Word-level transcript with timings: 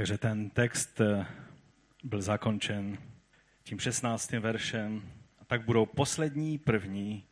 Takže 0.00 0.18
ten 0.18 0.50
text 0.50 1.00
eh, 1.00 1.26
byl 2.04 2.22
zakončen 2.22 2.98
tím 3.62 3.78
16. 3.78 4.32
veršem. 4.32 5.12
A 5.38 5.44
tak 5.44 5.64
budou 5.64 5.86
poslední 5.86 6.58
první 6.58 7.24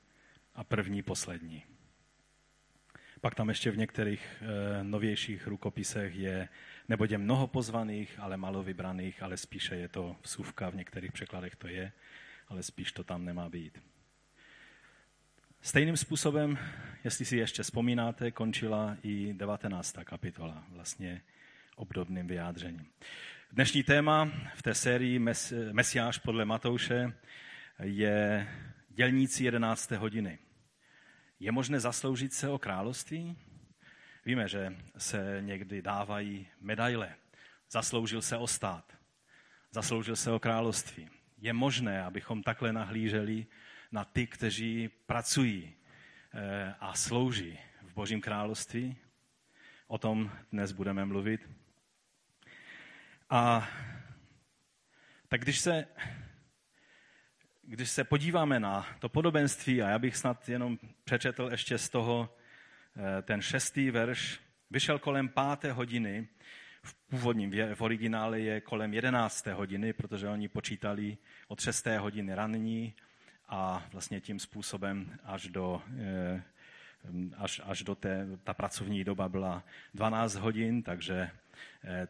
a 0.54 0.64
první 0.64 1.02
poslední. 1.02 1.64
Pak 3.20 3.34
tam 3.34 3.48
ještě 3.48 3.70
v 3.70 3.76
některých 3.76 4.42
e, 4.42 4.84
novějších 4.84 5.46
rukopisech 5.46 6.14
je, 6.14 6.48
nebudě 6.88 7.18
mnoho 7.18 7.46
pozvaných, 7.46 8.18
ale 8.18 8.36
malo 8.36 8.62
vybraných, 8.62 9.22
ale 9.22 9.36
spíše 9.36 9.76
je 9.76 9.88
to 9.88 10.16
vsuvka, 10.22 10.70
v 10.70 10.74
některých 10.74 11.12
překladech 11.12 11.56
to 11.56 11.68
je, 11.68 11.92
ale 12.48 12.62
spíš 12.62 12.92
to 12.92 13.04
tam 13.04 13.24
nemá 13.24 13.48
být. 13.48 13.82
Stejným 15.60 15.96
způsobem, 15.96 16.58
jestli 17.04 17.24
si 17.24 17.36
ještě 17.36 17.62
vzpomínáte, 17.62 18.30
končila 18.30 18.96
i 19.02 19.34
19. 19.34 19.96
kapitola, 20.04 20.64
vlastně 20.68 21.20
obdobným 21.78 22.26
vyjádřením. 22.26 22.86
Dnešní 23.52 23.82
téma 23.82 24.32
v 24.54 24.62
té 24.62 24.74
sérii 24.74 25.18
Mes, 25.18 25.52
Mesiáš 25.72 26.18
podle 26.18 26.44
Matouše 26.44 27.12
je 27.82 28.48
dělníci 28.88 29.44
11. 29.44 29.90
hodiny. 29.90 30.38
Je 31.40 31.52
možné 31.52 31.80
zasloužit 31.80 32.32
se 32.32 32.48
o 32.48 32.58
království? 32.58 33.36
Víme, 34.24 34.48
že 34.48 34.76
se 34.96 35.38
někdy 35.40 35.82
dávají 35.82 36.46
medaile. 36.60 37.14
Zasloužil 37.70 38.22
se 38.22 38.36
o 38.36 38.46
stát. 38.46 38.96
Zasloužil 39.70 40.16
se 40.16 40.32
o 40.32 40.38
království. 40.38 41.08
Je 41.38 41.52
možné, 41.52 42.02
abychom 42.02 42.42
takhle 42.42 42.72
nahlíželi 42.72 43.46
na 43.92 44.04
ty, 44.04 44.26
kteří 44.26 44.90
pracují 45.06 45.74
eh, 46.34 46.74
a 46.80 46.94
slouží 46.94 47.58
v 47.82 47.94
Božím 47.94 48.20
království? 48.20 48.96
O 49.86 49.98
tom 49.98 50.30
dnes 50.52 50.72
budeme 50.72 51.04
mluvit. 51.04 51.57
A 53.30 53.68
tak 55.28 55.40
když 55.40 55.58
se, 55.58 55.86
když 57.62 57.90
se 57.90 58.04
podíváme 58.04 58.60
na 58.60 58.86
to 58.98 59.08
podobenství, 59.08 59.82
a 59.82 59.88
já 59.88 59.98
bych 59.98 60.16
snad 60.16 60.48
jenom 60.48 60.78
přečetl 61.04 61.48
ještě 61.50 61.78
z 61.78 61.88
toho 61.88 62.36
eh, 62.96 63.22
ten 63.22 63.42
šestý 63.42 63.90
verš, 63.90 64.40
vyšel 64.70 64.98
kolem 64.98 65.28
páté 65.28 65.72
hodiny, 65.72 66.28
v 66.82 66.94
původním, 66.94 67.52
v 67.74 67.80
originále 67.80 68.40
je 68.40 68.60
kolem 68.60 68.94
jedenácté 68.94 69.52
hodiny, 69.52 69.92
protože 69.92 70.28
oni 70.28 70.48
počítali 70.48 71.16
od 71.48 71.60
šesté 71.60 71.98
hodiny 71.98 72.34
ranní 72.34 72.94
a 73.48 73.86
vlastně 73.92 74.20
tím 74.20 74.38
způsobem 74.38 75.18
až 75.24 75.48
do, 75.48 75.82
eh, 75.98 76.42
až, 77.36 77.60
až 77.64 77.82
do 77.82 77.94
té, 77.94 78.26
ta 78.44 78.54
pracovní 78.54 79.04
doba 79.04 79.28
byla 79.28 79.64
12 79.94 80.34
hodin, 80.34 80.82
takže 80.82 81.30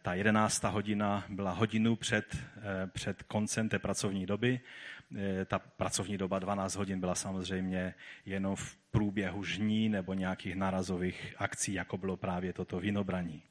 ta 0.03 0.15
jedenáctá 0.15 0.69
hodina 0.69 1.25
byla 1.29 1.51
hodinu 1.51 1.97
před, 1.97 2.37
eh, 2.37 2.87
před 2.87 3.23
koncem 3.23 3.69
té 3.69 3.79
pracovní 3.79 4.27
doby. 4.27 4.61
Eh, 5.17 5.45
ta 5.45 5.59
pracovní 5.59 6.19
doba 6.19 6.39
12 6.39 6.77
hodin 6.77 7.01
byla 7.01 7.15
samozřejmě 7.15 7.95
jenom 8.27 8.57
v 8.57 8.77
průběhu 8.77 9.45
žní 9.45 9.89
nebo 9.89 10.15
nějakých 10.15 10.55
narazových 10.55 11.35
akcí, 11.39 11.73
jako 11.73 11.99
bylo 11.99 12.17
právě 12.17 12.53
toto 12.53 12.81
vinobraní. 12.81 13.43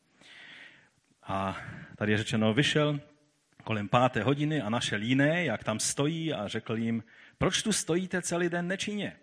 A 1.24 1.58
tady 1.96 2.12
je 2.12 2.18
řečeno, 2.18 2.54
vyšel 2.54 3.00
kolem 3.64 3.88
páté 3.88 4.24
hodiny 4.24 4.62
a 4.62 4.70
našel 4.70 5.02
jiné, 5.02 5.46
jak 5.46 5.64
tam 5.64 5.80
stojí 5.80 6.34
a 6.34 6.48
řekl 6.48 6.78
jim, 6.78 7.04
proč 7.38 7.64
tu 7.64 7.72
stojíte 7.72 8.22
celý 8.22 8.50
den 8.50 8.68
nečinně? 8.68 9.16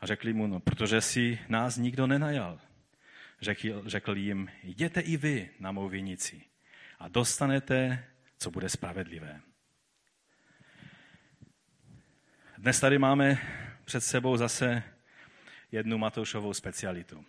A 0.00 0.06
řekli 0.06 0.32
mu, 0.32 0.46
no, 0.46 0.60
protože 0.60 1.00
si 1.00 1.38
nás 1.48 1.76
nikdo 1.76 2.06
nenajal. 2.06 2.58
Řekl, 3.40 3.82
řekl 3.86 4.16
jim, 4.16 4.50
jděte 4.62 5.00
i 5.00 5.16
vy 5.16 5.50
na 5.60 5.72
mou 5.72 5.88
vinici 5.88 6.42
a 6.98 7.08
dostanete, 7.08 8.04
co 8.38 8.50
bude 8.50 8.68
spravedlivé. 8.68 9.40
Dnes 12.58 12.80
tady 12.80 12.98
máme 12.98 13.38
před 13.84 14.00
sebou 14.00 14.36
zase 14.36 14.82
jednu 15.72 15.98
Matoušovou 15.98 16.54
specialitu. 16.54 17.24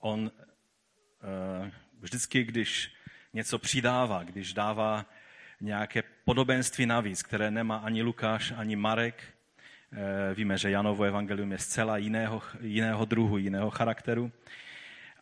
On 0.00 0.20
uh, 0.20 1.68
vždycky, 2.00 2.44
když 2.44 2.94
něco 3.32 3.58
přidává, 3.58 4.22
když 4.22 4.52
dává 4.52 5.06
nějaké 5.60 6.02
podobenství 6.24 6.86
navíc, 6.86 7.22
které 7.22 7.50
nemá 7.50 7.76
ani 7.76 8.02
Lukáš, 8.02 8.52
ani 8.56 8.76
Marek, 8.76 9.22
uh, 9.92 9.98
víme, 10.34 10.58
že 10.58 10.70
Janovo 10.70 11.04
evangelium 11.04 11.52
je 11.52 11.58
zcela 11.58 11.96
jiného, 11.96 12.42
jiného 12.60 13.04
druhu, 13.04 13.38
jiného 13.38 13.70
charakteru, 13.70 14.32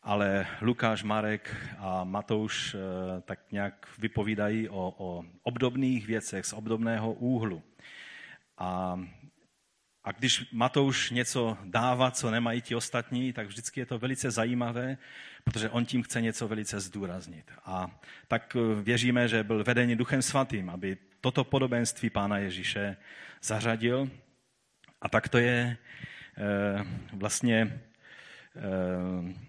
ale 0.07 0.47
Lukáš, 0.61 1.03
Marek 1.03 1.57
a 1.79 2.05
Matouš 2.05 2.75
eh, 2.75 2.79
tak 3.21 3.53
nějak 3.53 3.89
vypovídají 3.99 4.69
o, 4.69 4.95
o 4.99 5.25
obdobných 5.43 6.07
věcech 6.07 6.47
z 6.47 6.53
obdobného 6.53 7.13
úhlu. 7.13 7.63
A, 8.59 9.01
a 10.05 10.13
když 10.13 10.53
Matouš 10.53 11.11
něco 11.11 11.59
dává, 11.65 12.11
co 12.11 12.31
nemají 12.31 12.63
ti 12.63 12.75
ostatní, 12.75 13.33
tak 13.33 13.47
vždycky 13.47 13.81
je 13.81 13.87
to 13.87 13.99
velice 13.99 14.31
zajímavé, 14.31 14.99
protože 15.45 15.71
on 15.71 15.85
tím 15.85 16.03
chce 16.03 16.21
něco 16.21 16.49
velice 16.49 16.81
zdůraznit. 16.81 17.53
A 17.65 18.01
tak 18.29 18.57
eh, 18.57 18.83
věříme, 18.83 19.29
že 19.29 19.45
byl 19.45 19.65
vedený 19.65 19.97
Duchem 19.97 20.23
Svatým, 20.23 20.71
aby 20.71 20.97
toto 21.21 21.45
podobenství 21.45 22.11
Pána 22.11 22.39
Ježíše 22.39 22.97
zařadil. 23.43 24.11
A 25.01 25.09
tak 25.09 25.29
to 25.29 25.39
je 25.39 25.77
e, 26.39 26.85
vlastně 27.13 27.81
e, 28.57 29.46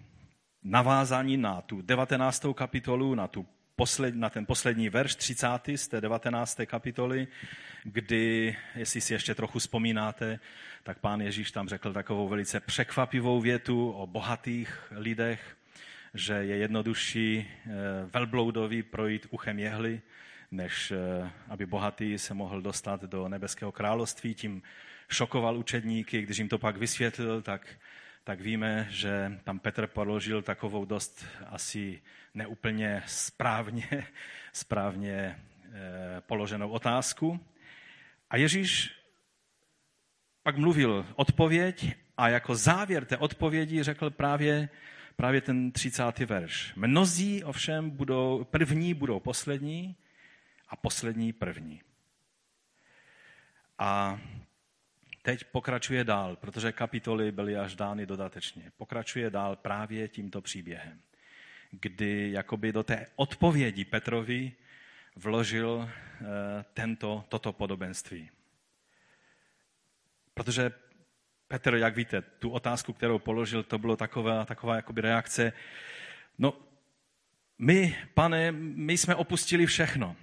navázání 0.68 1.36
na 1.36 1.60
tu 1.60 1.82
19. 1.82 2.46
kapitolu, 2.54 3.14
na, 3.14 3.28
tu 3.28 3.46
posled, 3.76 4.14
na 4.14 4.30
ten 4.30 4.46
poslední 4.46 4.88
verš 4.88 5.14
30. 5.14 5.48
z 5.76 5.88
té 5.88 6.00
19. 6.00 6.60
kapitoly, 6.66 7.26
kdy, 7.84 8.56
jestli 8.74 9.00
si 9.00 9.12
ještě 9.12 9.34
trochu 9.34 9.58
vzpomínáte, 9.58 10.40
tak 10.82 10.98
pán 10.98 11.20
Ježíš 11.20 11.50
tam 11.50 11.68
řekl 11.68 11.92
takovou 11.92 12.28
velice 12.28 12.60
překvapivou 12.60 13.40
větu 13.40 13.90
o 13.90 14.06
bohatých 14.06 14.82
lidech, 14.90 15.56
že 16.14 16.32
je 16.32 16.56
jednodušší 16.56 17.46
eh, 17.48 17.70
velbloudovi 18.12 18.82
projít 18.82 19.26
uchem 19.30 19.58
jehly, 19.58 20.00
než 20.50 20.90
eh, 20.90 21.30
aby 21.48 21.66
bohatý 21.66 22.18
se 22.18 22.34
mohl 22.34 22.62
dostat 22.62 23.04
do 23.04 23.28
nebeského 23.28 23.72
království. 23.72 24.34
Tím 24.34 24.62
šokoval 25.08 25.58
učedníky, 25.58 26.22
když 26.22 26.38
jim 26.38 26.48
to 26.48 26.58
pak 26.58 26.76
vysvětlil, 26.76 27.42
tak 27.42 27.66
tak 28.28 28.40
víme, 28.40 28.86
že 28.90 29.40
tam 29.44 29.58
Petr 29.58 29.86
položil 29.86 30.42
takovou 30.42 30.84
dost 30.84 31.24
asi 31.46 32.02
neúplně 32.34 33.02
správně, 33.06 34.06
správně 34.52 35.14
eh, 35.16 36.20
položenou 36.20 36.68
otázku. 36.70 37.40
A 38.30 38.36
Ježíš 38.36 38.90
pak 40.42 40.56
mluvil 40.56 41.06
odpověď 41.14 41.96
a 42.16 42.28
jako 42.28 42.54
závěr 42.54 43.04
té 43.04 43.16
odpovědi 43.16 43.82
řekl 43.82 44.10
právě, 44.10 44.68
právě 45.16 45.40
ten 45.40 45.72
30. 45.72 46.18
verš. 46.18 46.72
Mnozí 46.76 47.44
ovšem 47.44 47.90
budou, 47.90 48.44
první 48.44 48.94
budou 48.94 49.20
poslední 49.20 49.96
a 50.68 50.76
poslední 50.76 51.32
první. 51.32 51.82
A 53.78 54.20
teď 55.22 55.44
pokračuje 55.44 56.04
dál, 56.04 56.36
protože 56.36 56.72
kapitoly 56.72 57.32
byly 57.32 57.56
až 57.56 57.76
dány 57.76 58.06
dodatečně. 58.06 58.72
Pokračuje 58.76 59.30
dál 59.30 59.56
právě 59.56 60.08
tímto 60.08 60.40
příběhem, 60.40 61.00
kdy 61.70 62.32
jakoby 62.32 62.72
do 62.72 62.82
té 62.82 63.06
odpovědi 63.16 63.84
Petrovi 63.84 64.52
vložil 65.16 65.90
eh, 65.90 66.24
tento, 66.74 67.24
toto 67.28 67.52
podobenství. 67.52 68.30
Protože 70.34 70.72
Petr, 71.48 71.74
jak 71.74 71.96
víte, 71.96 72.22
tu 72.22 72.50
otázku, 72.50 72.92
kterou 72.92 73.18
položil, 73.18 73.62
to 73.62 73.78
bylo 73.78 73.96
taková, 73.96 74.44
taková 74.44 74.76
jakoby 74.76 75.00
reakce, 75.00 75.52
no 76.38 76.54
my, 77.58 77.96
pane, 78.14 78.52
my 78.52 78.98
jsme 78.98 79.14
opustili 79.14 79.66
všechno 79.66 80.16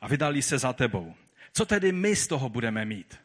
a 0.00 0.08
vydali 0.08 0.42
se 0.42 0.58
za 0.58 0.72
tebou. 0.72 1.14
Co 1.52 1.66
tedy 1.66 1.92
my 1.92 2.16
z 2.16 2.26
toho 2.26 2.48
budeme 2.48 2.84
mít? 2.84 3.23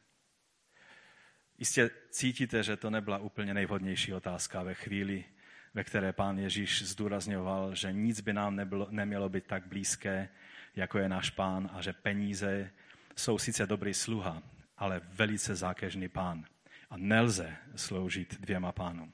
Jistě 1.59 1.89
cítíte, 2.09 2.63
že 2.63 2.77
to 2.77 2.89
nebyla 2.89 3.17
úplně 3.17 3.53
nejvhodnější 3.53 4.13
otázka 4.13 4.63
ve 4.63 4.73
chvíli, 4.73 5.25
ve 5.73 5.83
které 5.83 6.13
pán 6.13 6.39
Ježíš 6.39 6.83
zdůrazňoval, 6.83 7.75
že 7.75 7.91
nic 7.93 8.21
by 8.21 8.33
nám 8.33 8.55
nebylo, 8.55 8.87
nemělo 8.89 9.29
být 9.29 9.47
tak 9.47 9.67
blízké, 9.67 10.29
jako 10.75 10.99
je 10.99 11.09
náš 11.09 11.29
pán 11.29 11.69
a 11.73 11.81
že 11.81 11.93
peníze 11.93 12.71
jsou 13.15 13.37
sice 13.37 13.67
dobrý 13.67 13.93
sluha, 13.93 14.43
ale 14.77 15.01
velice 15.03 15.55
zákežný 15.55 16.07
pán. 16.07 16.45
A 16.89 16.97
nelze 16.97 17.55
sloužit 17.75 18.41
dvěma 18.41 18.71
pánům. 18.71 19.13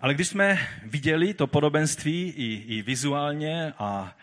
Ale 0.00 0.14
když 0.14 0.28
jsme 0.28 0.68
viděli 0.82 1.34
to 1.34 1.46
podobenství 1.46 2.28
i, 2.36 2.76
i 2.76 2.82
vizuálně 2.82 3.72
a 3.78 4.16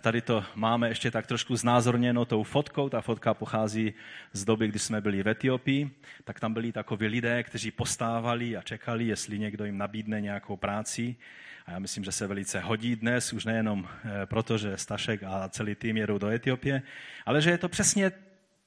tady 0.00 0.20
to 0.20 0.44
máme 0.54 0.88
ještě 0.88 1.10
tak 1.10 1.26
trošku 1.26 1.56
znázorněno 1.56 2.24
tou 2.24 2.42
fotkou. 2.42 2.88
Ta 2.88 3.00
fotka 3.00 3.34
pochází 3.34 3.94
z 4.32 4.44
doby, 4.44 4.68
kdy 4.68 4.78
jsme 4.78 5.00
byli 5.00 5.22
v 5.22 5.28
Etiopii. 5.28 5.90
Tak 6.24 6.40
tam 6.40 6.54
byli 6.54 6.72
takoví 6.72 7.06
lidé, 7.06 7.42
kteří 7.42 7.70
postávali 7.70 8.56
a 8.56 8.62
čekali, 8.62 9.04
jestli 9.04 9.38
někdo 9.38 9.64
jim 9.64 9.78
nabídne 9.78 10.20
nějakou 10.20 10.56
práci. 10.56 11.16
A 11.66 11.70
já 11.70 11.78
myslím, 11.78 12.04
že 12.04 12.12
se 12.12 12.26
velice 12.26 12.60
hodí 12.60 12.96
dnes, 12.96 13.32
už 13.32 13.44
nejenom 13.44 13.88
eh, 13.88 14.26
proto, 14.26 14.58
že 14.58 14.76
Stašek 14.76 15.22
a 15.22 15.48
celý 15.48 15.74
tým 15.74 15.96
jedou 15.96 16.18
do 16.18 16.28
Etiopie, 16.28 16.82
ale 17.26 17.42
že 17.42 17.50
je 17.50 17.58
to 17.58 17.68
přesně 17.68 18.12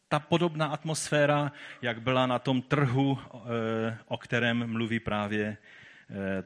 ta 0.08 0.20
podobná 0.20 0.68
atmosféra, 0.68 1.52
jak 1.82 2.02
byla 2.02 2.26
na 2.26 2.40
tom 2.40 2.62
trhu, 2.62 3.20
eh, 3.34 3.98
o 4.08 4.18
kterém 4.18 4.72
mluví 4.72 5.00
právě 5.00 5.58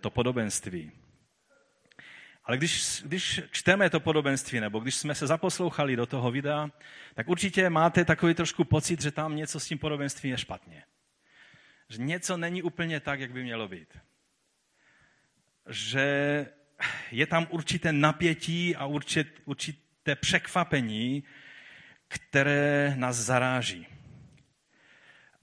to 0.01 0.09
podobenství. 0.09 0.91
Ale 2.45 2.57
když, 2.57 3.01
když 3.05 3.41
čteme 3.51 3.89
to 3.89 3.99
podobenství, 3.99 4.59
nebo 4.59 4.79
když 4.79 4.95
jsme 4.95 5.15
se 5.15 5.27
zaposlouchali 5.27 5.95
do 5.95 6.05
toho 6.05 6.31
videa, 6.31 6.69
tak 7.13 7.29
určitě 7.29 7.69
máte 7.69 8.05
takový 8.05 8.33
trošku 8.33 8.63
pocit, 8.63 9.01
že 9.01 9.11
tam 9.11 9.35
něco 9.35 9.59
s 9.59 9.67
tím 9.67 9.77
podobenstvím 9.77 10.31
je 10.31 10.37
špatně. 10.37 10.83
Že 11.89 11.97
něco 11.97 12.37
není 12.37 12.63
úplně 12.63 12.99
tak, 12.99 13.19
jak 13.19 13.31
by 13.31 13.43
mělo 13.43 13.67
být. 13.67 13.97
Že 15.69 16.45
je 17.11 17.27
tam 17.27 17.47
určité 17.49 17.91
napětí 17.91 18.75
a 18.75 18.85
určit, 18.85 19.41
určité 19.45 20.15
překvapení, 20.15 21.23
které 22.07 22.93
nás 22.95 23.15
zaráží. 23.15 23.87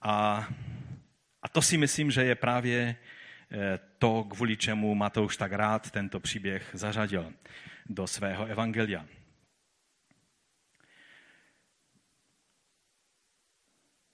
A, 0.02 0.48
a 1.42 1.48
to 1.48 1.62
si 1.62 1.76
myslím, 1.76 2.10
že 2.10 2.24
je 2.24 2.34
právě 2.34 2.96
to, 3.98 4.24
kvůli 4.24 4.56
čemu 4.56 4.94
Matouš 4.94 5.36
tak 5.36 5.52
rád 5.52 5.90
tento 5.90 6.20
příběh 6.20 6.70
zařadil 6.72 7.32
do 7.86 8.06
svého 8.06 8.46
evangelia. 8.46 9.06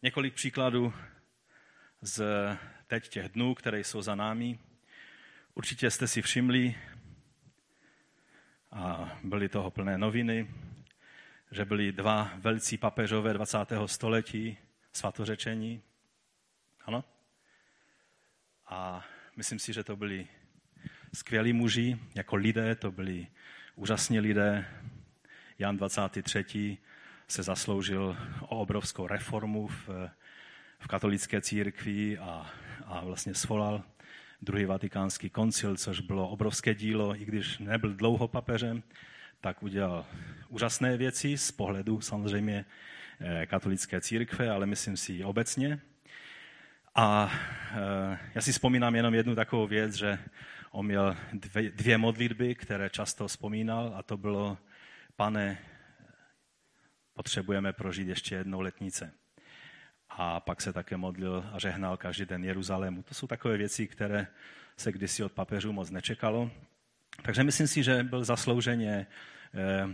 Několik 0.03 0.35
příkladů 0.35 0.95
z 2.01 2.25
teď 2.87 3.09
těch 3.09 3.29
dnů, 3.29 3.55
které 3.55 3.81
jsou 3.81 4.03
za 4.03 4.15
námi. 4.15 4.59
Určitě 5.55 5.91
jste 5.91 6.09
si 6.09 6.23
všimli, 6.23 6.75
a 8.71 9.19
byly 9.25 9.49
toho 9.49 9.71
plné 9.71 9.99
noviny, 9.99 10.55
že 11.51 11.65
byli 11.65 11.93
dva 11.93 12.31
velcí 12.37 12.79
papežové 12.79 13.33
20. 13.33 13.59
století 13.87 14.59
svatořečení. 14.93 15.83
Ano? 16.85 17.05
A 18.67 19.05
Myslím 19.37 19.59
si, 19.59 19.73
že 19.73 19.85
to 19.85 19.97
byli 19.97 20.27
skvělí 21.15 21.53
muži, 21.53 21.99
jako 22.15 22.37
lidé, 22.37 22.75
to 22.75 22.93
byli 22.93 23.27
úžasní 23.75 24.21
lidé. 24.21 24.67
Jan 25.59 25.77
23. 25.77 26.79
se 27.29 27.43
zasloužil 27.43 28.17
o 28.41 28.61
obrovskou 28.61 29.07
reformu 29.07 29.67
v, 29.67 29.89
v 30.79 30.87
katolické 30.89 31.41
církvi 31.41 32.19
a, 32.19 32.51
a 32.85 33.05
vlastně 33.05 33.35
svolal 33.35 33.83
druhý 34.43 34.65
vatikánský 34.65 35.31
koncil, 35.31 35.77
což 35.77 36.01
bylo 36.01 36.29
obrovské 36.29 36.75
dílo, 36.75 37.17
i 37.17 37.25
když 37.25 37.59
nebyl 37.59 37.95
dlouho 37.95 38.29
papežem, 38.29 38.83
tak 39.41 39.63
udělal 39.63 40.07
úžasné 40.49 40.97
věci 40.97 41.39
z 41.39 41.53
pohledu 41.53 42.01
samozřejmě 42.01 42.65
eh, 43.21 43.47
katolické 43.47 44.01
církve, 44.01 44.51
ale 44.51 44.67
myslím 44.67 44.97
si 44.97 45.25
obecně. 45.25 45.81
A 46.99 47.31
eh, 47.73 48.19
já 48.35 48.41
si 48.41 48.53
vzpomínám 48.53 48.95
jenom 48.95 49.15
jednu 49.15 49.35
takovou 49.35 49.67
věc, 49.67 49.95
že 49.95 50.19
on 50.71 50.87
měl 50.87 51.17
dvě, 51.33 51.71
dvě 51.71 51.99
modlitby, 51.99 52.55
které 52.55 52.91
často 52.91 53.29
vzpomínal 53.29 53.95
a 53.97 54.03
to 54.03 54.17
bylo, 54.17 54.59
pane, 55.17 55.59
potřebujeme 57.15 57.73
prožít 57.73 58.09
ještě 58.09 58.35
jednou 58.35 58.61
letnice. 58.61 59.13
A 60.11 60.41
pak 60.41 60.61
se 60.61 60.73
také 60.73 60.97
modlil 60.97 61.45
a 61.53 61.59
žehnal 61.59 61.97
každý 61.97 62.25
den 62.25 62.45
Jeruzalému. 62.45 63.03
To 63.03 63.15
jsou 63.15 63.27
takové 63.27 63.57
věci, 63.57 63.87
které 63.87 64.27
se 64.77 64.93
kdysi 64.93 65.25
od 65.25 65.33
papežů 65.33 65.73
moc 65.73 65.91
nečekalo. 65.91 66.51
Takže 67.23 67.45
myslím 67.45 67.67
si, 67.67 67.83
že 67.83 68.03
byl 68.03 68.25
zaslouženě, 68.25 69.07
eh, 69.55 69.89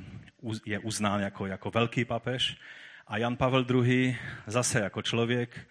je 0.66 0.78
uznán 0.78 1.20
jako, 1.20 1.46
jako 1.46 1.70
velký 1.70 2.04
papež. 2.04 2.58
A 3.06 3.16
Jan 3.18 3.36
Pavel 3.36 3.66
II. 3.70 4.18
zase 4.46 4.80
jako 4.80 5.02
člověk, 5.02 5.68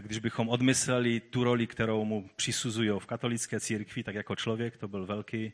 když 0.00 0.18
bychom 0.18 0.48
odmysleli 0.48 1.20
tu 1.20 1.44
roli, 1.44 1.66
kterou 1.66 2.04
mu 2.04 2.30
přisuzují 2.36 2.90
v 2.98 3.06
katolické 3.06 3.60
církvi, 3.60 4.02
tak 4.02 4.14
jako 4.14 4.36
člověk 4.36 4.76
to 4.76 4.88
byl 4.88 5.06
velký, 5.06 5.52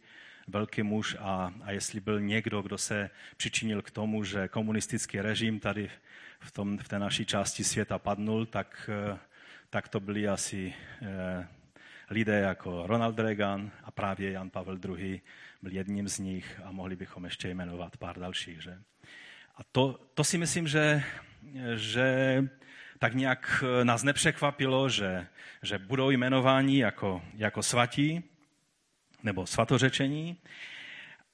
velký 0.49 0.83
muž 0.83 1.17
a, 1.19 1.55
a 1.63 1.71
jestli 1.71 2.01
byl 2.01 2.21
někdo, 2.21 2.63
kdo 2.63 2.79
se 2.79 3.11
přičinil 3.37 3.83
k 3.83 3.91
tomu, 3.91 4.25
že 4.25 4.49
komunistický 4.49 5.21
režim 5.21 5.61
tady 5.61 5.91
v, 6.41 6.51
tom, 6.53 6.79
v 6.79 6.89
té 6.89 6.99
naší 6.99 7.27
části 7.27 7.65
světa 7.65 7.99
padnul, 7.99 8.47
tak, 8.47 8.91
eh, 9.13 9.19
tak 9.71 9.89
to 9.89 10.01
byli 10.01 10.29
asi 10.29 10.75
eh, 11.03 11.49
lidé 12.11 12.39
jako 12.39 12.87
Ronald 12.87 13.19
Reagan 13.19 13.71
a 13.85 13.91
právě 13.91 14.31
Jan 14.31 14.51
Pavel 14.51 14.79
II. 14.85 15.21
byl 15.63 15.73
jedním 15.73 16.09
z 16.09 16.19
nich 16.19 16.61
a 16.65 16.73
mohli 16.73 16.97
bychom 16.97 17.25
ještě 17.25 17.49
jmenovat 17.49 17.97
pár 17.97 18.19
dalších. 18.19 18.63
Že? 18.63 18.79
A 19.57 19.61
to, 19.73 20.01
to 20.15 20.25
si 20.25 20.39
myslím, 20.39 20.69
že, 20.69 21.03
že 21.75 22.45
tak 22.99 23.15
nějak 23.15 23.65
eh, 23.81 23.85
nás 23.85 24.03
nepřekvapilo, 24.03 24.89
že, 24.89 25.27
že 25.63 25.79
budou 25.79 26.11
jmenováni 26.11 26.79
jako, 26.79 27.23
jako 27.35 27.63
svatí 27.63 28.25
nebo 29.23 29.47
svatořečení. 29.47 30.37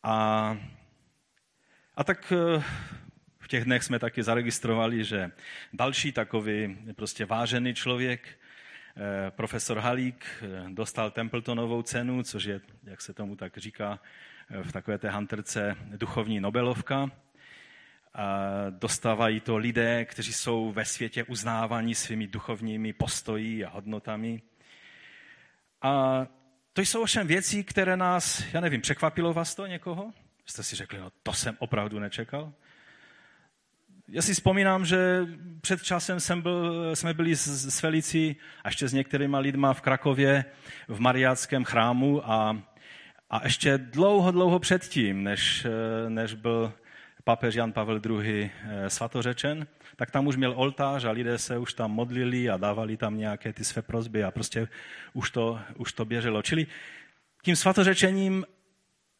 A, 0.02 0.56
a 1.96 2.04
tak 2.04 2.32
eh, 2.32 2.62
v 3.40 3.48
těch 3.48 3.64
dnech 3.64 3.82
jsme 3.82 3.98
taky 3.98 4.22
zaregistrovali, 4.22 5.04
že 5.04 5.30
další 5.72 6.12
takový 6.12 6.78
prostě 6.96 7.24
vážený 7.26 7.74
člověk, 7.74 8.28
eh, 8.28 9.30
profesor 9.30 9.78
Halík, 9.78 10.26
dostal 10.68 11.10
Templetonovou 11.10 11.82
cenu, 11.82 12.22
což 12.22 12.44
je, 12.44 12.60
jak 12.84 13.00
se 13.00 13.14
tomu 13.14 13.36
tak 13.36 13.58
říká, 13.58 14.00
v 14.62 14.72
takové 14.72 14.98
té 14.98 15.08
hanterce 15.08 15.76
duchovní 15.96 16.40
Nobelovka 16.40 17.10
dostávají 18.70 19.40
to 19.40 19.56
lidé, 19.56 20.04
kteří 20.04 20.32
jsou 20.32 20.72
ve 20.72 20.84
světě 20.84 21.24
uznávaní 21.24 21.94
svými 21.94 22.26
duchovními 22.26 22.92
postoji 22.92 23.64
a 23.64 23.70
hodnotami. 23.70 24.42
A 25.82 26.26
to 26.72 26.80
jsou 26.80 27.02
ovšem 27.02 27.26
věci, 27.26 27.64
které 27.64 27.96
nás, 27.96 28.44
já 28.52 28.60
nevím, 28.60 28.80
překvapilo 28.80 29.32
vás 29.32 29.54
to 29.54 29.66
někoho? 29.66 30.12
Jste 30.46 30.62
si 30.62 30.76
řekli, 30.76 30.98
no 30.98 31.10
to 31.22 31.32
jsem 31.32 31.56
opravdu 31.58 31.98
nečekal. 31.98 32.52
Já 34.08 34.22
si 34.22 34.34
vzpomínám, 34.34 34.86
že 34.86 35.26
před 35.60 35.82
časem 35.82 36.20
jsem 36.20 36.42
byl, 36.42 36.96
jsme 36.96 37.14
byli 37.14 37.36
s, 37.36 37.46
s 37.46 37.80
Felicí 37.80 38.36
a 38.64 38.68
ještě 38.68 38.88
s 38.88 38.92
některýma 38.92 39.38
lidma 39.38 39.72
v 39.72 39.80
Krakově 39.80 40.44
v 40.88 41.00
Mariáckém 41.00 41.64
chrámu 41.64 42.30
a, 42.30 42.62
a 43.30 43.44
ještě 43.44 43.78
dlouho, 43.78 44.30
dlouho 44.30 44.58
předtím, 44.58 45.22
než, 45.22 45.66
než 46.08 46.34
byl 46.34 46.72
papež 47.24 47.54
Jan 47.54 47.72
Pavel 47.72 48.00
II. 48.04 48.50
Eh, 48.64 48.90
svatořečen, 48.90 49.66
tak 49.96 50.10
tam 50.10 50.26
už 50.26 50.36
měl 50.36 50.52
oltář 50.56 51.04
a 51.04 51.10
lidé 51.10 51.38
se 51.38 51.58
už 51.58 51.74
tam 51.74 51.90
modlili 51.90 52.50
a 52.50 52.56
dávali 52.56 52.96
tam 52.96 53.18
nějaké 53.18 53.52
ty 53.52 53.64
své 53.64 53.82
prozby 53.82 54.24
a 54.24 54.30
prostě 54.30 54.68
už 55.12 55.30
to, 55.30 55.60
už 55.76 55.92
to 55.92 56.04
běželo. 56.04 56.42
Čili 56.42 56.66
tím 57.42 57.56
svatořečením 57.56 58.44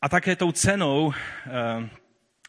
a 0.00 0.08
také 0.08 0.36
tou 0.36 0.52
cenou 0.52 1.12
eh, 1.12 1.88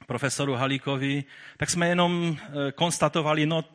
profesoru 0.07 0.53
Halíkovi, 0.53 1.23
tak 1.57 1.69
jsme 1.69 1.87
jenom 1.87 2.37
eh, 2.37 2.71
konstatovali, 2.71 3.45
no 3.45 3.65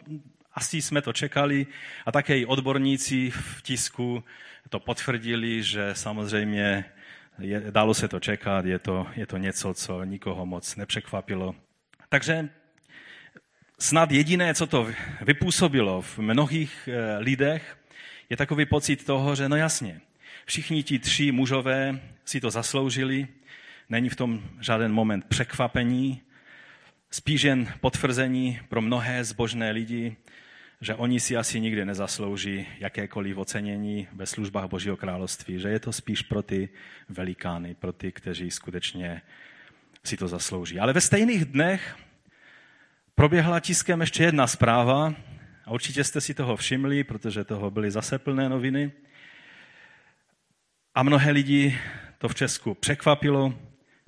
asi 0.55 0.83
jsme 0.83 1.03
to 1.03 1.13
čekali 1.13 1.67
a 2.07 2.13
také 2.13 2.39
i 2.39 2.47
odborníci 2.47 3.31
v 3.31 3.63
tisku 3.63 4.25
to 4.69 4.81
potvrdili, 4.81 5.63
že 5.63 5.95
samozřejmě 5.95 6.85
je, 7.39 7.61
dalo 7.71 7.95
se 7.95 8.09
to 8.09 8.21
čekat, 8.21 8.65
je 8.65 8.79
to, 8.79 9.07
je 9.17 9.27
to 9.27 9.37
něco, 9.37 9.75
co 9.75 10.05
nikoho 10.05 10.47
moc 10.47 10.77
nepřekvapilo. 10.77 11.55
Takže 12.09 12.49
snad 13.79 14.11
jediné, 14.11 14.55
co 14.55 14.67
to 14.67 14.88
vypůsobilo 15.23 16.03
v 16.03 16.19
mnohých 16.19 16.88
eh, 16.88 17.19
lidech, 17.19 17.79
je 18.31 18.37
takový 18.37 18.67
pocit 18.67 19.05
toho, 19.05 19.35
že 19.35 19.49
no 19.49 19.57
jasně, 19.57 20.00
všichni 20.47 20.83
ti 20.83 20.99
tři 20.99 21.33
mužové 21.33 22.00
si 22.25 22.41
to 22.41 22.50
zasloužili, 22.50 23.29
není 23.88 24.09
v 24.09 24.17
tom 24.17 24.43
žádný 24.61 24.88
moment 24.88 25.25
překvapení, 25.25 26.23
spíš 27.11 27.43
jen 27.43 27.73
potvrzení 27.81 28.61
pro 28.69 28.83
mnohé 28.83 29.25
zbožné 29.25 29.71
lidi, 29.71 30.17
že 30.81 30.95
oni 30.95 31.21
si 31.21 31.37
asi 31.37 31.61
nikdy 31.61 31.85
nezaslouží 31.85 32.67
jakékoliv 32.79 33.37
ocenění 33.37 34.09
ve 34.12 34.27
službách 34.27 34.69
Božího 34.69 34.97
království, 34.97 35.61
že 35.61 35.69
je 35.69 35.81
to 35.81 35.93
spíš 35.93 36.23
pro 36.23 36.43
ty 36.43 36.69
velikány, 37.09 37.75
pro 37.75 37.93
ty, 37.93 38.12
kteří 38.12 38.50
skutečně 38.50 39.23
si 40.05 40.17
to 40.17 40.28
zaslouží. 40.28 40.81
Ale 40.81 40.93
ve 40.93 41.00
stejných 41.00 41.45
dnech 41.45 41.97
proběhla 43.14 43.61
tiskem 43.61 44.00
ještě 44.00 44.23
jedna 44.23 44.47
zpráva, 44.47 45.14
a 45.69 45.71
určitě 45.71 46.05
jste 46.05 46.21
si 46.21 46.35
toho 46.35 46.57
všimli, 46.57 47.05
protože 47.05 47.45
toho 47.45 47.71
byly 47.71 47.90
zase 47.90 48.19
plné 48.19 48.49
noviny. 48.49 48.93
A 50.95 51.02
mnohé 51.02 51.31
lidi 51.31 51.78
to 52.19 52.28
v 52.28 52.35
Česku 52.35 52.75
překvapilo, 52.75 53.55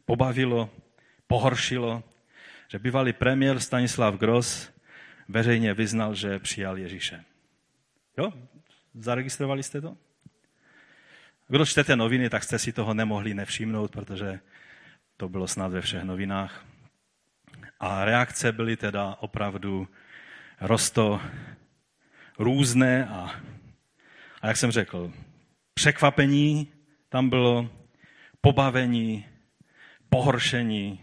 pobavilo, 0.05 0.71
pohoršilo, 1.27 2.03
že 2.69 2.79
bývalý 2.79 3.13
premiér 3.13 3.61
Stanislav 3.61 4.15
Gross 4.15 4.71
veřejně 5.29 5.75
vyznal, 5.75 6.15
že 6.15 6.39
přijal 6.39 6.79
Ježíše. 6.79 7.25
Jo? 8.19 8.33
Zaregistrovali 8.95 9.63
jste 9.63 9.81
to? 9.81 9.97
Kdo 11.49 11.67
čtete 11.67 11.97
noviny, 11.97 12.31
tak 12.31 12.45
jste 12.45 12.59
si 12.59 12.73
toho 12.73 12.95
nemohli 12.95 13.35
nevšimnout, 13.35 13.91
protože 13.91 14.41
to 15.21 15.29
bylo 15.29 15.49
snad 15.49 15.73
ve 15.73 15.81
všech 15.81 16.03
novinách. 16.03 16.65
A 17.81 18.05
reakce 18.05 18.53
byly 18.53 18.77
teda 18.77 19.17
opravdu 19.21 19.89
rosto 20.61 21.21
různé 22.39 23.07
a, 23.07 23.31
a 24.43 24.49
jak 24.49 24.57
jsem 24.57 24.71
řekl, 24.71 25.13
překvapení 25.75 26.73
tam 27.09 27.29
bylo, 27.29 27.69
pobavení, 28.41 29.27
pohoršení. 30.09 31.01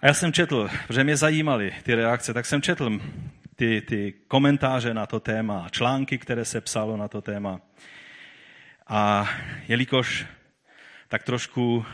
A 0.00 0.06
já 0.06 0.14
jsem 0.14 0.32
četl, 0.32 0.68
protože 0.86 1.04
mě 1.04 1.16
zajímaly 1.16 1.74
ty 1.82 1.94
reakce, 1.94 2.34
tak 2.34 2.46
jsem 2.46 2.62
četl 2.62 3.00
ty, 3.56 3.80
ty 3.80 4.12
komentáře 4.28 4.94
na 4.94 5.06
to 5.06 5.20
téma, 5.20 5.68
články, 5.70 6.18
které 6.18 6.44
se 6.44 6.60
psalo 6.60 6.96
na 6.96 7.08
to 7.08 7.22
téma. 7.22 7.60
A 8.86 9.30
jelikož 9.68 10.26
tak 11.08 11.22
trošku 11.22 11.86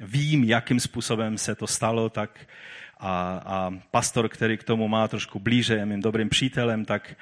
vím, 0.00 0.44
jakým 0.44 0.80
způsobem 0.80 1.38
se 1.38 1.54
to 1.54 1.66
stalo, 1.66 2.10
tak 2.10 2.46
a, 2.98 3.42
a 3.46 3.70
pastor, 3.90 4.28
který 4.28 4.56
k 4.56 4.64
tomu 4.64 4.88
má 4.88 5.08
trošku 5.08 5.38
blíže, 5.38 5.74
je 5.74 5.86
mým 5.86 6.00
dobrým 6.00 6.28
přítelem, 6.28 6.84
tak, 6.84 7.14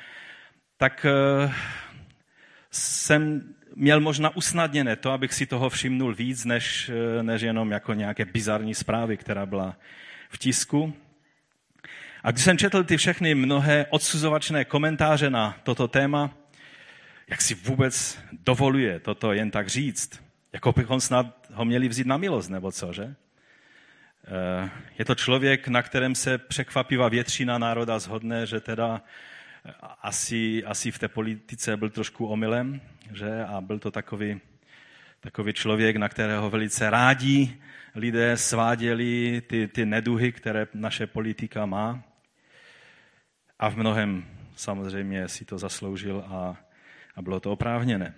tak 0.77 1.07
uh, 1.45 1.53
jsem 2.71 3.43
měl 3.77 4.01
možná 4.01 4.37
usnadněné 4.37 4.97
to, 4.97 5.11
abych 5.11 5.35
si 5.35 5.47
toho 5.47 5.71
všimnul 5.71 6.15
víc, 6.15 6.45
než, 6.45 6.89
eh, 6.89 7.23
než 7.23 7.43
jenom 7.43 7.71
jako 7.71 7.95
nějaké 7.95 8.25
bizarní 8.25 8.75
zprávy, 8.75 9.17
která 9.17 9.47
byla 9.47 9.77
v 10.29 10.39
tisku. 10.39 10.95
A 12.23 12.31
když 12.31 12.45
jsem 12.45 12.59
četl 12.59 12.85
ty 12.85 12.97
všechny 12.97 13.35
mnohé 13.35 13.87
odsuzovačné 13.91 14.65
komentáře 14.65 15.31
na 15.31 15.57
toto 15.63 15.89
téma, 15.89 16.31
jak 17.29 17.41
si 17.41 17.55
vůbec 17.55 18.19
dovoluje 18.33 19.01
toto 19.01 19.33
jen 19.33 19.51
tak 19.51 19.69
říct, 19.69 20.23
jako 20.53 20.73
bychom 20.73 21.01
snad 21.01 21.46
ho 21.57 21.65
měli 21.65 21.89
vzít 21.89 22.07
na 22.07 22.17
milost, 22.17 22.51
nebo 22.51 22.73
co, 22.73 22.93
že? 22.93 23.05
Eh, 23.05 24.71
je 24.99 25.05
to 25.05 25.15
člověk, 25.15 25.69
na 25.69 25.83
kterém 25.83 26.15
se 26.15 26.39
překvapivá 26.39 27.09
většina 27.09 27.59
národa 27.59 27.99
zhodne, 27.99 28.47
že 28.47 28.61
teda 28.61 29.03
eh, 29.65 29.73
asi, 30.03 30.65
asi 30.65 30.91
v 30.91 30.99
té 30.99 31.09
politice 31.09 31.77
byl 31.77 31.91
trošku 31.91 32.27
omylem, 32.27 32.81
že? 33.13 33.45
A 33.45 33.61
byl 33.61 33.79
to 33.79 33.91
takový, 33.91 34.41
takový 35.21 35.53
člověk, 35.53 35.97
na 35.97 36.09
kterého 36.09 36.51
velice 36.51 36.91
rádi 36.91 37.57
lidé 37.95 38.37
sváděli 38.37 39.43
ty, 39.47 39.69
ty 39.69 39.87
neduhy, 39.87 40.33
které 40.33 40.67
naše 40.75 41.07
politika 41.07 41.67
má. 41.67 42.03
A 43.59 43.71
v 43.71 43.77
mnohem 43.77 44.27
samozřejmě 44.57 45.29
si 45.29 45.45
to 45.45 45.59
zasloužil 45.59 46.25
a, 46.29 46.57
a 47.17 47.23
bylo 47.23 47.41
to 47.41 47.53
oprávněné. 47.53 48.15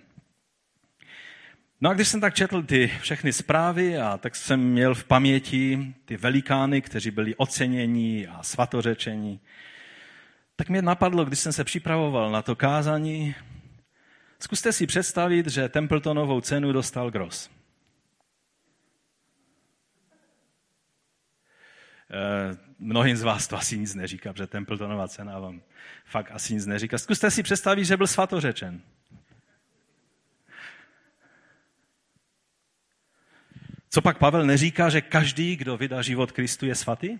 No 1.81 1.89
a 1.89 1.93
když 1.93 2.07
jsem 2.07 2.21
tak 2.21 2.35
četl 2.35 2.63
ty 2.63 2.91
všechny 3.01 3.33
zprávy, 3.33 3.97
a 3.97 4.17
tak 4.17 4.35
jsem 4.35 4.59
měl 4.59 4.95
v 4.95 5.03
paměti 5.03 5.93
ty 6.05 6.17
velikány, 6.17 6.81
kteří 6.81 7.11
byli 7.11 7.35
oceněni 7.35 8.27
a 8.27 8.43
svatořečení, 8.43 9.39
tak 10.55 10.69
mě 10.69 10.81
napadlo, 10.81 11.25
když 11.25 11.39
jsem 11.39 11.53
se 11.53 11.63
připravoval 11.63 12.31
na 12.31 12.41
to 12.41 12.55
kázání, 12.55 13.35
zkuste 14.39 14.73
si 14.73 14.87
představit, 14.87 15.47
že 15.47 15.69
Templetonovou 15.69 16.41
cenu 16.41 16.71
dostal 16.71 17.11
Gross. 17.11 17.49
Eh, 22.11 22.57
mnohým 22.79 23.17
z 23.17 23.23
vás 23.23 23.47
to 23.47 23.57
asi 23.57 23.77
nic 23.77 23.95
neříká, 23.95 24.33
protože 24.33 24.47
Templetonová 24.47 25.07
cena 25.07 25.39
vám 25.39 25.61
fakt 26.05 26.31
asi 26.31 26.53
nic 26.53 26.65
neříká. 26.65 26.97
Zkuste 26.97 27.31
si 27.31 27.43
představit, 27.43 27.85
že 27.85 27.97
byl 27.97 28.07
svatořečen. 28.07 28.81
Co 33.89 34.01
pak 34.01 34.17
Pavel 34.17 34.45
neříká, 34.45 34.89
že 34.89 35.01
každý, 35.01 35.55
kdo 35.55 35.77
vydá 35.77 36.01
život 36.01 36.31
Kristu, 36.31 36.65
je 36.65 36.75
svatý? 36.75 37.19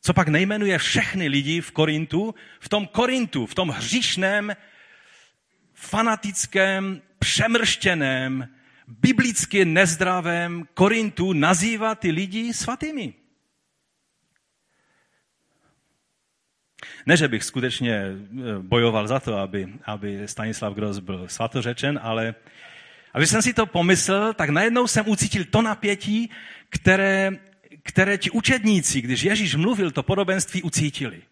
Co 0.00 0.14
pak 0.14 0.28
nejmenuje 0.28 0.78
všechny 0.78 1.28
lidi 1.28 1.60
v 1.60 1.70
Korintu, 1.70 2.34
v 2.60 2.68
tom 2.68 2.86
Korintu, 2.86 3.46
v 3.46 3.54
tom 3.54 3.68
hříšném, 3.68 4.56
fanatickém, 5.74 7.02
přemrštěném, 7.18 8.48
biblicky 8.86 9.64
nezdravém 9.64 10.66
Korintu 10.74 11.32
nazývá 11.32 11.94
ty 11.94 12.10
lidi 12.10 12.54
svatými. 12.54 13.14
Ne, 17.06 17.16
že 17.16 17.28
bych 17.28 17.44
skutečně 17.44 17.94
eh, 17.94 18.14
bojoval 18.58 19.08
za 19.08 19.20
to, 19.20 19.36
aby, 19.36 19.68
aby 19.84 20.28
Stanislav 20.28 20.74
Gross 20.74 20.98
byl 20.98 21.28
svatořečen, 21.28 22.00
ale 22.02 22.34
a 23.12 23.18
když 23.18 23.30
jsem 23.30 23.42
si 23.42 23.52
to 23.52 23.66
pomyslel, 23.66 24.34
tak 24.34 24.50
najednou 24.50 24.86
jsem 24.86 25.08
ucítil 25.08 25.44
to 25.44 25.62
napětí, 25.62 26.30
které, 26.68 27.30
které 27.82 28.18
ti 28.18 28.30
učedníci, 28.30 29.00
když 29.00 29.22
Ježíš 29.22 29.54
mluvil, 29.54 29.90
to 29.90 30.02
podobenství 30.02 30.62
ucítili. 30.62 31.22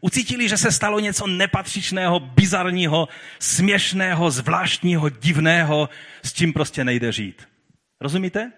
Ucítili, 0.00 0.48
že 0.48 0.56
se 0.56 0.72
stalo 0.72 1.00
něco 1.00 1.26
nepatřičného, 1.26 2.20
bizarního, 2.20 3.08
směšného, 3.38 4.30
zvláštního, 4.30 5.08
divného, 5.08 5.88
s 6.22 6.32
čím 6.32 6.52
prostě 6.52 6.84
nejde 6.84 7.12
žít. 7.12 7.48
Rozumíte? 8.00 8.52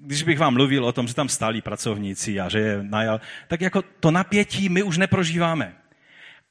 Když 0.00 0.22
bych 0.22 0.38
vám 0.38 0.54
mluvil 0.54 0.84
o 0.84 0.92
tom, 0.92 1.08
že 1.08 1.14
tam 1.14 1.28
stálí 1.28 1.62
pracovníci 1.62 2.40
a 2.40 2.48
že 2.48 2.58
je 2.58 2.82
najal, 2.82 3.20
tak 3.48 3.60
jako 3.60 3.82
to 3.82 4.10
napětí 4.10 4.68
my 4.68 4.82
už 4.82 4.98
neprožíváme. 4.98 5.74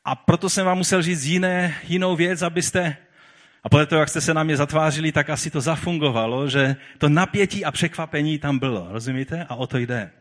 A 0.05 0.15
proto 0.15 0.49
jsem 0.49 0.65
vám 0.65 0.77
musel 0.77 1.01
říct 1.01 1.25
jiné, 1.25 1.75
jinou 1.87 2.15
věc, 2.15 2.41
abyste 2.41 2.97
a 3.63 3.69
podle 3.69 3.85
toho, 3.85 3.99
jak 3.99 4.09
jste 4.09 4.21
se 4.21 4.33
na 4.33 4.43
mě 4.43 4.57
zatvářili, 4.57 5.11
tak 5.11 5.29
asi 5.29 5.51
to 5.51 5.61
zafungovalo, 5.61 6.49
že 6.49 6.75
to 6.97 7.09
napětí 7.09 7.65
a 7.65 7.71
překvapení 7.71 8.39
tam 8.39 8.59
bylo. 8.59 8.87
Rozumíte? 8.91 9.45
A 9.49 9.55
o 9.55 9.67
to 9.67 9.77
jde. 9.77 10.11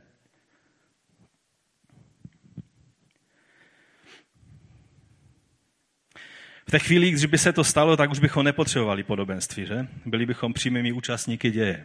V 6.68 6.70
té 6.70 6.78
chvíli, 6.78 7.10
když 7.10 7.24
by 7.24 7.38
se 7.38 7.52
to 7.52 7.64
stalo, 7.64 7.96
tak 7.96 8.10
už 8.10 8.18
bychom 8.18 8.44
nepotřebovali 8.44 9.02
podobenství, 9.02 9.66
že? 9.66 9.86
Byli 10.06 10.26
bychom 10.26 10.52
přímými 10.52 10.92
účastníky 10.92 11.50
děje. 11.50 11.84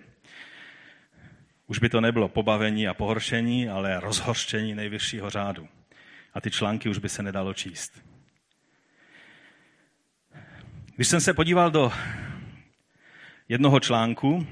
Už 1.67 1.79
by 1.79 1.89
to 1.89 2.01
nebylo 2.01 2.29
pobavení 2.29 2.87
a 2.87 2.93
pohoršení, 2.93 3.69
ale 3.69 3.99
rozhorštění 3.99 4.75
nejvyššího 4.75 5.29
řádu. 5.29 5.67
A 6.33 6.41
ty 6.41 6.51
články 6.51 6.89
už 6.89 6.97
by 6.97 7.09
se 7.09 7.23
nedalo 7.23 7.53
číst. 7.53 8.12
Když 10.95 11.07
jsem 11.07 11.21
se 11.21 11.33
podíval 11.33 11.71
do 11.71 11.91
jednoho 13.49 13.79
článku 13.79 14.47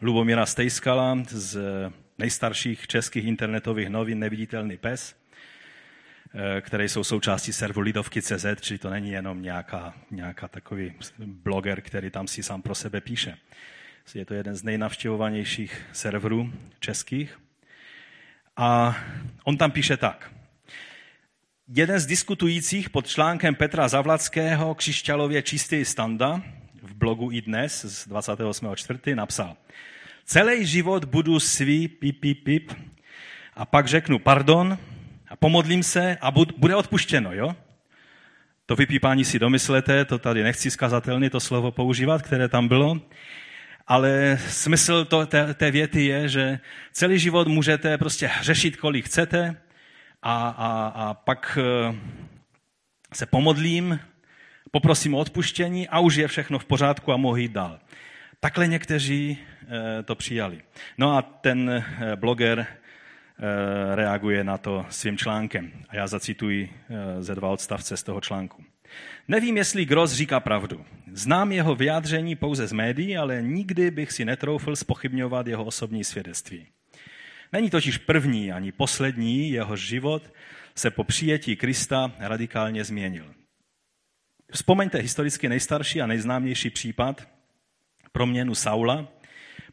Lubomíra 0.00 0.46
Stejskala 0.46 1.18
z 1.28 1.58
nejstarších 2.18 2.86
českých 2.86 3.24
internetových 3.24 3.88
novin 3.88 4.18
Neviditelný 4.18 4.76
pes, 4.76 5.16
eh, 6.34 6.60
které 6.60 6.88
jsou 6.88 7.04
součástí 7.04 7.52
serveru 7.52 7.80
Lidovky.cz, 7.80 8.46
čili 8.60 8.78
to 8.78 8.90
není 8.90 9.10
jenom 9.10 9.42
nějaká, 9.42 9.94
nějaká 10.10 10.48
takový 10.48 10.94
bloger, 11.18 11.80
který 11.80 12.10
tam 12.10 12.26
si 12.26 12.42
sám 12.42 12.62
pro 12.62 12.74
sebe 12.74 13.00
píše. 13.00 13.38
Je 14.14 14.24
to 14.24 14.34
jeden 14.34 14.54
z 14.54 14.62
nejnavštěvovanějších 14.62 15.82
serverů 15.92 16.52
českých. 16.80 17.40
A 18.56 18.96
on 19.44 19.56
tam 19.56 19.70
píše 19.70 19.96
tak. 19.96 20.30
Jeden 21.68 21.98
z 21.98 22.06
diskutujících 22.06 22.90
pod 22.90 23.06
článkem 23.06 23.54
Petra 23.54 23.88
Zavladského 23.88 24.74
Křišťalově 24.74 25.42
čistý 25.42 25.84
standa 25.84 26.42
v 26.82 26.94
blogu 26.94 27.30
i 27.32 27.40
dnes 27.40 27.84
z 27.84 28.08
28.4. 28.08 29.14
napsal 29.14 29.56
Celý 30.24 30.66
život 30.66 31.04
budu 31.04 31.40
svý 31.40 31.88
pip, 31.88 32.20
pip, 32.20 32.44
pip 32.44 32.72
a 33.54 33.64
pak 33.64 33.86
řeknu 33.86 34.18
pardon 34.18 34.78
a 35.28 35.36
pomodlím 35.36 35.82
se 35.82 36.16
a 36.20 36.30
bude 36.30 36.76
odpuštěno, 36.76 37.32
jo? 37.32 37.56
To 38.66 38.76
vypípání 38.76 39.24
si 39.24 39.38
domyslete, 39.38 40.04
to 40.04 40.18
tady 40.18 40.42
nechci 40.42 40.70
skazatelně 40.70 41.30
to 41.30 41.40
slovo 41.40 41.72
používat, 41.72 42.22
které 42.22 42.48
tam 42.48 42.68
bylo, 42.68 43.00
ale 43.86 44.38
smysl 44.48 45.04
to, 45.04 45.26
té, 45.26 45.54
té 45.54 45.70
věty 45.70 46.04
je, 46.04 46.28
že 46.28 46.58
celý 46.92 47.18
život 47.18 47.48
můžete 47.48 47.98
prostě 47.98 48.26
hřešit, 48.26 48.76
kolik 48.76 49.06
chcete, 49.06 49.56
a, 50.24 50.48
a, 50.48 50.86
a 50.86 51.14
pak 51.14 51.58
eh, 51.60 51.94
se 53.12 53.26
pomodlím, 53.26 54.00
poprosím 54.70 55.14
o 55.14 55.18
odpuštění 55.18 55.88
a 55.88 55.98
už 55.98 56.14
je 56.14 56.28
všechno 56.28 56.58
v 56.58 56.64
pořádku 56.64 57.12
a 57.12 57.16
mohu 57.16 57.36
jít 57.36 57.52
dál. 57.52 57.78
Takhle 58.40 58.66
někteří 58.66 59.38
eh, 59.38 60.02
to 60.02 60.14
přijali. 60.14 60.62
No 60.98 61.16
a 61.16 61.22
ten 61.22 61.70
eh, 61.70 62.16
bloger 62.16 62.66
reaguje 63.94 64.44
na 64.44 64.58
to 64.58 64.86
svým 64.90 65.18
článkem. 65.18 65.72
A 65.88 65.96
já 65.96 66.06
zacituji 66.06 66.72
ze 67.20 67.34
dva 67.34 67.48
odstavce 67.48 67.96
z 67.96 68.02
toho 68.02 68.20
článku. 68.20 68.64
Nevím, 69.28 69.56
jestli 69.56 69.84
Gross 69.84 70.12
říká 70.12 70.40
pravdu. 70.40 70.84
Znám 71.12 71.52
jeho 71.52 71.74
vyjádření 71.74 72.36
pouze 72.36 72.66
z 72.66 72.72
médií, 72.72 73.16
ale 73.16 73.42
nikdy 73.42 73.90
bych 73.90 74.12
si 74.12 74.24
netroufl 74.24 74.76
spochybňovat 74.76 75.46
jeho 75.46 75.64
osobní 75.64 76.04
svědectví. 76.04 76.66
Není 77.54 77.70
totiž 77.70 77.98
první 77.98 78.52
ani 78.52 78.72
poslední, 78.72 79.50
jeho 79.50 79.76
život 79.76 80.32
se 80.74 80.90
po 80.90 81.04
přijetí 81.04 81.56
Krista 81.56 82.12
radikálně 82.18 82.84
změnil. 82.84 83.34
Vzpomeňte 84.52 84.98
historicky 84.98 85.48
nejstarší 85.48 86.02
a 86.02 86.06
nejznámější 86.06 86.70
případ 86.70 87.28
proměnu 88.12 88.54
Saula, 88.54 89.08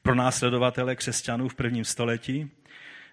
pro 0.02 0.16
následovatele 0.16 0.96
křesťanů 0.96 1.50
v 1.50 1.56
prvním 1.56 1.86
století 1.86 2.52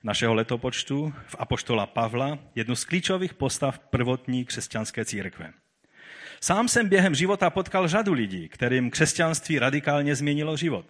našeho 0.02 0.34
letopočtu, 0.34 1.14
v 1.26 1.36
apoštola 1.38 1.86
Pavla, 1.86 2.38
jednu 2.54 2.76
z 2.76 2.84
klíčových 2.84 3.34
postav 3.34 3.78
prvotní 3.78 4.44
křesťanské 4.44 5.04
církve. 5.04 5.52
Sám 6.40 6.68
jsem 6.68 6.88
během 6.88 7.14
života 7.14 7.50
potkal 7.50 7.88
řadu 7.88 8.12
lidí, 8.12 8.48
kterým 8.48 8.90
křesťanství 8.90 9.58
radikálně 9.58 10.14
změnilo 10.14 10.56
život. 10.56 10.86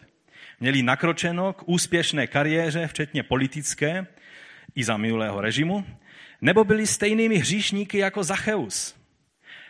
Měli 0.61 0.83
nakročeno 0.83 1.53
k 1.53 1.63
úspěšné 1.67 2.27
kariéře, 2.27 2.87
včetně 2.87 3.23
politické, 3.23 4.07
i 4.75 4.85
za 4.85 4.97
minulého 4.97 5.41
režimu, 5.41 5.85
nebo 6.41 6.65
byli 6.65 6.87
stejnými 6.87 7.37
hříšníky 7.39 7.99
jako 7.99 8.25
Zacheus. 8.25 8.95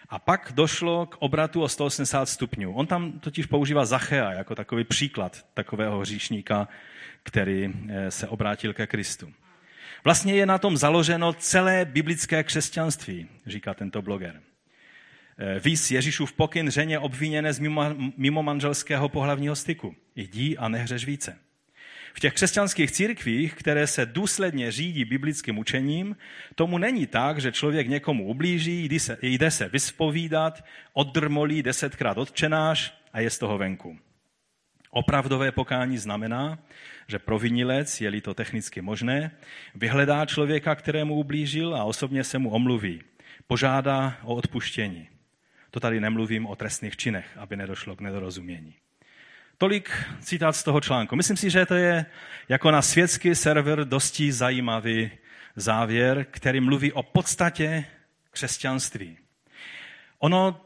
A 0.08 0.18
pak 0.18 0.52
došlo 0.54 1.06
k 1.06 1.16
obratu 1.18 1.62
o 1.62 1.68
180 1.68 2.28
stupňů. 2.28 2.72
On 2.72 2.86
tam 2.86 3.12
totiž 3.12 3.46
používá 3.46 3.84
Zachea 3.84 4.32
jako 4.32 4.54
takový 4.54 4.84
příklad 4.84 5.46
takového 5.54 6.00
hříšníka, 6.00 6.68
který 7.22 7.74
eh, 7.88 8.10
se 8.10 8.28
obrátil 8.28 8.74
ke 8.74 8.86
Kristu. 8.86 9.32
Vlastně 10.04 10.34
je 10.34 10.46
na 10.46 10.58
tom 10.58 10.76
založeno 10.76 11.32
celé 11.32 11.84
biblické 11.84 12.42
křesťanství, 12.42 13.28
říká 13.46 13.74
tento 13.74 14.02
bloger. 14.02 14.40
Eh, 15.40 15.60
Víz 15.60 15.90
Ježíšův 15.90 16.32
pokyn 16.32 16.70
ženě 16.70 16.98
obviněné 16.98 17.52
z 17.52 17.58
mimo, 17.58 17.82
mimo 18.16 18.42
manželského 18.42 19.08
pohlavního 19.08 19.56
styku. 19.56 19.94
Jdi 20.16 20.56
a 20.56 20.68
nehřeš 20.68 21.04
více. 21.04 21.38
V 22.14 22.20
těch 22.20 22.34
křesťanských 22.34 22.90
církvích, 22.90 23.54
které 23.54 23.86
se 23.86 24.06
důsledně 24.06 24.72
řídí 24.72 25.04
biblickým 25.04 25.58
učením, 25.58 26.16
tomu 26.54 26.78
není 26.78 27.06
tak, 27.06 27.40
že 27.40 27.52
člověk 27.52 27.88
někomu 27.88 28.26
ublíží, 28.26 28.84
jde 28.84 29.00
se, 29.00 29.18
jde 29.22 29.50
se 29.50 29.68
vyspovídat, 29.68 30.64
oddrmolí 30.92 31.62
desetkrát 31.62 32.18
odčenáš 32.18 32.94
a 33.12 33.20
je 33.20 33.30
z 33.30 33.38
toho 33.38 33.58
venku. 33.58 33.98
Opravdové 34.90 35.52
pokání 35.52 35.98
znamená, 35.98 36.58
že 37.08 37.18
provinilec, 37.18 38.00
je-li 38.00 38.20
to 38.20 38.34
technicky 38.34 38.80
možné, 38.80 39.30
vyhledá 39.74 40.26
člověka, 40.26 40.74
kterému 40.74 41.14
ublížil 41.14 41.76
a 41.76 41.84
osobně 41.84 42.24
se 42.24 42.38
mu 42.38 42.50
omluví. 42.50 43.02
Požádá 43.46 44.16
o 44.22 44.34
odpuštění. 44.34 45.08
To 45.78 45.80
tady 45.82 46.00
nemluvím 46.00 46.46
o 46.46 46.56
trestných 46.56 46.96
činech, 46.96 47.26
aby 47.36 47.56
nedošlo 47.56 47.96
k 47.96 48.00
nedorozumění. 48.00 48.74
Tolik 49.58 49.90
citát 50.20 50.56
z 50.56 50.62
toho 50.62 50.80
článku. 50.80 51.16
Myslím 51.16 51.36
si, 51.36 51.50
že 51.50 51.66
to 51.66 51.74
je 51.74 52.06
jako 52.48 52.70
na 52.70 52.82
světský 52.82 53.34
server 53.34 53.84
dosti 53.84 54.32
zajímavý 54.32 55.10
závěr, 55.56 56.26
který 56.30 56.60
mluví 56.60 56.92
o 56.92 57.02
podstatě 57.02 57.84
křesťanství. 58.30 59.18
Ono, 60.18 60.60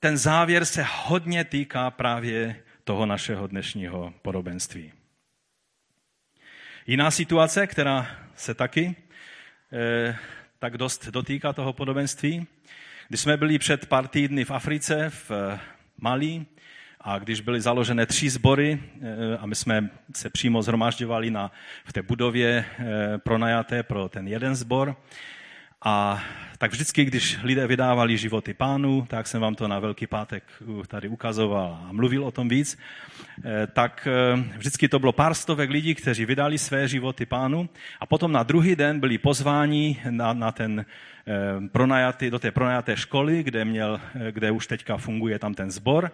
ten 0.00 0.16
závěr 0.16 0.64
se 0.64 0.84
hodně 0.88 1.44
týká 1.44 1.90
právě 1.90 2.62
toho 2.84 3.06
našeho 3.06 3.46
dnešního 3.46 4.14
podobenství. 4.22 4.92
Jiná 6.86 7.10
situace, 7.10 7.66
která 7.66 8.16
se 8.34 8.54
taky 8.54 8.96
eh, 9.72 10.16
tak 10.58 10.78
dost 10.78 11.06
dotýká 11.06 11.52
toho 11.52 11.72
podobenství, 11.72 12.46
když 13.08 13.20
jsme 13.20 13.36
byli 13.36 13.58
před 13.58 13.86
pár 13.86 14.08
týdny 14.08 14.44
v 14.44 14.50
Africe, 14.50 15.10
v 15.10 15.30
Mali, 16.00 16.46
a 17.00 17.18
když 17.18 17.40
byly 17.40 17.60
založené 17.60 18.06
tři 18.06 18.30
sbory 18.30 18.82
eh, 19.00 19.38
a 19.38 19.46
my 19.46 19.54
jsme 19.54 19.90
se 20.14 20.30
přímo 20.30 20.62
zhromažďovali 20.62 21.30
na, 21.30 21.52
v 21.84 21.92
té 21.92 22.02
budově 22.02 22.64
eh, 22.78 23.18
pronajaté 23.18 23.82
pro 23.82 24.08
ten 24.08 24.28
jeden 24.28 24.54
sbor, 24.56 24.96
a 25.84 26.22
tak 26.58 26.72
vždycky, 26.72 27.04
když 27.04 27.38
lidé 27.42 27.66
vydávali 27.66 28.18
životy 28.18 28.54
pánu, 28.54 29.06
tak 29.08 29.26
jsem 29.26 29.40
vám 29.40 29.54
to 29.54 29.68
na 29.68 29.78
Velký 29.78 30.06
pátek 30.06 30.44
tady 30.86 31.08
ukazoval 31.08 31.80
a 31.88 31.92
mluvil 31.92 32.24
o 32.24 32.30
tom 32.30 32.48
víc, 32.48 32.78
eh, 33.44 33.66
tak 33.66 34.08
vždycky 34.56 34.88
to 34.88 34.98
bylo 34.98 35.12
pár 35.12 35.34
stovek 35.34 35.70
lidí, 35.70 35.94
kteří 35.94 36.24
vydali 36.24 36.58
své 36.58 36.88
životy 36.88 37.26
pánu 37.26 37.68
a 38.00 38.06
potom 38.06 38.32
na 38.32 38.42
druhý 38.42 38.76
den 38.76 39.00
byli 39.00 39.18
pozváni 39.18 40.00
na, 40.10 40.32
na 40.32 40.52
ten 40.52 40.84
Eh, 41.28 41.68
pronajatý, 41.68 42.30
do 42.30 42.38
té 42.38 42.50
pronajaté 42.50 42.96
školy, 42.96 43.42
kde, 43.42 43.64
měl, 43.64 44.00
eh, 44.14 44.32
kde 44.32 44.50
už 44.50 44.66
teďka 44.66 44.96
funguje 44.96 45.38
tam 45.38 45.54
ten 45.54 45.70
sbor. 45.70 46.10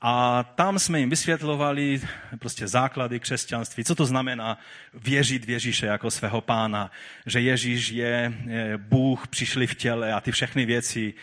A 0.00 0.42
tam 0.42 0.78
jsme 0.78 1.00
jim 1.00 1.10
vysvětlovali 1.10 2.00
prostě 2.38 2.68
základy 2.68 3.20
křesťanství, 3.20 3.84
co 3.84 3.94
to 3.94 4.06
znamená 4.06 4.58
věřit 4.94 5.44
v 5.44 5.50
Ježíše 5.50 5.86
jako 5.86 6.10
svého 6.10 6.40
pána, 6.40 6.90
že 7.26 7.40
Ježíš 7.40 7.90
je 7.90 8.32
Bůh, 8.76 9.28
přišli 9.28 9.66
v 9.66 9.75
těle 9.76 10.12
a 10.12 10.20
ty 10.20 10.32
všechny 10.32 10.66
věci. 10.66 11.14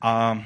A 0.00 0.44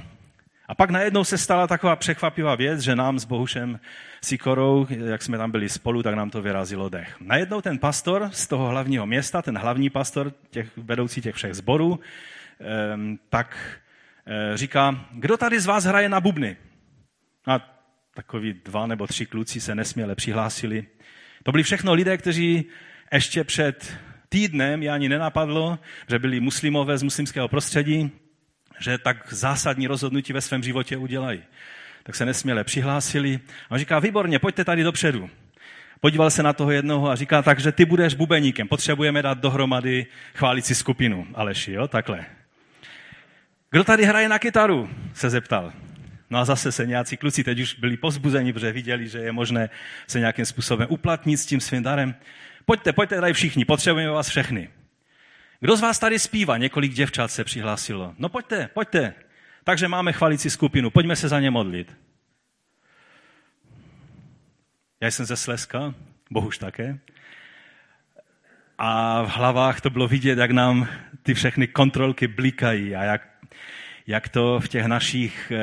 a 0.68 0.74
pak 0.74 0.90
najednou 0.90 1.24
se 1.24 1.38
stala 1.38 1.66
taková 1.66 1.96
překvapivá 1.96 2.54
věc, 2.54 2.80
že 2.80 2.96
nám 2.96 3.18
s 3.18 3.24
Bohušem 3.24 3.80
Sikorou, 4.22 4.86
jak 4.90 5.22
jsme 5.22 5.38
tam 5.38 5.50
byli 5.50 5.68
spolu, 5.68 6.02
tak 6.02 6.14
nám 6.14 6.30
to 6.30 6.42
vyrazilo 6.42 6.88
dech. 6.88 7.16
Najednou 7.20 7.60
ten 7.60 7.78
pastor 7.78 8.30
z 8.32 8.46
toho 8.46 8.68
hlavního 8.68 9.06
města, 9.06 9.42
ten 9.42 9.58
hlavní 9.58 9.90
pastor, 9.90 10.32
těch, 10.50 10.68
vedoucí 10.76 11.20
těch 11.20 11.34
všech 11.34 11.54
zborů, 11.54 12.00
tak 13.28 13.80
eh, 14.26 14.56
říká, 14.56 15.06
kdo 15.12 15.36
tady 15.36 15.60
z 15.60 15.66
vás 15.66 15.84
hraje 15.84 16.08
na 16.08 16.20
bubny? 16.20 16.56
A 17.46 17.80
takový 18.14 18.52
dva 18.64 18.86
nebo 18.86 19.06
tři 19.06 19.26
kluci 19.26 19.60
se 19.60 19.74
nesměle 19.74 20.14
přihlásili. 20.14 20.86
To 21.42 21.52
byli 21.52 21.62
všechno 21.62 21.94
lidé, 21.94 22.18
kteří 22.18 22.64
ještě 23.12 23.44
před 23.44 23.96
týdnem, 24.28 24.82
je 24.82 24.90
ani 24.90 25.08
nenapadlo, 25.08 25.78
že 26.08 26.18
byli 26.18 26.40
muslimové 26.40 26.98
z 26.98 27.02
muslimského 27.02 27.48
prostředí, 27.48 28.10
že 28.80 28.98
tak 28.98 29.32
zásadní 29.32 29.86
rozhodnutí 29.86 30.32
ve 30.32 30.40
svém 30.40 30.62
životě 30.62 30.96
udělají. 30.96 31.42
Tak 32.02 32.14
se 32.14 32.26
nesměle 32.26 32.64
přihlásili. 32.64 33.40
A 33.68 33.70
on 33.70 33.78
říká, 33.78 33.98
výborně, 33.98 34.38
pojďte 34.38 34.64
tady 34.64 34.82
dopředu. 34.82 35.30
Podíval 36.00 36.30
se 36.30 36.42
na 36.42 36.52
toho 36.52 36.70
jednoho 36.70 37.10
a 37.10 37.14
říká, 37.14 37.42
takže 37.42 37.72
ty 37.72 37.84
budeš 37.84 38.14
bubeníkem, 38.14 38.68
potřebujeme 38.68 39.22
dát 39.22 39.38
dohromady 39.38 40.06
chválící 40.34 40.74
skupinu. 40.74 41.26
Aleši, 41.34 41.72
jo, 41.72 41.88
takhle. 41.88 42.24
Kdo 43.70 43.84
tady 43.84 44.04
hraje 44.04 44.28
na 44.28 44.38
kytaru? 44.38 44.90
se 45.14 45.30
zeptal. 45.30 45.72
No 46.30 46.38
a 46.38 46.44
zase 46.44 46.72
se 46.72 46.86
nějací 46.86 47.16
kluci 47.16 47.44
teď 47.44 47.60
už 47.60 47.74
byli 47.74 47.96
pozbuzeni, 47.96 48.52
protože 48.52 48.72
viděli, 48.72 49.08
že 49.08 49.18
je 49.18 49.32
možné 49.32 49.70
se 50.06 50.18
nějakým 50.18 50.44
způsobem 50.44 50.86
uplatnit 50.90 51.36
s 51.36 51.46
tím 51.46 51.60
svým 51.60 51.82
darem. 51.82 52.14
Pojďte, 52.66 52.92
pojďte 52.92 53.20
tady 53.20 53.32
všichni, 53.32 53.64
potřebujeme 53.64 54.12
vás 54.12 54.28
všechny. 54.28 54.70
Kdo 55.60 55.76
z 55.76 55.80
vás 55.80 55.98
tady 55.98 56.18
zpívá? 56.18 56.58
Několik 56.58 56.92
děvčat 56.92 57.30
se 57.30 57.44
přihlásilo. 57.44 58.14
No 58.18 58.28
pojďte, 58.28 58.68
pojďte. 58.74 59.14
Takže 59.64 59.88
máme 59.88 60.12
chvalici 60.12 60.50
skupinu, 60.50 60.90
pojďme 60.90 61.16
se 61.16 61.28
za 61.28 61.40
ně 61.40 61.50
modlit. 61.50 61.96
Já 65.00 65.10
jsem 65.10 65.26
ze 65.26 65.36
Sleska, 65.36 65.94
Bohuž 66.30 66.58
také. 66.58 66.98
A 68.78 69.22
v 69.22 69.28
hlavách 69.28 69.80
to 69.80 69.90
bylo 69.90 70.08
vidět, 70.08 70.38
jak 70.38 70.50
nám 70.50 70.88
ty 71.22 71.34
všechny 71.34 71.66
kontrolky 71.66 72.28
blikají 72.28 72.96
a 72.96 73.02
jak, 73.02 73.28
jak 74.06 74.28
to 74.28 74.60
v 74.60 74.68
těch 74.68 74.86
našich 74.86 75.52
e, 75.52 75.58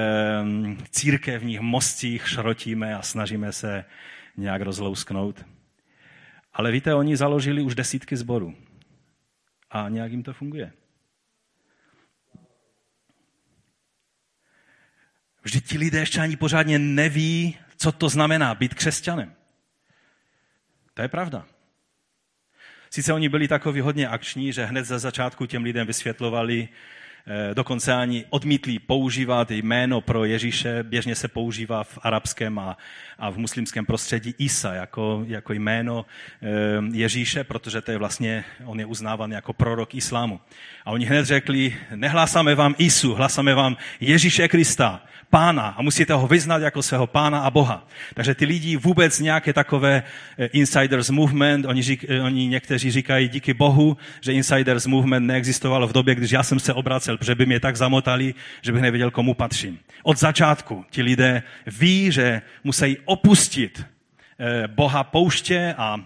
církevních 0.90 1.60
mostcích 1.60 2.30
šrotíme 2.30 2.96
a 2.96 3.02
snažíme 3.02 3.52
se 3.52 3.86
nějak 4.38 4.62
rozlousknout. 4.62 5.46
Ale 6.54 6.72
víte, 6.72 6.96
oni 6.96 7.18
založili 7.18 7.62
už 7.62 7.76
desítky 7.76 8.18
zborů 8.18 8.56
a 9.72 9.90
nějak 9.90 10.12
jim 10.12 10.24
to 10.24 10.34
funguje. 10.34 10.74
Vždyť 15.44 15.70
ti 15.70 15.78
lidé 15.78 16.00
ještě 16.00 16.22
ani 16.22 16.36
pořádně 16.36 16.80
neví, 16.80 17.58
co 17.78 17.92
to 17.92 18.10
znamená 18.10 18.56
být 18.56 18.74
křesťanem. 18.74 19.36
To 20.94 21.02
je 21.02 21.08
pravda. 21.08 21.46
Sice 22.90 23.14
oni 23.14 23.30
byli 23.30 23.48
takový 23.48 23.82
hodně 23.82 24.08
akční, 24.08 24.54
že 24.54 24.66
hned 24.66 24.86
za 24.86 25.00
začátku 25.00 25.46
těm 25.46 25.64
lidem 25.64 25.88
vysvětlovali, 25.88 26.70
dokonce 27.54 27.94
ani 27.94 28.26
odmítli 28.30 28.80
používat 28.80 29.52
jméno 29.52 30.02
pro 30.02 30.26
Ježíše. 30.26 30.84
Běžně 30.84 31.16
se 31.16 31.28
používá 31.28 31.84
v 31.84 32.00
arabském 32.02 32.60
a, 32.60 32.78
a 33.20 33.30
v 33.30 33.38
muslimském 33.38 33.86
prostředí 33.86 34.36
Isa 34.38 34.74
jako, 34.74 35.24
jako 35.28 35.54
jméno 35.54 36.06
eh, 36.42 36.48
Ježíše, 36.92 37.44
protože 37.44 37.82
to 37.82 37.92
je 37.92 37.98
vlastně, 37.98 38.44
on 38.66 38.80
je 38.80 38.86
uznávan 38.86 39.32
jako 39.32 39.54
prorok 39.54 39.96
islámu. 39.96 40.40
A 40.86 40.92
oni 40.92 41.06
hned 41.06 41.26
řekli, 41.26 41.76
nehlásáme 41.96 42.56
vám 42.56 42.76
Isu, 42.78 43.14
hlásáme 43.14 43.54
vám 43.54 43.78
Ježíše 44.00 44.48
Krista, 44.48 45.02
pána 45.30 45.68
a 45.78 45.82
musíte 45.82 46.14
ho 46.14 46.28
vyznat 46.28 46.62
jako 46.62 46.84
svého 46.84 47.08
pána 47.08 47.40
a 47.40 47.50
Boha. 47.50 47.88
Takže 48.14 48.36
ty 48.36 48.46
lidi 48.46 48.78
vůbec 48.78 49.20
nějaké 49.20 49.54
takové 49.54 50.04
eh, 50.38 50.46
insiders 50.46 51.10
movement, 51.10 51.66
oni, 51.66 51.82
řík, 51.82 52.06
oni 52.26 52.48
někteří 52.48 52.92
říkají 52.92 53.30
díky 53.30 53.54
Bohu, 53.54 53.98
že 54.22 54.34
insiders 54.34 54.86
movement 54.86 55.28
neexistovalo 55.28 55.88
v 55.88 55.94
době, 55.94 56.16
když 56.16 56.32
já 56.32 56.44
jsem 56.44 56.60
se 56.60 56.74
obracel 56.74 57.13
smysl, 57.14 57.18
protože 57.18 57.36
by 57.36 57.46
mě 57.46 57.60
tak 57.60 57.76
zamotali, 57.76 58.34
že 58.62 58.72
bych 58.72 58.82
nevěděl, 58.82 59.12
komu 59.12 59.34
patřím. 59.34 59.80
Od 60.04 60.18
začátku 60.18 60.86
ti 60.90 61.02
lidé 61.02 61.44
ví, 61.68 62.12
že 62.12 62.42
musí 62.64 62.98
opustit 63.06 63.86
eh, 64.40 64.68
Boha 64.68 65.04
pouště 65.04 65.76
a, 65.78 66.00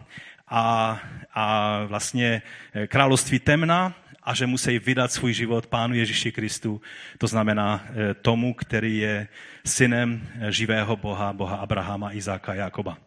a, 0.47 0.99
a 1.33 1.83
vlastně 1.87 2.41
eh, 2.73 2.87
království 2.87 3.39
temna 3.39 3.93
a 4.23 4.33
že 4.33 4.47
musí 4.47 4.79
vydat 4.79 5.11
svůj 5.11 5.33
život 5.33 5.67
Pánu 5.67 5.95
Ježíši 5.95 6.31
Kristu, 6.31 6.81
to 7.17 7.27
znamená 7.27 7.79
eh, 7.79 8.13
tomu, 8.13 8.53
který 8.53 8.97
je 8.97 9.27
synem 9.65 10.21
živého 10.49 10.95
Boha, 10.95 11.33
Boha 11.33 11.55
Abrahama, 11.57 12.13
Izáka 12.13 12.51
a 12.51 12.55
Jakoba. 12.55 12.97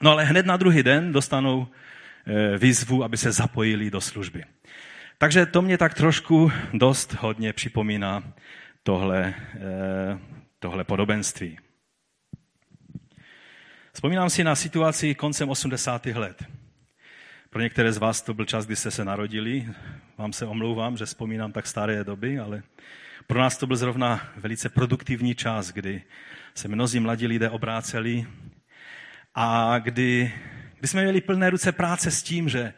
No 0.00 0.10
ale 0.10 0.24
hned 0.24 0.46
na 0.46 0.56
druhý 0.56 0.82
den 0.82 1.12
dostanou 1.12 1.68
výzvu, 2.58 3.04
aby 3.04 3.16
se 3.16 3.32
zapojili 3.32 3.90
do 3.90 4.00
služby. 4.00 4.44
Takže 5.22 5.46
to 5.46 5.62
mě 5.62 5.78
tak 5.78 5.94
trošku 5.94 6.52
dost 6.72 7.14
hodně 7.14 7.52
připomíná 7.52 8.32
tohle, 8.82 9.34
eh, 9.54 10.18
tohle 10.58 10.84
podobenství. 10.84 11.58
Vzpomínám 13.92 14.30
si 14.30 14.44
na 14.44 14.54
situaci 14.54 15.14
koncem 15.14 15.48
80. 15.48 16.18
let. 16.18 16.44
Pro 17.50 17.62
některé 17.62 17.92
z 17.92 17.98
vás 17.98 18.22
to 18.22 18.34
byl 18.34 18.44
čas, 18.44 18.66
kdy 18.66 18.76
jste 18.76 18.90
se 18.90 19.04
narodili. 19.04 19.68
Vám 20.18 20.32
se 20.32 20.46
omlouvám, 20.46 20.96
že 20.96 21.06
vzpomínám 21.06 21.52
tak 21.52 21.66
staré 21.66 22.04
doby, 22.04 22.38
ale 22.38 22.62
pro 23.26 23.40
nás 23.40 23.56
to 23.56 23.66
byl 23.66 23.76
zrovna 23.76 24.32
velice 24.36 24.68
produktivní 24.68 25.34
čas, 25.34 25.72
kdy 25.72 26.02
se 26.54 26.68
mnozí 26.68 27.00
mladí 27.00 27.26
lidé 27.26 27.50
obráceli 27.50 28.26
a 29.34 29.78
kdy, 29.78 30.32
kdy 30.78 30.88
jsme 30.88 31.02
měli 31.02 31.20
plné 31.20 31.50
ruce 31.50 31.72
práce 31.72 32.10
s 32.10 32.22
tím, 32.22 32.48
že 32.48 32.72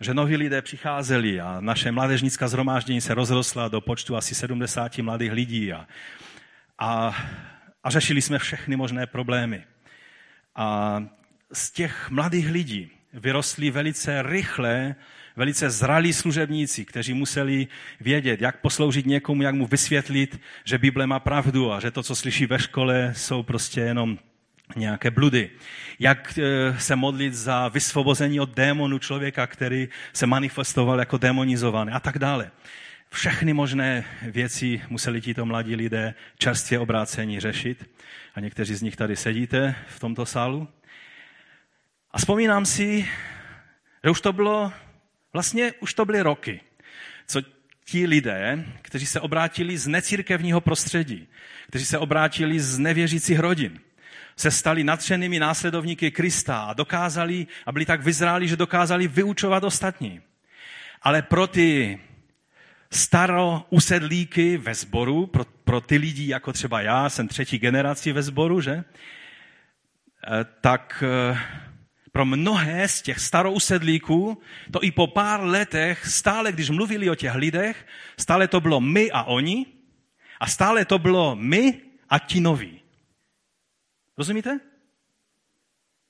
že 0.00 0.14
noví 0.14 0.36
lidé 0.36 0.62
přicházeli 0.62 1.40
a 1.40 1.60
naše 1.60 1.92
mládežnická 1.92 2.48
zhromáždění 2.48 3.00
se 3.00 3.14
rozrostla 3.14 3.68
do 3.68 3.80
počtu 3.80 4.16
asi 4.16 4.34
70 4.34 4.98
mladých 4.98 5.32
lidí 5.32 5.72
a, 5.72 5.86
a, 6.78 7.16
a 7.82 7.90
řešili 7.90 8.22
jsme 8.22 8.38
všechny 8.38 8.76
možné 8.76 9.06
problémy. 9.06 9.64
A 10.54 11.02
z 11.52 11.70
těch 11.70 12.10
mladých 12.10 12.50
lidí 12.50 12.90
vyrostli 13.12 13.70
velice 13.70 14.22
rychle, 14.22 14.94
velice 15.36 15.70
zralí 15.70 16.12
služebníci, 16.12 16.84
kteří 16.84 17.14
museli 17.14 17.66
vědět, 18.00 18.40
jak 18.40 18.60
posloužit 18.60 19.06
někomu, 19.06 19.42
jak 19.42 19.54
mu 19.54 19.66
vysvětlit, 19.66 20.40
že 20.64 20.78
Bible 20.78 21.06
má 21.06 21.20
pravdu 21.20 21.72
a 21.72 21.80
že 21.80 21.90
to, 21.90 22.02
co 22.02 22.14
slyší 22.16 22.46
ve 22.46 22.58
škole, 22.58 23.12
jsou 23.16 23.42
prostě 23.42 23.80
jenom 23.80 24.18
nějaké 24.76 25.10
bludy. 25.10 25.50
Jak 25.98 26.38
eh, 26.38 26.80
se 26.80 26.96
modlit 26.96 27.34
za 27.34 27.68
vysvobození 27.68 28.40
od 28.40 28.54
démonu 28.54 28.98
člověka, 28.98 29.46
který 29.46 29.88
se 30.12 30.26
manifestoval 30.26 30.98
jako 30.98 31.18
demonizovaný 31.18 31.92
a 31.92 32.00
tak 32.00 32.18
dále. 32.18 32.50
Všechny 33.10 33.52
možné 33.52 34.04
věci 34.22 34.82
museli 34.88 35.20
tito 35.20 35.46
mladí 35.46 35.74
lidé 35.74 36.14
čerstvě 36.38 36.78
obrácení 36.78 37.40
řešit. 37.40 37.90
A 38.34 38.40
někteří 38.40 38.74
z 38.74 38.82
nich 38.82 38.96
tady 38.96 39.16
sedíte 39.16 39.74
v 39.88 40.00
tomto 40.00 40.26
sálu. 40.26 40.68
A 42.10 42.18
vzpomínám 42.18 42.66
si, 42.66 43.08
že 44.04 44.10
už 44.10 44.20
to 44.20 44.32
bylo, 44.32 44.72
vlastně 45.32 45.72
už 45.80 45.94
to 45.94 46.04
byly 46.04 46.20
roky, 46.22 46.60
co 47.26 47.42
ti 47.84 48.06
lidé, 48.06 48.64
kteří 48.82 49.06
se 49.06 49.20
obrátili 49.20 49.78
z 49.78 49.86
necírkevního 49.86 50.60
prostředí, 50.60 51.28
kteří 51.68 51.84
se 51.84 51.98
obrátili 51.98 52.60
z 52.60 52.78
nevěřících 52.78 53.38
rodin, 53.38 53.80
se 54.38 54.50
stali 54.50 54.84
natřenými 54.84 55.38
následovníky 55.38 56.10
Krista 56.10 56.60
a 56.60 56.72
dokázali, 56.72 57.46
a 57.66 57.72
byli 57.72 57.86
tak 57.86 58.02
vyzráli, 58.02 58.48
že 58.48 58.56
dokázali 58.56 59.08
vyučovat 59.08 59.64
ostatní. 59.64 60.20
Ale 61.02 61.22
pro 61.22 61.46
ty 61.46 61.98
starousedlíky 62.90 64.56
ve 64.56 64.74
sboru, 64.74 65.26
pro, 65.26 65.44
pro 65.44 65.80
ty 65.80 65.96
lidi 65.96 66.28
jako 66.28 66.52
třeba 66.52 66.80
já, 66.80 67.08
jsem 67.08 67.28
třetí 67.28 67.58
generaci 67.58 68.12
ve 68.12 68.22
sboru, 68.22 68.60
že? 68.60 68.72
Eh, 68.72 70.44
tak 70.60 71.04
eh, 71.06 71.38
pro 72.12 72.24
mnohé 72.24 72.88
z 72.88 73.02
těch 73.02 73.18
starousedlíků 73.20 74.42
to 74.70 74.84
i 74.84 74.90
po 74.90 75.06
pár 75.06 75.42
letech, 75.42 76.06
stále 76.06 76.52
když 76.52 76.70
mluvili 76.70 77.10
o 77.10 77.14
těch 77.14 77.34
lidech, 77.34 77.86
stále 78.18 78.48
to 78.48 78.60
bylo 78.60 78.80
my 78.80 79.10
a 79.10 79.22
oni 79.22 79.66
a 80.40 80.46
stále 80.46 80.84
to 80.84 80.98
bylo 80.98 81.36
my 81.36 81.80
a 82.08 82.18
ti 82.18 82.40
noví. 82.40 82.77
Rozumíte? 84.18 84.60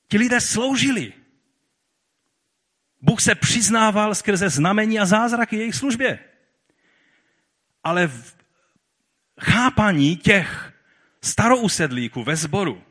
Ti 0.09 0.19
lidé 0.19 0.41
sloužili. 0.41 1.13
Bůh 3.01 3.21
se 3.21 3.35
přiznával 3.35 4.15
skrze 4.15 4.49
znamení 4.49 4.99
a 4.99 5.07
zázraky 5.07 5.57
jejich 5.57 5.75
službě. 5.75 6.19
Ale 7.85 8.07
v 8.07 8.37
chápaní 9.41 10.17
těch 10.17 10.73
starousedlíků 11.23 12.25
ve 12.25 12.37
sboru, 12.37 12.83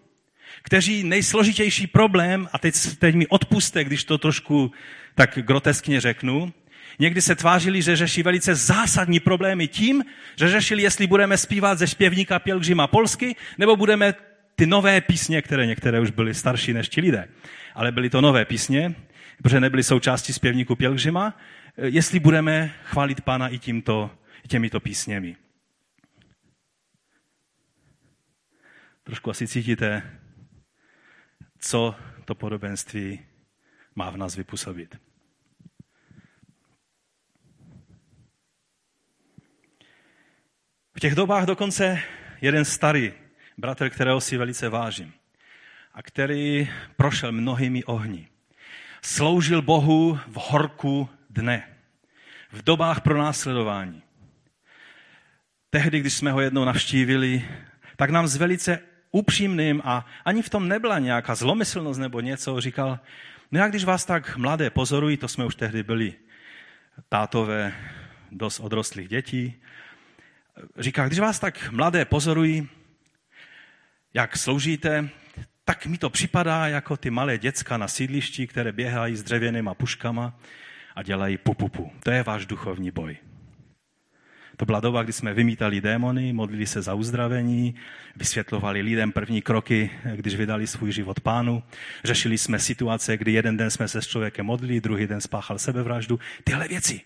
kteří 0.64 1.04
nejsložitější 1.04 1.88
problém, 1.88 2.50
a 2.54 2.58
teď, 2.58 2.76
teď 3.00 3.16
mi 3.16 3.28
odpuste, 3.28 3.84
když 3.84 4.04
to 4.04 4.18
trošku 4.18 4.72
tak 5.16 5.40
groteskně 5.40 6.02
řeknu, 6.02 6.54
někdy 7.00 7.22
se 7.22 7.36
tvářili, 7.36 7.82
že 7.82 7.96
řeší 7.96 8.24
velice 8.24 8.56
zásadní 8.56 9.20
problémy 9.20 9.68
tím, 9.68 10.04
že 10.36 10.50
řešili, 10.50 10.82
jestli 10.82 11.08
budeme 11.08 11.38
zpívat 11.38 11.78
ze 11.78 11.88
zpěvníka 11.88 12.40
Pělgřima 12.40 12.88
Polsky, 12.88 13.36
nebo 13.58 13.76
budeme 13.76 14.14
ty 14.60 14.66
nové 14.66 15.02
písně, 15.02 15.42
které 15.42 15.66
některé 15.66 16.00
už 16.00 16.12
byly 16.12 16.34
starší 16.34 16.74
než 16.74 16.90
ti 16.90 17.02
lidé, 17.02 17.30
ale 17.74 17.92
byly 17.92 18.10
to 18.10 18.22
nové 18.22 18.46
písně, 18.46 18.96
protože 19.38 19.60
nebyly 19.60 19.84
součástí 19.84 20.34
zpěvníku 20.34 20.76
Pělgřima, 20.76 21.38
jestli 21.78 22.20
budeme 22.20 22.74
chválit 22.84 23.22
Pána 23.22 23.48
i 23.48 23.60
tímto, 23.60 24.18
těmito 24.48 24.80
písněmi. 24.80 25.36
Trošku 29.04 29.30
asi 29.30 29.48
cítíte, 29.48 30.20
co 31.60 31.96
to 32.26 32.36
podobenství 32.36 33.20
má 33.96 34.10
v 34.10 34.18
nás 34.18 34.36
vypůsobit. 34.36 34.98
V 40.96 41.00
těch 41.00 41.16
dobách 41.16 41.46
dokonce 41.46 42.02
jeden 42.42 42.66
starý 42.66 43.27
bratr, 43.58 43.90
kterého 43.90 44.22
si 44.22 44.38
velice 44.38 44.70
vážím 44.70 45.14
a 45.94 46.04
který 46.04 46.70
prošel 46.96 47.32
mnohými 47.32 47.84
ohni. 47.84 48.28
Sloužil 49.02 49.62
Bohu 49.62 50.20
v 50.28 50.36
horku 50.36 51.10
dne, 51.30 51.68
v 52.52 52.64
dobách 52.64 53.02
pronásledování. 53.02 54.02
Tehdy, 55.70 56.00
když 56.00 56.14
jsme 56.14 56.32
ho 56.32 56.42
jednou 56.42 56.66
navštívili, 56.66 57.46
tak 57.96 58.10
nám 58.10 58.28
s 58.28 58.36
velice 58.36 58.80
upřímným 59.12 59.82
a 59.86 60.06
ani 60.26 60.42
v 60.42 60.50
tom 60.50 60.68
nebyla 60.68 61.00
nějaká 61.00 61.36
zlomyslnost 61.36 62.00
nebo 62.00 62.20
něco, 62.20 62.62
říkal, 62.62 63.00
no 63.52 63.60
já 63.60 63.68
když 63.68 63.84
vás 63.84 64.06
tak 64.06 64.38
mladé 64.38 64.70
pozorují, 64.70 65.18
to 65.18 65.28
jsme 65.28 65.46
už 65.46 65.56
tehdy 65.56 65.84
byli 65.84 66.14
tátové 67.10 67.74
dost 68.32 68.60
odrostlých 68.60 69.08
dětí, 69.08 69.56
říká, 70.78 71.08
když 71.08 71.20
vás 71.20 71.40
tak 71.40 71.72
mladé 71.72 72.06
pozorují, 72.06 72.70
jak 74.14 74.38
sloužíte, 74.38 75.10
tak 75.66 75.86
mi 75.86 75.98
to 75.98 76.10
připadá 76.10 76.68
jako 76.68 76.98
ty 76.98 77.10
malé 77.10 77.38
děcka 77.38 77.78
na 77.78 77.88
sídlišti, 77.88 78.48
které 78.48 78.72
běhají 78.72 79.16
s 79.16 79.24
dřevěnýma 79.24 79.74
puškama 79.74 80.40
a 80.96 81.04
dělají 81.04 81.38
pupupu. 81.38 81.92
To 82.04 82.12
je 82.12 82.24
váš 82.24 82.46
duchovní 82.46 82.92
boj. 82.92 83.18
To 84.58 84.66
byla 84.66 84.80
doba, 84.80 85.04
kdy 85.04 85.14
jsme 85.14 85.34
vymítali 85.34 85.82
démony, 85.82 86.34
modlili 86.34 86.66
se 86.66 86.82
za 86.82 86.94
uzdravení, 86.94 87.76
vysvětlovali 88.16 88.82
lidem 88.82 89.12
první 89.12 89.42
kroky, 89.42 89.90
když 90.16 90.36
vydali 90.36 90.68
svůj 90.68 90.92
život 90.92 91.20
pánu. 91.20 91.64
Řešili 92.04 92.38
jsme 92.38 92.60
situace, 92.60 93.18
kdy 93.18 93.32
jeden 93.32 93.58
den 93.58 93.72
jsme 93.72 93.88
se 93.88 94.02
s 94.02 94.08
člověkem 94.08 94.46
modlili, 94.46 94.82
druhý 94.82 95.08
den 95.08 95.22
spáchal 95.22 95.60
sebevraždu. 95.60 96.20
Tyhle 96.44 96.68
věci. 96.68 97.02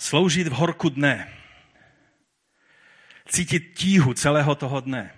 Sloužit 0.00 0.48
v 0.48 0.52
horku 0.52 0.88
dne. 0.88 1.28
Cítit 3.28 3.60
tíhu 3.76 4.14
celého 4.14 4.54
toho 4.54 4.80
dne. 4.80 5.12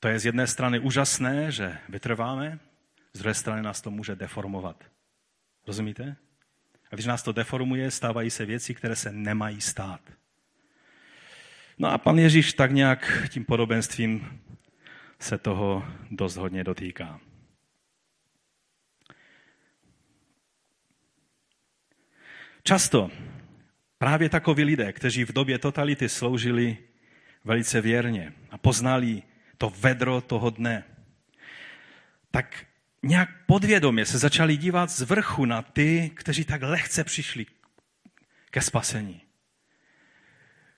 To 0.00 0.08
je 0.08 0.18
z 0.18 0.26
jedné 0.26 0.46
strany 0.46 0.78
úžasné, 0.78 1.52
že 1.52 1.78
vytrváme, 1.88 2.58
z 3.12 3.18
druhé 3.18 3.34
strany 3.34 3.62
nás 3.62 3.80
to 3.80 3.90
může 3.90 4.14
deformovat. 4.14 4.84
Rozumíte? 5.66 6.16
A 6.90 6.94
když 6.94 7.06
nás 7.06 7.22
to 7.22 7.32
deformuje, 7.32 7.90
stávají 7.90 8.30
se 8.30 8.46
věci, 8.46 8.74
které 8.74 8.96
se 8.96 9.12
nemají 9.12 9.60
stát. 9.60 10.00
No 11.78 11.88
a 11.88 11.98
pan 11.98 12.18
Ježíš 12.18 12.52
tak 12.52 12.72
nějak 12.72 13.28
tím 13.28 13.44
podobenstvím 13.44 14.42
se 15.18 15.38
toho 15.38 15.86
dost 16.10 16.36
hodně 16.36 16.64
dotýká. 16.64 17.20
Často 22.66 23.10
právě 23.98 24.28
takoví 24.28 24.64
lidé, 24.64 24.92
kteří 24.92 25.24
v 25.24 25.32
době 25.32 25.58
totality 25.58 26.08
sloužili 26.08 26.76
velice 27.44 27.80
věrně 27.80 28.32
a 28.50 28.58
poznali 28.58 29.22
to 29.58 29.72
vedro 29.80 30.20
toho 30.20 30.50
dne, 30.50 30.84
tak 32.30 32.66
nějak 33.02 33.28
podvědomě 33.46 34.06
se 34.06 34.18
začali 34.18 34.56
dívat 34.56 34.90
z 34.90 35.00
vrchu 35.00 35.44
na 35.44 35.62
ty, 35.62 36.10
kteří 36.14 36.44
tak 36.44 36.62
lehce 36.62 37.04
přišli 37.04 37.46
ke 38.50 38.60
spasení. 38.62 39.20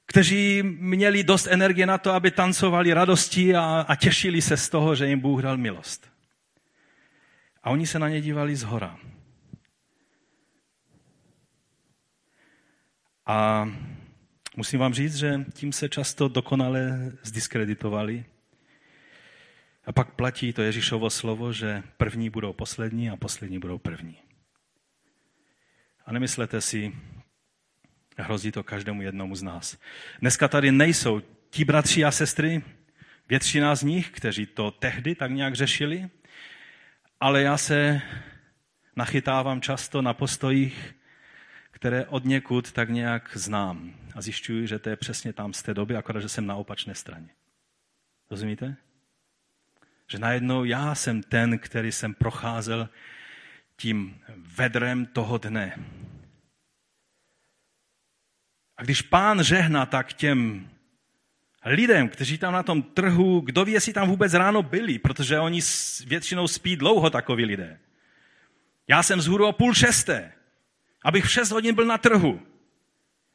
Kteří 0.06 0.62
měli 0.62 1.24
dost 1.24 1.46
energie 1.46 1.86
na 1.86 1.98
to, 1.98 2.12
aby 2.12 2.30
tancovali 2.30 2.92
radosti 2.92 3.54
a, 3.54 3.84
a 3.88 3.94
těšili 3.94 4.42
se 4.42 4.56
z 4.56 4.68
toho, 4.68 4.94
že 4.94 5.06
jim 5.06 5.20
Bůh 5.20 5.42
dal 5.42 5.56
milost. 5.56 6.12
A 7.62 7.70
oni 7.70 7.86
se 7.86 7.98
na 7.98 8.08
ně 8.08 8.20
dívali 8.20 8.56
z 8.56 8.62
hora. 8.62 8.98
A 13.28 13.68
musím 14.56 14.80
vám 14.80 14.94
říct, 14.94 15.16
že 15.16 15.44
tím 15.52 15.72
se 15.72 15.88
často 15.88 16.28
dokonale 16.28 17.12
zdiskreditovali. 17.22 18.24
A 19.86 19.92
pak 19.92 20.10
platí 20.10 20.52
to 20.52 20.62
Ježíšovo 20.62 21.10
slovo, 21.10 21.52
že 21.52 21.82
první 21.96 22.30
budou 22.30 22.52
poslední 22.52 23.10
a 23.10 23.16
poslední 23.16 23.58
budou 23.58 23.78
první. 23.78 24.16
A 26.06 26.12
nemyslete 26.12 26.60
si, 26.60 26.92
hrozí 28.18 28.52
to 28.52 28.62
každému 28.62 29.02
jednomu 29.02 29.34
z 29.36 29.42
nás. 29.42 29.78
Dneska 30.20 30.48
tady 30.48 30.72
nejsou 30.72 31.22
ti 31.50 31.64
bratři 31.64 32.04
a 32.04 32.10
sestry, 32.10 32.62
většina 33.28 33.74
z 33.74 33.82
nich, 33.82 34.10
kteří 34.10 34.46
to 34.46 34.70
tehdy 34.70 35.14
tak 35.14 35.30
nějak 35.30 35.54
řešili, 35.54 36.08
ale 37.20 37.42
já 37.42 37.56
se 37.56 38.00
nachytávám 38.96 39.60
často 39.60 40.02
na 40.02 40.14
postojích, 40.14 40.97
které 41.78 42.06
od 42.06 42.24
někud 42.24 42.72
tak 42.72 42.88
nějak 42.90 43.30
znám. 43.34 43.94
A 44.14 44.22
zjišťuji, 44.22 44.66
že 44.66 44.78
to 44.78 44.88
je 44.88 44.96
přesně 44.96 45.32
tam 45.32 45.52
z 45.52 45.62
té 45.62 45.74
doby, 45.74 45.96
akorát, 45.96 46.20
že 46.20 46.28
jsem 46.28 46.46
na 46.46 46.54
opačné 46.54 46.94
straně. 46.94 47.28
Rozumíte? 48.30 48.76
Že 50.06 50.18
najednou 50.18 50.64
já 50.64 50.94
jsem 50.94 51.22
ten, 51.22 51.58
který 51.58 51.92
jsem 51.92 52.14
procházel 52.14 52.88
tím 53.76 54.20
vedrem 54.36 55.06
toho 55.06 55.38
dne. 55.38 55.78
A 58.76 58.82
když 58.82 59.02
pán 59.02 59.44
žehná, 59.44 59.86
tak 59.86 60.12
těm 60.12 60.70
lidem, 61.64 62.08
kteří 62.08 62.38
tam 62.38 62.52
na 62.52 62.62
tom 62.62 62.82
trhu, 62.82 63.40
kdo 63.40 63.64
ví, 63.64 63.72
jestli 63.72 63.92
tam 63.92 64.08
vůbec 64.08 64.34
ráno 64.34 64.62
byli, 64.62 64.98
protože 64.98 65.38
oni 65.38 65.60
většinou 66.06 66.48
spí 66.48 66.76
dlouho 66.76 67.10
takoví 67.10 67.44
lidé. 67.44 67.78
Já 68.88 69.02
jsem 69.02 69.20
zhůru 69.20 69.46
o 69.46 69.52
půl 69.52 69.74
šesté, 69.74 70.32
abych 71.04 71.24
v 71.24 71.30
šest 71.30 71.50
hodin 71.50 71.74
byl 71.74 71.86
na 71.86 71.98
trhu, 71.98 72.46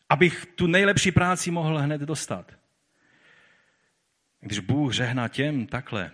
abych 0.09 0.45
tu 0.45 0.67
nejlepší 0.67 1.11
práci 1.11 1.51
mohl 1.51 1.77
hned 1.77 2.01
dostat. 2.01 2.51
Když 4.39 4.59
Bůh 4.59 4.93
žehná 4.93 5.27
těm 5.27 5.67
takhle, 5.67 6.11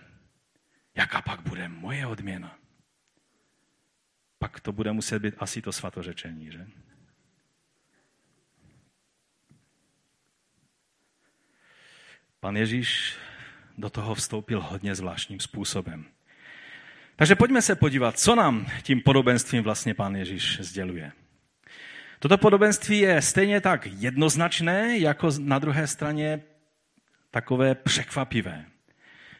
jaká 0.94 1.22
pak 1.22 1.40
bude 1.40 1.68
moje 1.68 2.06
odměna? 2.06 2.58
Pak 4.38 4.60
to 4.60 4.72
bude 4.72 4.92
muset 4.92 5.18
být 5.18 5.34
asi 5.38 5.62
to 5.62 5.72
svatořečení, 5.72 6.52
že? 6.52 6.66
Pan 12.40 12.56
Ježíš 12.56 13.16
do 13.78 13.90
toho 13.90 14.14
vstoupil 14.14 14.60
hodně 14.60 14.94
zvláštním 14.94 15.40
způsobem. 15.40 16.04
Takže 17.16 17.34
pojďme 17.34 17.62
se 17.62 17.76
podívat, 17.76 18.18
co 18.18 18.34
nám 18.34 18.66
tím 18.82 19.00
podobenstvím 19.00 19.62
vlastně 19.62 19.94
pán 19.94 20.16
Ježíš 20.16 20.60
sděluje. 20.60 21.12
Toto 22.20 22.38
podobenství 22.38 22.98
je 22.98 23.22
stejně 23.22 23.60
tak 23.60 23.86
jednoznačné, 23.86 24.98
jako 24.98 25.28
na 25.38 25.58
druhé 25.58 25.86
straně 25.86 26.40
takové 27.30 27.74
překvapivé. 27.74 28.64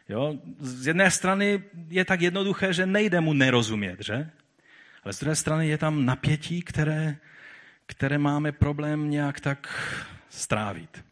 Jo? 0.09 0.35
Z 0.59 0.87
jedné 0.87 1.11
strany 1.11 1.63
je 1.89 2.05
tak 2.05 2.21
jednoduché, 2.21 2.73
že 2.73 2.85
nejde 2.85 3.21
mu 3.21 3.33
nerozumět, 3.33 4.01
že? 4.01 4.29
Ale 5.03 5.13
z 5.13 5.19
druhé 5.19 5.35
strany 5.35 5.67
je 5.67 5.77
tam 5.77 6.05
napětí, 6.05 6.61
které, 6.61 7.17
které 7.85 8.17
máme 8.17 8.51
problém 8.51 9.09
nějak 9.09 9.39
tak 9.39 9.69
strávit. 10.29 11.03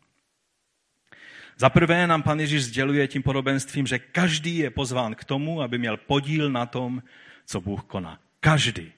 Za 1.58 1.70
prvé 1.70 2.08
nám 2.08 2.24
pan 2.24 2.40
Ježíš 2.40 2.64
sděluje 2.64 3.08
tím 3.08 3.24
podobenstvím, 3.24 3.88
že 3.88 4.00
každý 4.00 4.58
je 4.58 4.70
pozván 4.70 5.16
k 5.16 5.24
tomu, 5.24 5.62
aby 5.62 5.78
měl 5.78 5.98
podíl 5.98 6.50
na 6.50 6.66
tom, 6.66 7.04
co 7.46 7.62
Bůh 7.62 7.84
koná. 7.84 8.20
Každý. 8.40 8.92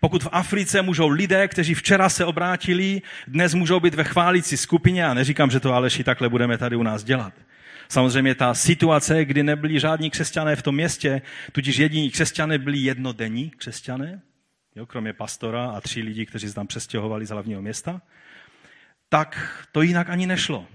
Pokud 0.00 0.24
v 0.24 0.28
Africe 0.32 0.82
můžou 0.82 1.08
lidé, 1.08 1.48
kteří 1.48 1.74
včera 1.74 2.08
se 2.08 2.24
obrátili, 2.24 3.02
dnes 3.26 3.54
můžou 3.54 3.80
být 3.80 3.94
ve 3.94 4.04
chválící 4.04 4.56
skupině, 4.56 5.06
a 5.06 5.14
neříkám, 5.14 5.50
že 5.50 5.60
to 5.60 5.74
Aleši 5.74 6.04
takhle 6.04 6.28
budeme 6.28 6.58
tady 6.58 6.76
u 6.76 6.82
nás 6.82 7.04
dělat. 7.04 7.32
Samozřejmě 7.88 8.34
ta 8.34 8.54
situace, 8.54 9.24
kdy 9.24 9.42
nebyli 9.42 9.80
žádní 9.80 10.10
křesťané 10.10 10.56
v 10.56 10.62
tom 10.62 10.74
městě, 10.74 11.22
tudíž 11.52 11.76
jediní 11.76 12.10
křesťané 12.10 12.58
byli 12.58 12.78
jednodenní 12.78 13.50
křesťané, 13.50 14.22
jo, 14.76 14.86
kromě 14.86 15.12
pastora 15.12 15.70
a 15.70 15.80
tří 15.80 16.02
lidí, 16.02 16.26
kteří 16.26 16.48
se 16.48 16.54
tam 16.54 16.66
přestěhovali 16.66 17.26
z 17.26 17.30
hlavního 17.30 17.62
města, 17.62 18.02
tak 19.08 19.62
to 19.72 19.82
jinak 19.82 20.10
ani 20.10 20.26
nešlo. 20.26 20.66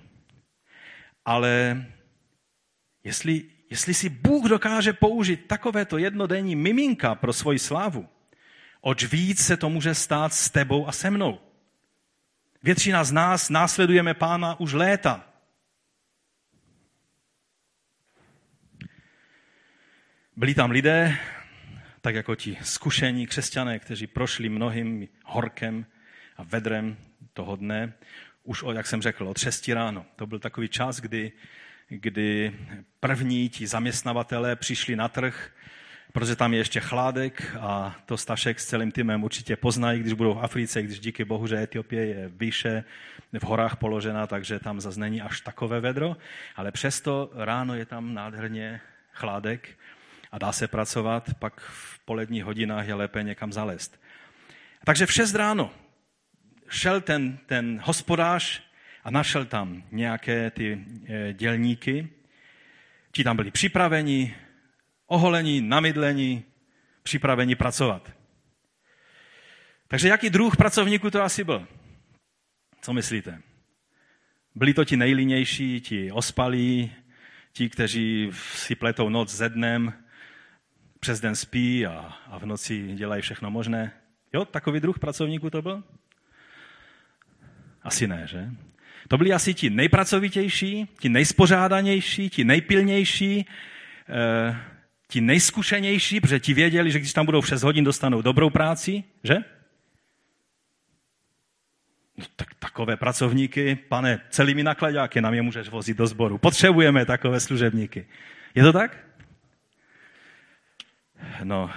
Ale 1.25 1.85
jestli, 3.03 3.43
jestli 3.69 3.93
si 3.93 4.09
Bůh 4.09 4.49
dokáže 4.49 4.93
použít 4.93 5.47
takovéto 5.47 5.97
jednodenní 5.97 6.55
miminka 6.55 7.15
pro 7.15 7.33
svoji 7.33 7.59
slávu, 7.59 8.07
oč 8.81 9.03
víc 9.03 9.45
se 9.45 9.57
to 9.57 9.69
může 9.69 9.95
stát 9.95 10.33
s 10.33 10.49
tebou 10.49 10.87
a 10.87 10.91
se 10.91 11.09
mnou. 11.09 11.39
Většina 12.63 13.03
z 13.03 13.11
nás 13.11 13.49
následujeme 13.49 14.13
pána 14.13 14.59
už 14.59 14.73
léta. 14.73 15.27
Byli 20.35 20.53
tam 20.53 20.71
lidé, 20.71 21.17
tak 22.01 22.15
jako 22.15 22.35
ti 22.35 22.57
zkušení 22.63 23.27
křesťané, 23.27 23.79
kteří 23.79 24.07
prošli 24.07 24.49
mnohým 24.49 25.07
horkem 25.25 25.85
a 26.37 26.43
vedrem 26.43 26.97
toho 27.33 27.55
dne, 27.55 27.93
už, 28.43 28.63
jak 28.73 28.87
jsem 28.87 29.01
řekl, 29.01 29.27
od 29.27 29.37
6 29.37 29.67
ráno. 29.67 30.05
To 30.15 30.27
byl 30.27 30.39
takový 30.39 30.69
čas, 30.69 30.99
kdy, 30.99 31.31
kdy 31.87 32.59
první 32.99 33.49
ti 33.49 33.67
zaměstnavatelé 33.67 34.55
přišli 34.55 34.95
na 34.95 35.07
trh, 35.07 35.51
protože 36.11 36.35
tam 36.35 36.53
je 36.53 36.59
ještě 36.59 36.79
chládek 36.79 37.55
a 37.59 37.95
to 38.05 38.17
Stašek 38.17 38.59
s 38.59 38.65
celým 38.65 38.91
týmem 38.91 39.23
určitě 39.23 39.55
poznají, 39.55 39.99
když 39.99 40.13
budou 40.13 40.33
v 40.33 40.39
Africe, 40.39 40.83
když 40.83 40.99
díky 40.99 41.25
bohu, 41.25 41.47
že 41.47 41.63
Etiopie 41.63 42.05
je 42.05 42.31
výše 42.35 42.83
v 43.39 43.43
horách 43.43 43.75
položena, 43.75 44.27
takže 44.27 44.59
tam 44.59 44.81
zase 44.81 44.99
není 44.99 45.21
až 45.21 45.41
takové 45.41 45.79
vedro, 45.79 46.17
ale 46.55 46.71
přesto 46.71 47.31
ráno 47.35 47.75
je 47.75 47.85
tam 47.85 48.13
nádherně 48.13 48.81
chládek 49.11 49.69
a 50.31 50.37
dá 50.37 50.51
se 50.51 50.67
pracovat, 50.67 51.29
pak 51.39 51.59
v 51.59 51.99
poledních 51.99 52.43
hodinách 52.43 52.87
je 52.87 52.93
lépe 52.93 53.23
někam 53.23 53.53
zalézt. 53.53 54.01
Takže 54.85 55.05
v 55.05 55.13
6 55.13 55.35
ráno 55.35 55.71
šel 56.69 57.01
ten, 57.01 57.37
ten 57.45 57.81
hospodář 57.83 58.63
a 59.03 59.11
našel 59.11 59.45
tam 59.45 59.83
nějaké 59.91 60.51
ty 60.51 60.85
eh, 61.07 61.33
dělníky. 61.33 62.09
Ti 63.11 63.23
tam 63.23 63.35
byli 63.35 63.51
připraveni, 63.51 64.35
oholení, 65.11 65.61
namydlení, 65.61 66.43
připraveni 67.03 67.55
pracovat. 67.55 68.11
Takže 69.87 70.07
jaký 70.07 70.29
druh 70.29 70.57
pracovníků 70.57 71.11
to 71.11 71.23
asi 71.23 71.43
byl? 71.43 71.67
Co 72.81 72.93
myslíte? 72.93 73.41
Byli 74.55 74.73
to 74.73 74.85
ti 74.85 74.97
nejlínější, 74.97 75.81
ti 75.81 76.11
ospalí, 76.11 76.91
ti, 77.53 77.69
kteří 77.69 78.31
si 78.55 78.75
pletou 78.75 79.09
noc 79.09 79.35
ze 79.35 79.49
dnem, 79.49 79.93
přes 80.99 81.19
den 81.19 81.35
spí 81.35 81.85
a, 81.85 82.13
a 82.27 82.39
v 82.39 82.45
noci 82.45 82.93
dělají 82.95 83.21
všechno 83.21 83.51
možné. 83.51 83.91
Jo, 84.33 84.45
takový 84.45 84.79
druh 84.79 84.99
pracovníků 84.99 85.49
to 85.49 85.61
byl? 85.61 85.83
Asi 87.83 88.07
ne, 88.07 88.27
že? 88.27 88.49
To 89.07 89.17
byli 89.17 89.33
asi 89.33 89.53
ti 89.53 89.69
nejpracovitější, 89.69 90.87
ti 90.99 91.09
nejspořádanější, 91.09 92.29
ti 92.29 92.43
nejpilnější, 92.43 93.45
eh, 94.09 94.70
ti 95.11 95.21
nejzkušenější, 95.21 96.21
protože 96.21 96.39
ti 96.39 96.53
věděli, 96.53 96.91
že 96.91 96.99
když 96.99 97.13
tam 97.13 97.25
budou 97.25 97.41
v 97.41 97.47
6 97.47 97.63
hodin, 97.63 97.83
dostanou 97.83 98.21
dobrou 98.21 98.49
práci, 98.49 99.03
že? 99.23 99.35
No, 102.17 102.25
tak 102.35 102.53
takové 102.53 102.97
pracovníky, 102.97 103.75
pane, 103.75 104.19
celými 104.29 104.63
nakladáky 104.63 105.21
nám 105.21 105.33
je 105.33 105.41
můžeš 105.41 105.69
vozit 105.69 105.97
do 105.97 106.07
sboru. 106.07 106.37
Potřebujeme 106.37 107.05
takové 107.05 107.39
služebníky. 107.39 108.07
Je 108.55 108.63
to 108.63 108.73
tak? 108.73 108.97
No, 111.43 111.71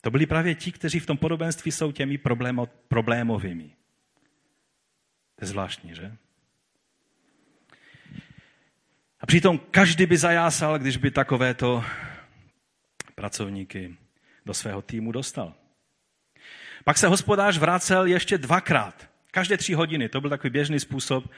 to 0.00 0.10
byli 0.10 0.26
právě 0.26 0.54
ti, 0.54 0.72
kteří 0.72 1.00
v 1.00 1.06
tom 1.06 1.16
podobenství 1.16 1.72
jsou 1.72 1.92
těmi 1.92 2.18
problémo, 2.18 2.68
problémovými. 2.88 3.70
To 5.36 5.44
je 5.44 5.48
zvláštní, 5.48 5.94
že? 5.94 6.12
A 9.20 9.26
přitom 9.26 9.58
každý 9.70 10.06
by 10.06 10.16
zajásal, 10.16 10.78
když 10.78 10.96
by 10.96 11.10
takovéto 11.10 11.84
pracovníky 13.18 13.96
do 14.46 14.54
svého 14.54 14.82
týmu 14.82 15.12
dostal. 15.12 15.54
Pak 16.84 16.98
se 16.98 17.06
hospodář 17.06 17.58
vracel 17.58 18.06
ještě 18.06 18.38
dvakrát. 18.38 19.08
Každé 19.30 19.56
tři 19.56 19.74
hodiny. 19.74 20.08
To 20.08 20.20
byl 20.20 20.30
takový 20.30 20.50
běžný 20.50 20.80
způsob, 20.80 21.30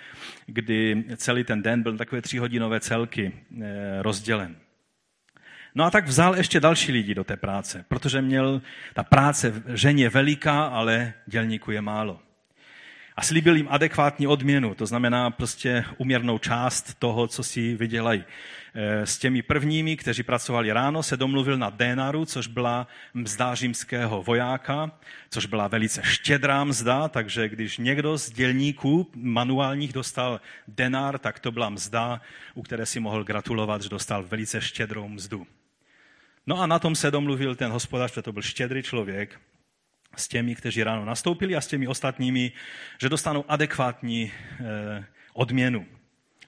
kdy 0.47 1.05
celý 1.17 1.45
ten 1.45 1.63
den 1.63 1.83
byl 1.83 1.97
takové 1.97 2.23
tříhodinové 2.23 2.81
celky 2.81 3.33
eh, 3.33 4.03
rozdělen. 4.03 4.57
No 5.75 5.85
a 5.85 5.91
tak 5.91 6.07
vzal 6.07 6.37
ještě 6.37 6.61
další 6.61 6.93
lidi 6.93 7.15
do 7.15 7.25
té 7.25 7.37
práce, 7.37 7.85
protože 7.89 8.23
měl 8.23 8.63
ta 8.95 9.03
práce 9.03 9.63
ženě 9.75 10.09
veliká, 10.09 10.65
ale 10.65 11.13
dělníků 11.27 11.71
je 11.71 11.81
málo. 11.81 12.21
A 13.17 13.23
slíbil 13.23 13.57
jim 13.57 13.69
adekvátní 13.71 14.27
odměnu, 14.27 14.75
to 14.75 14.87
znamená 14.87 15.31
prostě 15.31 15.85
uměrnou 15.99 16.39
část 16.39 16.95
toho, 16.99 17.29
co 17.29 17.43
si 17.43 17.75
vydělají. 17.75 18.25
E, 18.75 19.07
s 19.07 19.19
těmi 19.19 19.43
prvními, 19.43 19.97
kteří 19.97 20.23
pracovali 20.23 20.73
ráno, 20.73 21.03
se 21.03 21.17
domluvil 21.17 21.59
na 21.59 21.71
denaru, 21.71 22.25
což 22.25 22.47
byla 22.47 22.87
mzda 23.15 23.55
římského 23.55 24.23
vojáka, 24.23 24.91
což 25.31 25.47
byla 25.47 25.69
velice 25.69 26.03
štědrá 26.05 26.65
mzda, 26.65 27.09
takže 27.09 27.49
když 27.49 27.79
někdo 27.79 28.19
z 28.19 28.31
dělníků 28.31 29.11
manuálních 29.15 29.93
dostal 29.93 30.41
denar, 30.69 31.19
tak 31.19 31.39
to 31.39 31.53
byla 31.53 31.71
mzda, 31.71 32.21
u 32.55 32.63
které 32.63 32.87
si 32.87 33.01
mohl 33.01 33.25
gratulovat, 33.25 33.83
že 33.83 33.89
dostal 33.89 34.23
velice 34.23 34.61
štědrou 34.61 35.09
mzdu. 35.09 35.47
No 36.47 36.61
a 36.61 36.67
na 36.67 36.79
tom 36.79 36.95
se 36.95 37.11
domluvil 37.11 37.55
ten 37.55 37.71
hospodář, 37.71 38.11
protože 38.11 38.23
to 38.23 38.33
byl 38.33 38.43
štědrý 38.43 38.83
člověk, 38.83 39.41
s 40.17 40.29
těmi, 40.29 40.55
kteří 40.55 40.83
ráno 40.83 41.05
nastoupili 41.05 41.57
a 41.57 41.61
s 41.61 41.67
těmi 41.67 41.87
ostatními, 41.87 42.53
že 43.01 43.09
dostanou 43.09 43.45
adekvátní 43.49 44.33
eh, 44.61 45.05
odměnu. 45.33 45.87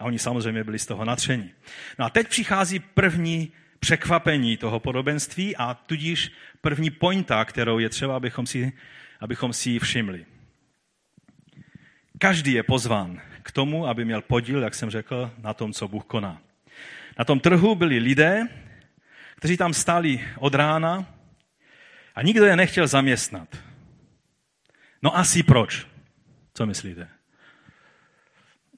A 0.03 0.05
oni 0.05 0.19
samozřejmě 0.19 0.65
byli 0.65 0.79
z 0.79 0.87
toho 0.87 1.05
natření. 1.05 1.51
No 1.99 2.05
a 2.05 2.11
teď 2.11 2.29
přichází 2.29 2.79
první 2.79 3.53
překvapení 3.79 4.57
toho 4.57 4.81
podobenství 4.81 5.57
a 5.57 5.75
tudíž 5.75 6.33
první 6.61 6.91
pointa, 6.91 7.45
kterou 7.45 7.79
je 7.79 7.89
třeba, 7.89 8.17
abychom 8.17 8.47
si, 8.47 8.73
abychom 9.21 9.53
si 9.53 9.71
ji 9.71 9.79
všimli. 9.79 10.27
Každý 12.19 12.53
je 12.53 12.63
pozván 12.63 13.21
k 13.43 13.51
tomu, 13.53 13.87
aby 13.87 14.05
měl 14.05 14.23
podíl, 14.23 14.63
jak 14.63 14.75
jsem 14.75 14.91
řekl, 14.91 15.31
na 15.39 15.55
tom, 15.55 15.73
co 15.73 15.89
Bůh 15.89 16.05
koná. 16.05 16.43
Na 17.19 17.25
tom 17.25 17.41
trhu 17.41 17.75
byli 17.75 17.99
lidé, 17.99 18.49
kteří 19.37 19.57
tam 19.57 19.75
stáli 19.75 20.29
od 20.39 20.55
rána 20.55 21.15
a 22.15 22.23
nikdo 22.23 22.45
je 22.45 22.57
nechtěl 22.57 22.87
zaměstnat. 22.87 23.57
No 25.03 25.17
asi 25.17 25.43
proč? 25.43 25.87
Co 26.55 26.67
myslíte? 26.67 27.22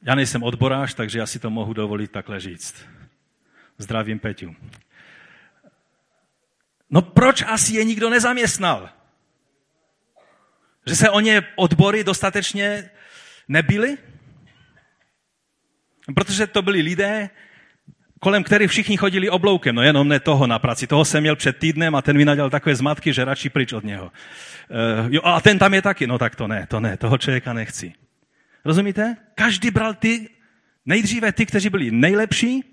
Já 0.04 0.14
nejsem 0.14 0.42
odborář, 0.42 0.94
takže 0.94 1.18
já 1.18 1.26
si 1.26 1.38
to 1.38 1.50
mohu 1.50 1.72
dovolit 1.72 2.10
takhle 2.10 2.40
říct. 2.40 2.86
Zdravím 3.78 4.18
Peťu. 4.18 4.56
No 6.90 7.02
proč 7.02 7.42
asi 7.42 7.74
je 7.74 7.84
nikdo 7.84 8.10
nezaměstnal? 8.10 8.88
Že 10.86 10.96
se 10.96 11.10
o 11.10 11.20
ně 11.20 11.42
odbory 11.56 12.04
dostatečně 12.04 12.90
nebyly? 13.48 13.98
Protože 16.14 16.46
to 16.46 16.62
byli 16.62 16.80
lidé, 16.80 17.30
kolem 18.20 18.44
kterých 18.44 18.70
všichni 18.70 18.96
chodili 18.96 19.30
obloukem, 19.30 19.74
no 19.74 19.82
jenom 19.82 20.08
ne 20.08 20.20
toho 20.20 20.46
na 20.46 20.58
práci. 20.58 20.86
Toho 20.86 21.04
jsem 21.04 21.20
měl 21.20 21.36
před 21.36 21.58
týdnem 21.58 21.94
a 21.94 22.02
ten 22.02 22.16
mi 22.16 22.24
nadělal 22.24 22.50
takové 22.50 22.76
zmatky, 22.76 23.12
že 23.12 23.24
radši 23.24 23.48
pryč 23.50 23.72
od 23.72 23.84
něho. 23.84 24.04
Uh, 24.04 25.12
jo, 25.14 25.20
a 25.24 25.40
ten 25.40 25.58
tam 25.58 25.74
je 25.74 25.82
taky. 25.82 26.06
No 26.06 26.18
tak 26.18 26.36
to 26.36 26.48
ne, 26.48 26.66
to 26.70 26.80
ne, 26.80 26.96
toho 26.96 27.18
člověka 27.18 27.52
nechci. 27.52 27.94
Rozumíte? 28.64 29.16
Každý 29.34 29.70
bral 29.70 29.94
ty, 29.94 30.28
nejdříve 30.86 31.32
ty, 31.32 31.46
kteří 31.46 31.70
byli 31.70 31.90
nejlepší, 31.90 32.64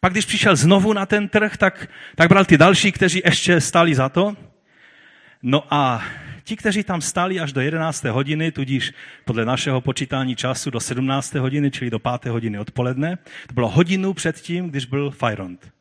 pak 0.00 0.12
když 0.12 0.24
přišel 0.24 0.56
znovu 0.56 0.92
na 0.92 1.06
ten 1.06 1.28
trh, 1.28 1.56
tak, 1.56 1.88
tak 2.16 2.28
bral 2.28 2.44
ty 2.44 2.58
další, 2.58 2.92
kteří 2.92 3.22
ještě 3.24 3.60
stali 3.60 3.94
za 3.94 4.08
to. 4.08 4.36
No 5.42 5.74
a 5.74 6.04
ti, 6.44 6.56
kteří 6.56 6.84
tam 6.84 7.00
stali 7.00 7.40
až 7.40 7.52
do 7.52 7.60
11. 7.60 8.04
hodiny, 8.04 8.52
tudíž 8.52 8.92
podle 9.24 9.44
našeho 9.44 9.80
počítání 9.80 10.36
času 10.36 10.70
do 10.70 10.80
17. 10.80 11.34
hodiny, 11.34 11.70
čili 11.70 11.90
do 11.90 11.98
5. 11.98 12.32
hodiny 12.32 12.58
odpoledne, 12.58 13.18
to 13.46 13.54
bylo 13.54 13.68
hodinu 13.68 14.14
před 14.14 14.40
tím, 14.40 14.70
když 14.70 14.84
byl 14.84 15.10
Fajront. 15.10 15.72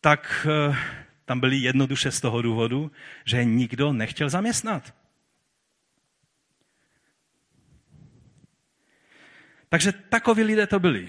Tak 0.00 0.46
eh, 0.70 0.76
tam 1.24 1.40
byli 1.40 1.56
jednoduše 1.56 2.10
z 2.10 2.20
toho 2.20 2.42
důvodu, 2.42 2.90
že 3.24 3.44
nikdo 3.44 3.92
nechtěl 3.92 4.28
zaměstnat. 4.28 4.94
Takže 9.70 9.92
takoví 9.92 10.42
lidé 10.42 10.66
to 10.66 10.78
byli. 10.78 11.08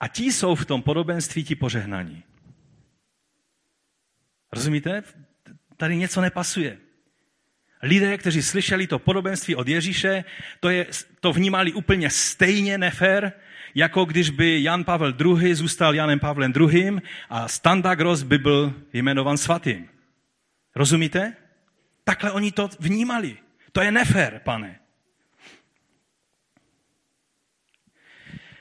A 0.00 0.08
ti 0.08 0.32
jsou 0.32 0.54
v 0.54 0.64
tom 0.64 0.82
podobenství 0.82 1.44
ti 1.44 1.54
požehnaní. 1.54 2.24
Rozumíte? 4.52 5.02
Tady 5.76 5.96
něco 5.96 6.20
nepasuje. 6.20 6.78
Lidé, 7.82 8.18
kteří 8.18 8.42
slyšeli 8.42 8.86
to 8.86 8.98
podobenství 8.98 9.54
od 9.54 9.68
Ježíše, 9.68 10.24
to, 10.60 10.68
je, 10.68 10.86
to 11.20 11.32
vnímali 11.32 11.72
úplně 11.72 12.10
stejně 12.10 12.78
nefér, 12.78 13.32
jako 13.74 14.04
když 14.04 14.30
by 14.30 14.62
Jan 14.62 14.84
Pavel 14.84 15.14
II. 15.20 15.54
zůstal 15.54 15.94
Janem 15.94 16.18
Pavlem 16.20 16.52
II. 16.60 16.98
a 17.30 17.48
Standagros 17.48 18.22
by 18.22 18.38
byl 18.38 18.74
jmenovan 18.92 19.36
svatým. 19.36 19.88
Rozumíte? 20.74 21.36
Takhle 22.04 22.32
oni 22.32 22.52
to 22.52 22.68
vnímali. 22.80 23.36
To 23.72 23.80
je 23.80 23.92
nefér, 23.92 24.40
pane. 24.44 24.80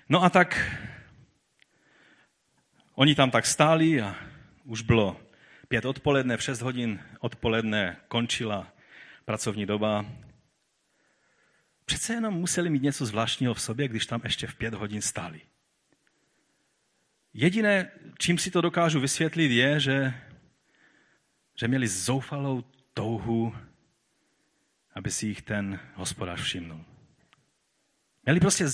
No 0.09 0.23
a 0.23 0.29
tak 0.29 0.55
oni 2.95 3.15
tam 3.15 3.31
tak 3.31 3.45
stáli 3.45 4.01
a 4.01 4.15
už 4.63 4.81
bylo 4.81 5.21
pět 5.67 5.85
odpoledne, 5.85 6.37
v 6.37 6.43
šest 6.43 6.61
hodin 6.61 7.03
odpoledne 7.19 7.97
končila 8.07 8.73
pracovní 9.25 9.65
doba. 9.65 10.05
Přece 11.85 12.13
jenom 12.13 12.33
museli 12.33 12.69
mít 12.69 12.83
něco 12.83 13.05
zvláštního 13.05 13.53
v 13.53 13.61
sobě, 13.61 13.87
když 13.87 14.05
tam 14.05 14.21
ještě 14.23 14.47
v 14.47 14.55
pět 14.55 14.73
hodin 14.73 15.01
stáli. 15.01 15.41
Jediné, 17.33 17.91
čím 18.19 18.37
si 18.37 18.51
to 18.51 18.61
dokážu 18.61 18.99
vysvětlit, 18.99 19.51
je, 19.51 19.79
že, 19.79 20.13
že 21.55 21.67
měli 21.67 21.87
zoufalou 21.87 22.63
touhu, 22.93 23.55
aby 24.93 25.11
si 25.11 25.27
jich 25.27 25.41
ten 25.41 25.79
hospodář 25.93 26.41
všimnul. 26.41 26.85
Měli 28.25 28.39
prostě 28.39 28.65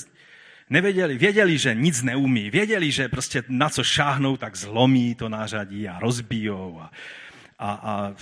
Nevěděli, 0.69 1.17
věděli, 1.17 1.57
že 1.57 1.75
nic 1.75 2.01
neumí, 2.01 2.49
věděli, 2.49 2.91
že 2.91 3.09
prostě 3.09 3.43
na 3.47 3.69
co 3.69 3.83
šáhnou, 3.83 4.37
tak 4.37 4.55
zlomí 4.55 5.15
to 5.15 5.29
nářadí 5.29 5.87
a 5.87 5.99
rozbijou. 5.99 6.79
A, 6.81 6.91
a, 7.59 7.71
a 7.71 8.15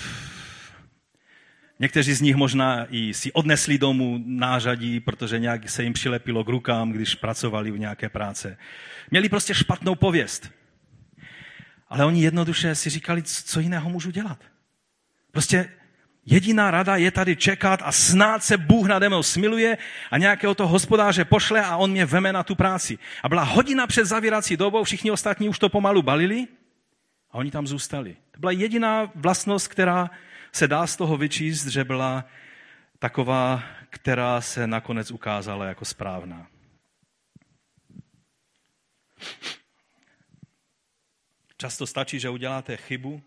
někteří 1.79 2.13
z 2.13 2.21
nich 2.21 2.35
možná 2.35 2.85
i 2.89 3.13
si 3.13 3.31
odnesli 3.31 3.77
domů 3.77 4.23
nářadí, 4.25 4.99
protože 4.99 5.39
nějak 5.39 5.69
se 5.69 5.83
jim 5.83 5.93
přilepilo 5.93 6.43
k 6.43 6.49
rukám, 6.49 6.91
když 6.91 7.15
pracovali 7.15 7.71
v 7.71 7.79
nějaké 7.79 8.09
práce. 8.09 8.57
Měli 9.11 9.29
prostě 9.29 9.53
špatnou 9.53 9.95
pověst. 9.95 10.51
Ale 11.89 12.05
oni 12.05 12.23
jednoduše 12.23 12.75
si 12.75 12.89
říkali, 12.89 13.23
co 13.23 13.59
jiného 13.59 13.89
můžu 13.89 14.11
dělat. 14.11 14.43
Prostě 15.31 15.69
Jediná 16.25 16.71
rada 16.71 16.95
je 16.95 17.11
tady 17.11 17.35
čekat 17.35 17.79
a 17.83 17.91
snad 17.91 18.43
se 18.43 18.57
Bůh 18.57 18.87
nade 18.87 19.09
mnou 19.09 19.23
smiluje 19.23 19.77
a 20.11 20.17
nějakého 20.17 20.55
toho 20.55 20.69
hospodáře 20.69 21.25
pošle 21.25 21.65
a 21.65 21.77
on 21.77 21.91
mě 21.91 22.05
veme 22.05 22.33
na 22.33 22.43
tu 22.43 22.55
práci. 22.55 22.99
A 23.23 23.29
byla 23.29 23.43
hodina 23.43 23.87
před 23.87 24.05
zavírací 24.05 24.57
dobou, 24.57 24.83
všichni 24.83 25.11
ostatní 25.11 25.49
už 25.49 25.59
to 25.59 25.69
pomalu 25.69 26.01
balili 26.01 26.47
a 27.31 27.35
oni 27.37 27.51
tam 27.51 27.67
zůstali. 27.67 28.17
To 28.31 28.39
byla 28.39 28.51
jediná 28.51 29.11
vlastnost, 29.15 29.67
která 29.67 30.09
se 30.51 30.67
dá 30.67 30.87
z 30.87 30.95
toho 30.95 31.17
vyčíst, 31.17 31.67
že 31.67 31.83
byla 31.83 32.25
taková, 32.99 33.63
která 33.89 34.41
se 34.41 34.67
nakonec 34.67 35.11
ukázala 35.11 35.65
jako 35.65 35.85
správná. 35.85 36.47
Často 41.57 41.87
stačí, 41.87 42.19
že 42.19 42.29
uděláte 42.29 42.77
chybu 42.77 43.21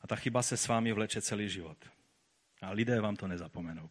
a 0.00 0.06
ta 0.06 0.16
chyba 0.16 0.42
se 0.42 0.56
s 0.56 0.68
vámi 0.68 0.92
vleče 0.92 1.22
celý 1.22 1.48
život. 1.48 1.76
A 2.62 2.70
lidé 2.70 3.00
vám 3.00 3.16
to 3.16 3.28
nezapomenou. 3.28 3.90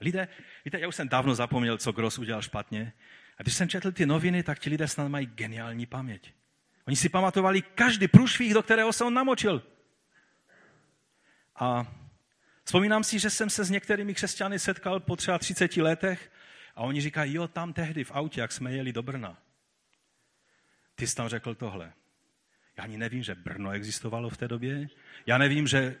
Lidé, 0.00 0.28
víte, 0.64 0.80
já 0.80 0.88
už 0.88 0.96
jsem 0.96 1.08
dávno 1.08 1.34
zapomněl, 1.34 1.78
co 1.78 1.92
Gross 1.92 2.18
udělal 2.18 2.42
špatně. 2.42 2.92
A 3.38 3.42
když 3.42 3.54
jsem 3.54 3.68
četl 3.68 3.92
ty 3.92 4.06
noviny, 4.06 4.42
tak 4.42 4.58
ti 4.58 4.70
lidé 4.70 4.88
snad 4.88 5.08
mají 5.08 5.26
geniální 5.26 5.86
paměť. 5.86 6.32
Oni 6.86 6.96
si 6.96 7.08
pamatovali 7.08 7.62
každý 7.62 8.08
průšvih, 8.08 8.54
do 8.54 8.62
kterého 8.62 8.92
se 8.92 9.04
on 9.04 9.14
namočil. 9.14 9.62
A 11.54 11.94
vzpomínám 12.64 13.04
si, 13.04 13.18
že 13.18 13.30
jsem 13.30 13.50
se 13.50 13.64
s 13.64 13.70
některými 13.70 14.14
křesťany 14.14 14.58
setkal 14.58 15.00
po 15.00 15.16
třeba 15.16 15.38
30 15.38 15.76
letech 15.76 16.32
a 16.74 16.80
oni 16.80 17.00
říkají, 17.00 17.34
jo, 17.34 17.48
tam 17.48 17.72
tehdy 17.72 18.04
v 18.04 18.12
autě, 18.12 18.40
jak 18.40 18.52
jsme 18.52 18.72
jeli 18.72 18.92
do 18.92 19.02
Brna. 19.02 19.38
Ty 20.94 21.06
jsi 21.06 21.16
tam 21.16 21.28
řekl 21.28 21.54
tohle. 21.54 21.92
Já 22.76 22.84
ani 22.84 22.96
nevím, 22.96 23.22
že 23.22 23.34
Brno 23.34 23.70
existovalo 23.70 24.30
v 24.30 24.36
té 24.36 24.48
době. 24.48 24.88
Já 25.26 25.38
nevím, 25.38 25.66
že 25.66 25.96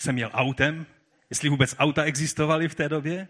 jsem 0.00 0.14
měl 0.14 0.30
autem, 0.32 0.86
jestli 1.30 1.48
vůbec 1.48 1.74
auta 1.78 2.04
existovaly 2.04 2.68
v 2.68 2.74
té 2.74 2.88
době. 2.88 3.28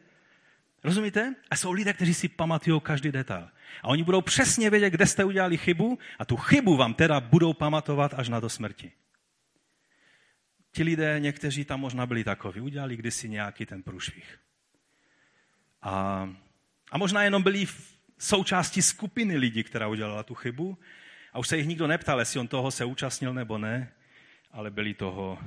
Rozumíte? 0.85 1.35
A 1.51 1.57
jsou 1.57 1.73
lidé, 1.73 1.93
kteří 1.93 2.15
si 2.15 2.29
pamatují 2.29 2.81
každý 2.81 3.13
detail. 3.13 3.49
A 3.83 3.89
oni 3.89 4.03
budou 4.03 4.21
přesně 4.21 4.71
vědět, 4.71 4.91
kde 4.91 5.07
jste 5.07 5.25
udělali 5.25 5.57
chybu 5.57 5.99
a 6.19 6.25
tu 6.25 6.37
chybu 6.37 6.77
vám 6.77 6.95
teda 6.95 7.21
budou 7.21 7.53
pamatovat 7.53 8.15
až 8.15 8.29
na 8.29 8.41
do 8.41 8.49
smrti. 8.49 8.93
Ti 10.73 10.83
lidé, 10.83 11.21
někteří 11.21 11.65
tam 11.65 11.81
možná 11.81 12.07
byli 12.07 12.25
takoví, 12.25 12.61
udělali 12.61 12.97
kdysi 12.97 13.29
nějaký 13.29 13.67
ten 13.67 13.83
průšvih. 13.83 14.39
A, 15.83 16.29
a 16.93 16.99
možná 16.99 17.23
jenom 17.23 17.43
byli 17.43 17.67
součástí 18.19 18.83
skupiny 18.83 19.37
lidí, 19.37 19.65
která 19.65 19.89
udělala 19.89 20.23
tu 20.23 20.35
chybu. 20.35 20.79
A 21.33 21.39
už 21.39 21.49
se 21.49 21.57
jich 21.57 21.67
nikdo 21.67 21.87
neptal, 21.87 22.19
jestli 22.19 22.41
on 22.41 22.49
toho 22.49 22.71
se 22.71 22.85
účastnil 22.85 23.35
nebo 23.35 23.59
ne, 23.59 23.93
ale 24.53 24.71
byli 24.71 24.95
toho, 24.95 25.39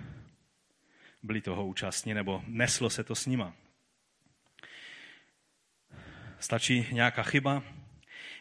byli 1.24 1.42
toho 1.42 1.68
účastní, 1.68 2.14
nebo 2.14 2.44
neslo 2.48 2.90
se 2.90 3.04
to 3.04 3.16
s 3.16 3.26
nima. 3.26 3.56
Stačí 6.40 6.88
nějaká 6.92 7.24
chyba. 7.24 7.64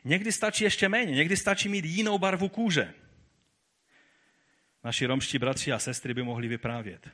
Někdy 0.05 0.33
stačí 0.33 0.65
ještě 0.65 0.89
méně, 0.89 1.13
někdy 1.13 1.37
stačí 1.37 1.69
mít 1.69 1.85
jinou 1.85 2.19
barvu 2.19 2.49
kůže. 2.49 2.95
Naši 4.85 5.07
romští 5.07 5.39
bratři 5.39 5.73
a 5.73 5.79
sestry 5.79 6.15
by 6.15 6.23
mohli 6.23 6.49
vyprávět, 6.49 7.09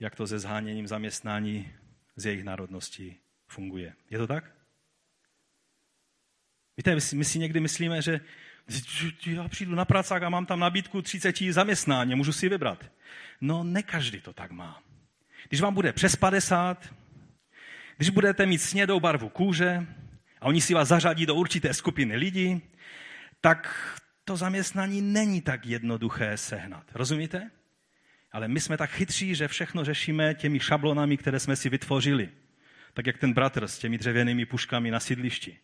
jak 0.00 0.14
to 0.14 0.26
se 0.26 0.38
zháněním 0.38 0.86
zaměstnání 0.86 1.72
z 2.16 2.26
jejich 2.26 2.44
národností 2.44 3.16
funguje. 3.46 3.94
Je 4.10 4.18
to 4.18 4.26
tak? 4.26 4.56
Víte, 6.76 6.94
my 7.14 7.24
si 7.24 7.38
někdy 7.38 7.60
myslíme, 7.60 8.02
že 8.02 8.20
já 9.26 9.48
přijdu 9.48 9.74
na 9.74 9.84
pracák 9.84 10.22
a 10.22 10.28
mám 10.28 10.46
tam 10.46 10.60
nabídku 10.60 11.02
30 11.02 11.36
zaměstnání, 11.50 12.14
můžu 12.14 12.32
si 12.32 12.48
vybrat. 12.48 12.84
No, 13.40 13.64
ne 13.64 13.82
každý 13.82 14.20
to 14.20 14.32
tak 14.32 14.50
má. 14.50 14.82
Když 15.48 15.60
vám 15.60 15.74
bude 15.74 15.92
přes 15.92 16.16
50, 16.16 16.94
když 17.96 18.10
budete 18.10 18.46
mít 18.46 18.58
snědou 18.58 19.00
barvu 19.00 19.28
kůže 19.28 19.86
a 20.40 20.46
oni 20.46 20.60
si 20.60 20.74
vás 20.74 20.88
zařadí 20.88 21.26
do 21.26 21.34
určité 21.34 21.74
skupiny 21.74 22.16
lidí, 22.16 22.62
tak 23.40 23.92
to 24.24 24.36
zaměstnání 24.36 25.02
není 25.02 25.40
tak 25.40 25.66
jednoduché 25.66 26.36
sehnat. 26.36 26.84
Rozumíte? 26.94 27.50
Ale 28.32 28.48
my 28.48 28.60
jsme 28.60 28.76
tak 28.76 28.90
chytří, 28.90 29.34
že 29.34 29.48
všechno 29.48 29.84
řešíme 29.84 30.34
těmi 30.34 30.60
šablonami, 30.60 31.16
které 31.16 31.40
jsme 31.40 31.56
si 31.56 31.68
vytvořili. 31.68 32.28
Tak 32.94 33.06
jak 33.06 33.18
ten 33.18 33.32
bratr 33.32 33.68
s 33.68 33.78
těmi 33.78 33.98
dřevěnými 33.98 34.46
puškami 34.46 34.90
na 34.90 35.00
sídlišti. 35.00 35.58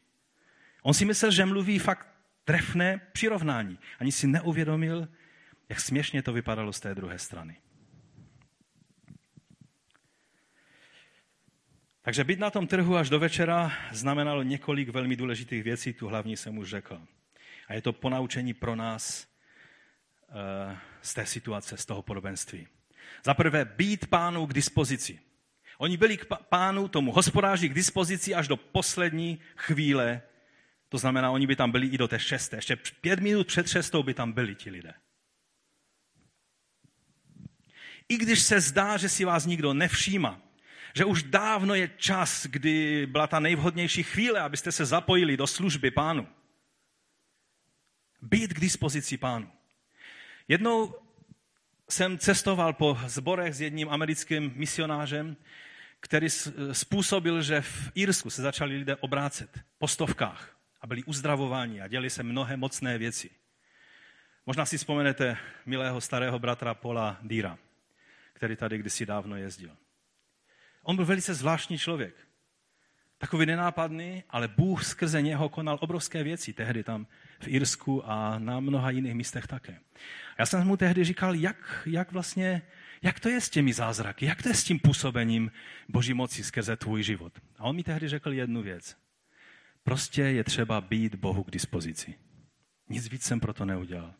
On 0.83 0.95
si 0.95 1.05
myslel, 1.05 1.31
že 1.31 1.47
mluví 1.47 1.79
fakt 1.79 2.12
trefné 2.45 3.01
přirovnání. 3.13 3.79
Ani 3.99 4.13
si 4.13 4.27
neuvědomil, 4.27 5.09
jak 5.69 5.81
směšně 5.81 6.23
to 6.23 6.33
vypadalo 6.33 6.73
z 6.73 6.81
té 6.81 6.95
druhé 6.95 7.19
strany. 7.19 7.57
Takže 12.03 12.25
být 12.25 12.39
na 12.39 12.51
tom 12.51 12.67
trhu 12.67 12.97
až 12.97 13.11
do 13.11 13.19
večera 13.19 13.73
znamenalo 13.93 14.43
několik 14.43 14.89
velmi 14.89 15.17
důležitých 15.17 15.63
věcí, 15.63 15.93
tu 15.93 16.09
hlavní 16.09 16.37
jsem 16.37 16.59
už 16.59 16.69
řekl. 16.69 17.03
A 17.69 17.75
je 17.75 17.83
to 17.83 17.93
ponaučení 17.93 18.55
pro 18.55 18.77
nás 18.77 19.27
uh, 20.29 20.77
z 21.03 21.15
té 21.15 21.27
situace, 21.27 21.77
z 21.77 21.87
toho 21.87 22.03
podobenství. 22.03 22.69
Za 23.25 23.35
prvé, 23.35 23.65
být 23.65 24.07
pánu 24.07 24.47
k 24.47 24.53
dispozici. 24.53 25.21
Oni 25.79 25.97
byli 25.97 26.17
k 26.17 26.27
pánu, 26.49 26.89
tomu 26.89 27.13
hospodáři, 27.13 27.69
k 27.69 27.75
dispozici 27.75 28.35
až 28.35 28.49
do 28.49 28.57
poslední 28.57 29.41
chvíle. 29.57 30.23
To 30.93 30.99
znamená, 30.99 31.31
oni 31.31 31.47
by 31.47 31.57
tam 31.57 31.71
byli 31.71 31.87
i 31.87 31.99
do 31.99 32.09
té 32.09 32.19
šesté. 32.19 32.57
Ještě 32.57 32.77
pět 32.77 33.21
minut 33.21 33.47
před 33.47 33.69
šestou 33.69 34.03
by 34.03 34.15
tam 34.15 34.33
byli 34.33 34.55
ti 34.55 34.71
lidé. 34.71 34.95
I 38.09 38.17
když 38.17 38.43
se 38.43 38.61
zdá, 38.61 38.97
že 38.97 39.09
si 39.09 39.25
vás 39.25 39.47
nikdo 39.47 39.75
nevšíma, 39.75 40.41
že 40.97 41.05
už 41.05 41.23
dávno 41.23 41.75
je 41.75 41.89
čas, 41.97 42.47
kdy 42.47 43.07
byla 43.07 43.27
ta 43.27 43.41
nejvhodnější 43.41 44.03
chvíle, 44.03 44.41
abyste 44.41 44.73
se 44.73 44.85
zapojili 44.85 45.37
do 45.37 45.47
služby 45.47 45.91
pánu. 45.91 46.29
Být 48.23 48.53
k 48.53 48.61
dispozici 48.61 49.17
pánu. 49.17 49.53
Jednou 50.49 50.95
jsem 51.89 52.19
cestoval 52.19 52.73
po 52.73 52.99
zborech 53.07 53.55
s 53.55 53.61
jedním 53.61 53.89
americkým 53.89 54.53
misionářem, 54.57 55.37
který 56.01 56.29
způsobil, 56.73 57.43
že 57.43 57.61
v 57.61 57.91
Irsku 57.95 58.31
se 58.31 58.43
začali 58.43 58.77
lidé 58.77 58.97
obrácet 58.97 59.61
po 59.79 59.89
stovkách 59.89 60.62
a 60.83 60.87
byli 60.87 61.05
uzdravováni 61.05 61.81
a 61.81 61.89
děli 61.89 62.11
se 62.11 62.23
mnohé 62.23 62.57
mocné 62.57 62.99
věci. 62.99 63.31
Možná 64.47 64.67
si 64.67 64.79
vzpomenete 64.79 65.37
milého 65.67 66.01
starého 66.01 66.39
bratra 66.39 66.75
Paula 66.75 67.19
Dýra, 67.23 67.59
který 68.33 68.57
tady 68.57 68.79
kdysi 68.79 69.07
dávno 69.07 69.37
jezdil. 69.37 69.77
On 70.83 70.97
byl 70.97 71.05
velice 71.05 71.35
zvláštní 71.35 71.79
člověk. 71.79 72.15
Takový 73.19 73.47
nenápadný, 73.47 74.25
ale 74.31 74.49
Bůh 74.49 74.85
skrze 74.85 75.23
něho 75.23 75.49
konal 75.49 75.79
obrovské 75.81 76.23
věci 76.23 76.53
tehdy 76.53 76.85
tam 76.85 77.07
v 77.41 77.49
Irsku 77.49 78.11
a 78.11 78.39
na 78.39 78.61
mnoha 78.61 78.91
jiných 78.91 79.15
místech 79.15 79.47
také. 79.47 79.81
Já 80.39 80.47
jsem 80.47 80.67
mu 80.67 80.77
tehdy 80.77 81.05
říkal, 81.05 81.35
jak, 81.35 81.83
jak 81.87 82.13
vlastně, 82.13 82.63
jak 83.03 83.21
to 83.21 83.29
je 83.29 83.41
s 83.41 83.51
těmi 83.51 83.73
zázraky, 83.73 84.27
jak 84.27 84.43
to 84.43 84.49
je 84.49 84.55
s 84.55 84.65
tím 84.65 84.79
působením 84.79 85.51
Boží 85.89 86.15
moci 86.15 86.45
skrze 86.45 86.77
tvůj 86.77 87.03
život. 87.03 87.33
A 87.59 87.65
on 87.65 87.77
mi 87.77 87.83
tehdy 87.83 88.09
řekl 88.09 88.33
jednu 88.33 88.63
věc. 88.63 89.02
Prostě 89.83 90.23
je 90.23 90.45
třeba 90.45 90.81
být 90.81 91.15
Bohu 91.15 91.45
k 91.45 91.51
dispozici. 91.51 92.15
Nic 92.89 93.09
víc 93.09 93.23
jsem 93.23 93.41
proto 93.41 93.65
neudělal. 93.65 94.15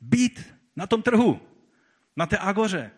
Být 0.00 0.54
na 0.76 0.86
tom 0.86 1.02
trhu, 1.02 1.40
na 2.16 2.26
té 2.26 2.38
agoře, 2.38 2.90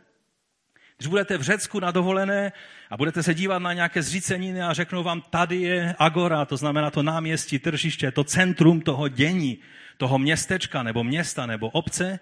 když 0.96 1.08
budete 1.08 1.38
v 1.38 1.42
Řecku 1.42 1.80
na 1.80 1.90
dovolené 1.90 2.52
a 2.90 2.96
budete 2.96 3.22
se 3.22 3.34
dívat 3.34 3.58
na 3.58 3.72
nějaké 3.72 4.02
zříceniny 4.02 4.62
a 4.62 4.72
řeknou 4.72 5.02
vám, 5.02 5.22
tady 5.30 5.56
je 5.56 5.94
agora, 5.98 6.44
to 6.44 6.56
znamená 6.56 6.90
to 6.90 7.02
náměstí, 7.02 7.58
tržiště, 7.58 8.10
to 8.10 8.24
centrum 8.24 8.80
toho 8.80 9.08
dění, 9.08 9.58
toho 9.96 10.18
městečka 10.18 10.82
nebo 10.82 11.04
města 11.04 11.46
nebo 11.46 11.70
obce, 11.70 12.20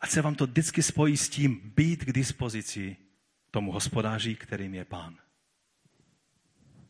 a 0.00 0.06
se 0.06 0.22
vám 0.22 0.34
to 0.34 0.46
vždycky 0.46 0.82
spojí 0.82 1.16
s 1.16 1.28
tím 1.28 1.72
být 1.76 2.04
k 2.04 2.12
dispozici 2.12 2.96
tomu 3.50 3.72
hospodáři, 3.72 4.34
kterým 4.34 4.74
je 4.74 4.84
pán. 4.84 5.16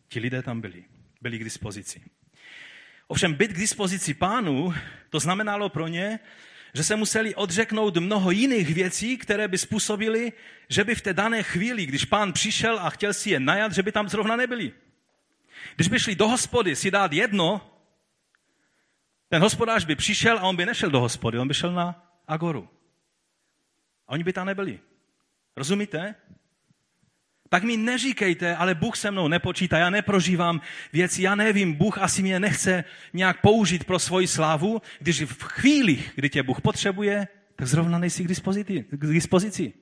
Ti 0.09 0.21
lidé 0.21 0.43
tam 0.43 0.61
byli, 0.61 0.85
byli 1.27 1.39
k 1.39 1.45
dispozici. 1.45 2.03
Ovšem 3.07 3.35
být 3.35 3.53
k 3.53 3.59
dispozici 3.59 4.15
pánu, 4.15 4.75
to 5.11 5.21
znamenalo 5.21 5.69
pro 5.69 5.89
ně, 5.89 6.19
že 6.75 6.85
se 6.85 6.97
museli 6.97 7.35
odřeknout 7.35 7.97
mnoho 7.97 8.31
jiných 8.31 8.75
věcí, 8.75 9.19
které 9.19 9.49
by 9.49 9.59
způsobily, 9.59 10.33
že 10.69 10.85
by 10.85 10.95
v 10.95 11.01
té 11.01 11.13
dané 11.13 11.43
chvíli, 11.43 11.87
když 11.87 12.05
pán 12.05 12.33
přišel 12.33 12.79
a 12.79 12.91
chtěl 12.91 13.15
si 13.15 13.31
je 13.31 13.41
najat, 13.41 13.73
že 13.73 13.83
by 13.83 13.93
tam 13.93 14.09
zrovna 14.09 14.37
nebyli. 14.37 14.73
Když 15.77 15.89
by 15.89 15.99
šli 15.99 16.15
do 16.15 16.29
hospody 16.29 16.77
si 16.77 16.91
dát 16.91 17.13
jedno, 17.13 17.71
ten 19.29 19.43
hospodář 19.43 19.85
by 19.85 19.97
přišel 19.97 20.39
a 20.39 20.43
on 20.43 20.57
by 20.57 20.67
nešel 20.67 20.91
do 20.91 21.01
hospody, 21.01 21.39
on 21.39 21.49
by 21.49 21.55
šel 21.55 21.73
na 21.73 22.07
agoru. 22.29 22.69
A 24.07 24.13
oni 24.13 24.25
by 24.25 24.33
tam 24.33 24.47
nebyli. 24.47 24.81
Rozumíte? 25.57 26.15
Tak 27.49 27.63
mi 27.63 27.77
neříkejte, 27.77 28.57
ale 28.57 28.75
Bůh 28.75 28.97
se 28.97 29.11
mnou 29.11 29.29
nepočítá, 29.29 29.79
já 29.79 29.91
neprožívám 29.91 30.61
věci, 30.93 31.23
já 31.23 31.35
nevím, 31.35 31.73
Bůh 31.73 31.99
asi 31.99 32.23
mě 32.23 32.41
nechce 32.41 32.85
nějak 33.13 33.41
použít 33.41 33.85
pro 33.85 33.99
svoji 33.99 34.27
slávu, 34.27 34.83
když 34.99 35.23
v 35.23 35.43
chvílích, 35.43 36.13
kdy 36.15 36.31
tě 36.31 36.43
Bůh 36.43 36.61
potřebuje, 36.61 37.29
tak 37.57 37.69
zrovna 37.69 37.99
nejsi 37.99 38.25
k 38.25 38.29
dispozici. 38.29 38.85
K 38.91 39.07
dispozici. 39.07 39.73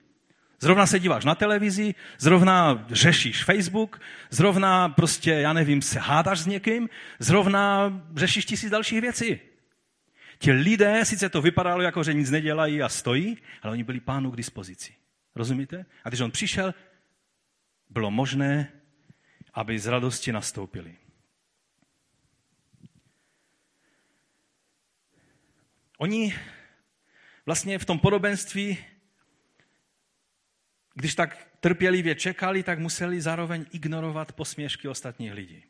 Zrovna 0.61 0.87
se 0.87 0.99
díváš 0.99 1.25
na 1.25 1.35
televizi, 1.35 1.95
zrovna 2.19 2.87
řešíš 2.91 3.45
Facebook, 3.45 4.01
zrovna 4.31 4.89
prostě, 4.89 5.31
já 5.31 5.53
nevím, 5.53 5.83
se 5.83 5.99
hádáš 5.99 6.39
s 6.39 6.47
někým, 6.47 6.89
zrovna 7.19 7.93
řešíš 8.17 8.45
tisíc 8.45 8.71
dalších 8.71 9.01
věcí. 9.01 9.39
Ti 10.39 10.53
lidé, 10.53 11.05
sice 11.05 11.29
to 11.29 11.43
vypadalo 11.43 11.83
jako, 11.83 12.03
že 12.05 12.15
nic 12.15 12.31
nedělají 12.31 12.83
a 12.83 12.89
stojí, 12.89 13.39
ale 13.63 13.73
oni 13.73 13.85
byli 13.85 14.01
pánu 14.01 14.31
k 14.31 14.37
dispozici. 14.37 14.93
Rozumíte? 15.35 15.87
A 16.05 16.09
když 16.09 16.21
on 16.21 16.31
přišel, 16.31 16.75
bylo 17.95 18.11
možné, 18.11 18.73
aby 19.55 19.79
z 19.79 19.87
radosti 19.87 20.33
nastoupili. 20.33 20.97
Oni 25.99 26.35
vlastně 27.47 27.79
v 27.79 27.85
tom 27.85 27.99
podobenství, 27.99 28.79
když 30.95 31.15
tak 31.15 31.49
trpělivě 31.61 32.15
čekali, 32.15 32.63
tak 32.63 32.79
museli 32.79 33.21
zároveň 33.21 33.67
ignorovat 33.73 34.33
posměšky 34.33 34.89
ostatních 34.89 35.33
lidí. 35.33 35.65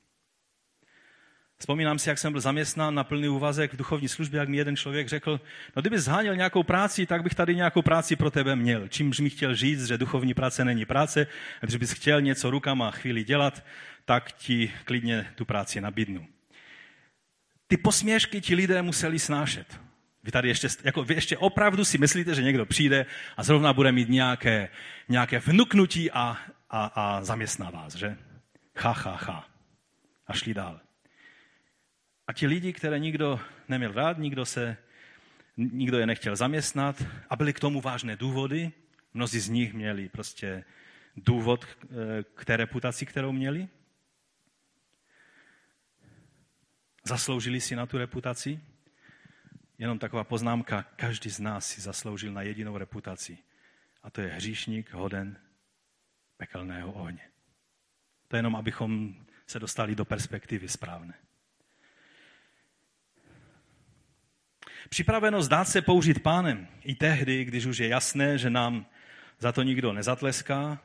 Vzpomínám 1.64 1.98
si, 1.98 2.08
jak 2.08 2.18
jsem 2.18 2.32
byl 2.32 2.40
zaměstnán 2.40 2.94
na 2.94 3.04
plný 3.04 3.28
úvazek 3.28 3.72
v 3.72 3.76
duchovní 3.76 4.08
službě, 4.08 4.38
jak 4.38 4.48
mi 4.48 4.56
jeden 4.56 4.76
člověk 4.76 5.08
řekl, 5.08 5.40
no 5.76 5.82
kdyby 5.82 5.98
zháněl 5.98 6.36
nějakou 6.36 6.62
práci, 6.62 7.06
tak 7.06 7.22
bych 7.22 7.34
tady 7.34 7.56
nějakou 7.56 7.82
práci 7.82 8.16
pro 8.16 8.30
tebe 8.30 8.56
měl. 8.56 8.88
Čímž 8.88 9.20
mi 9.20 9.30
chtěl 9.30 9.54
říct, 9.54 9.86
že 9.86 9.98
duchovní 9.98 10.34
práce 10.34 10.64
není 10.64 10.84
práce, 10.84 11.26
a 11.62 11.66
když 11.66 11.76
bys 11.76 11.92
chtěl 11.92 12.20
něco 12.20 12.50
rukama 12.50 12.90
chvíli 12.90 13.24
dělat, 13.24 13.64
tak 14.04 14.32
ti 14.32 14.72
klidně 14.84 15.26
tu 15.34 15.44
práci 15.44 15.80
nabídnu. 15.80 16.26
Ty 17.66 17.76
posměšky 17.76 18.40
ti 18.40 18.54
lidé 18.54 18.82
museli 18.82 19.18
snášet. 19.18 19.80
Vy 20.24 20.32
tady 20.32 20.48
ještě, 20.48 20.68
jako 20.84 21.04
vy 21.04 21.14
ještě 21.14 21.38
opravdu 21.38 21.84
si 21.84 21.98
myslíte, 21.98 22.34
že 22.34 22.42
někdo 22.42 22.66
přijde 22.66 23.06
a 23.36 23.42
zrovna 23.42 23.72
bude 23.72 23.92
mít 23.92 24.08
nějaké, 24.08 24.68
nějaké 25.08 25.38
vnuknutí 25.38 26.10
a, 26.10 26.36
a, 26.70 26.84
a 26.94 27.24
zaměstná 27.24 27.70
vás, 27.70 27.94
že? 27.94 28.16
Ha, 28.76 28.92
ha, 28.92 29.18
ha. 29.22 29.48
A 30.26 30.32
šli 30.32 30.54
dál. 30.54 30.83
A 32.26 32.32
ti 32.32 32.46
lidi, 32.46 32.72
které 32.72 32.98
nikdo 32.98 33.40
neměl 33.68 33.92
rád, 33.92 34.18
nikdo, 34.18 34.46
se, 34.46 34.76
nikdo 35.56 35.98
je 35.98 36.06
nechtěl 36.06 36.36
zaměstnat 36.36 37.02
a 37.30 37.36
byly 37.36 37.52
k 37.52 37.60
tomu 37.60 37.80
vážné 37.80 38.16
důvody, 38.16 38.72
mnozí 39.14 39.40
z 39.40 39.48
nich 39.48 39.74
měli 39.74 40.08
prostě 40.08 40.64
důvod 41.16 41.64
k 42.34 42.44
té 42.44 42.56
reputaci, 42.56 43.06
kterou 43.06 43.32
měli. 43.32 43.68
Zasloužili 47.04 47.60
si 47.60 47.76
na 47.76 47.86
tu 47.86 47.98
reputaci? 47.98 48.60
Jenom 49.78 49.98
taková 49.98 50.24
poznámka, 50.24 50.82
každý 50.82 51.30
z 51.30 51.40
nás 51.40 51.68
si 51.68 51.80
zasloužil 51.80 52.32
na 52.32 52.42
jedinou 52.42 52.78
reputaci. 52.78 53.38
A 54.02 54.10
to 54.10 54.20
je 54.20 54.28
hříšník 54.28 54.92
hoden 54.92 55.40
pekelného 56.36 56.92
ohně. 56.92 57.30
To 58.28 58.36
je 58.36 58.38
jenom, 58.38 58.56
abychom 58.56 59.14
se 59.46 59.58
dostali 59.58 59.94
do 59.94 60.04
perspektivy 60.04 60.68
správné. 60.68 61.14
Připravenost 64.88 65.50
dát 65.50 65.64
se 65.64 65.82
použít 65.82 66.22
pánem 66.22 66.68
i 66.84 66.94
tehdy, 66.94 67.44
když 67.44 67.66
už 67.66 67.78
je 67.78 67.88
jasné, 67.88 68.38
že 68.38 68.50
nám 68.50 68.86
za 69.38 69.52
to 69.52 69.62
nikdo 69.62 69.92
nezatleská. 69.92 70.80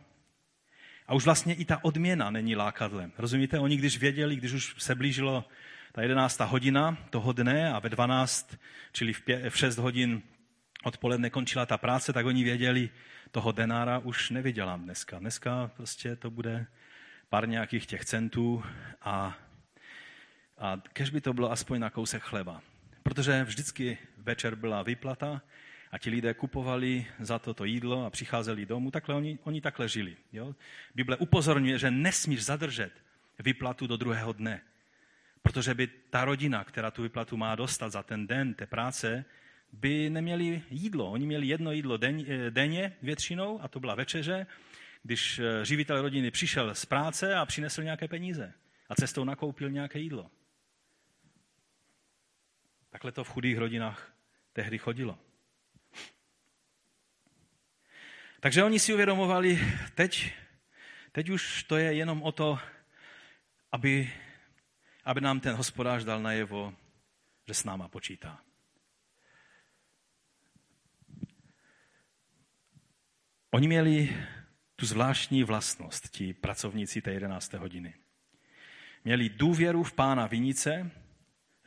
A 1.08 1.14
už 1.14 1.26
vlastně 1.26 1.54
i 1.54 1.66
ta 1.66 1.84
odměna 1.84 2.30
není 2.30 2.56
lákadlem. 2.56 3.12
Rozumíte? 3.18 3.60
Oni, 3.60 3.78
když 3.78 3.97
věděli, 3.97 4.36
když 4.36 4.52
už 4.52 4.76
se 4.78 4.95
blížilo 4.95 5.45
ta 5.91 6.02
jedenáctá 6.02 6.45
hodina 6.45 6.97
toho 7.10 7.34
dne 7.34 7.74
a 7.74 7.80
ve 7.80 7.89
12, 7.89 8.58
čili 8.91 9.14
v, 9.14 9.22
pě, 9.22 9.50
v 9.50 9.58
6 9.58 9.78
hodin 9.78 10.22
odpoledne 10.84 11.30
končila 11.30 11.66
ta 11.66 11.78
práce, 11.78 12.14
tak 12.14 12.26
oni 12.26 12.43
věděli, 12.43 12.89
toho 13.32 13.52
denára 13.52 14.00
už 14.00 14.30
nevydělám 14.30 14.84
dneska. 14.84 15.20
Dneska 15.20 15.72
prostě 15.76 16.16
to 16.16 16.32
bude 16.32 16.68
pár 17.30 17.50
nějakých 17.50 17.86
těch 17.86 18.06
centů 18.06 18.64
a, 19.02 19.38
a 20.58 20.82
kež 20.93 21.10
by 21.10 21.22
to 21.22 21.34
bylo 21.34 21.52
aspoň 21.52 21.80
na 21.80 21.89
kousek 21.89 22.24
chleba. 22.24 22.62
Protože 23.04 23.43
vždycky 23.43 23.97
večer 24.18 24.56
byla 24.56 24.84
výplata 24.84 25.41
a 25.91 25.97
ti 25.97 26.10
lidé 26.10 26.34
kupovali 26.34 27.06
za 27.20 27.39
toto 27.39 27.66
jídlo 27.66 28.06
a 28.06 28.10
přicházeli 28.10 28.66
domů. 28.66 28.91
Takhle 28.91 29.16
oni, 29.16 29.39
oni 29.43 29.62
takhle 29.62 29.89
žili. 29.89 30.18
Jo? 30.34 30.56
Bible 30.95 31.18
upozorňuje, 31.18 31.80
že 31.80 31.91
nesmíš 31.91 32.45
zadržet 32.45 32.91
výplatu 33.39 33.88
do 33.88 33.97
druhého 33.97 34.34
dne. 34.34 34.62
Protože 35.41 35.74
by 35.74 35.88
ta 35.88 36.26
rodina, 36.26 36.64
která 36.64 36.91
tu 36.91 37.04
výplatu 37.04 37.38
má 37.38 37.56
dostat 37.56 37.89
za 37.89 38.04
ten 38.04 38.28
den 38.28 38.54
té 38.54 38.66
práce, 38.66 39.26
by 39.74 40.10
neměli 40.10 40.62
jídlo. 40.70 41.12
Oni 41.12 41.26
měli 41.26 41.47
jedno 41.47 41.72
jídlo 41.72 42.00
eh, 42.04 42.52
denně 42.52 42.93
většinou 43.02 43.62
a 43.62 43.68
to 43.68 43.80
byla 43.80 43.95
večeře, 43.95 44.47
když 45.04 45.39
eh, 45.39 45.66
živitel 45.66 46.02
rodiny 46.02 46.32
přišel 46.32 46.76
z 46.76 46.86
práce 46.86 47.36
a 47.36 47.45
přinesl 47.45 47.84
nějaké 47.84 48.08
peníze 48.08 48.54
a 48.89 48.95
cestou 48.95 49.24
nakoupil 49.24 49.70
nějaké 49.70 50.00
jídlo. 50.00 50.32
Takhle 52.89 53.11
to 53.11 53.23
v 53.23 53.29
chudých 53.29 53.57
rodinách 53.57 54.13
tehdy 54.53 54.77
chodilo. 54.77 55.19
Takže 58.39 58.63
oni 58.63 58.79
si 58.79 58.93
uvědomovali, 58.93 59.59
teď, 59.95 60.33
teď 61.11 61.29
už 61.29 61.63
to 61.63 61.77
je 61.77 61.93
jenom 61.93 62.23
o 62.23 62.31
to, 62.31 62.59
aby, 63.71 64.13
aby 65.05 65.21
nám 65.21 65.39
ten 65.39 65.55
hospodář 65.55 66.03
dal 66.03 66.21
najevo, 66.21 66.73
že 67.47 67.53
s 67.53 67.63
náma 67.63 67.87
počítá. 67.87 68.41
Oni 73.51 73.67
měli 73.67 74.17
tu 74.75 74.85
zvláštní 74.85 75.43
vlastnost, 75.43 76.09
ti 76.09 76.33
pracovníci 76.33 77.01
té 77.01 77.11
11. 77.11 77.53
hodiny. 77.53 77.93
Měli 79.03 79.29
důvěru 79.29 79.83
v 79.83 79.93
pána 79.93 80.27
vinice, 80.27 80.91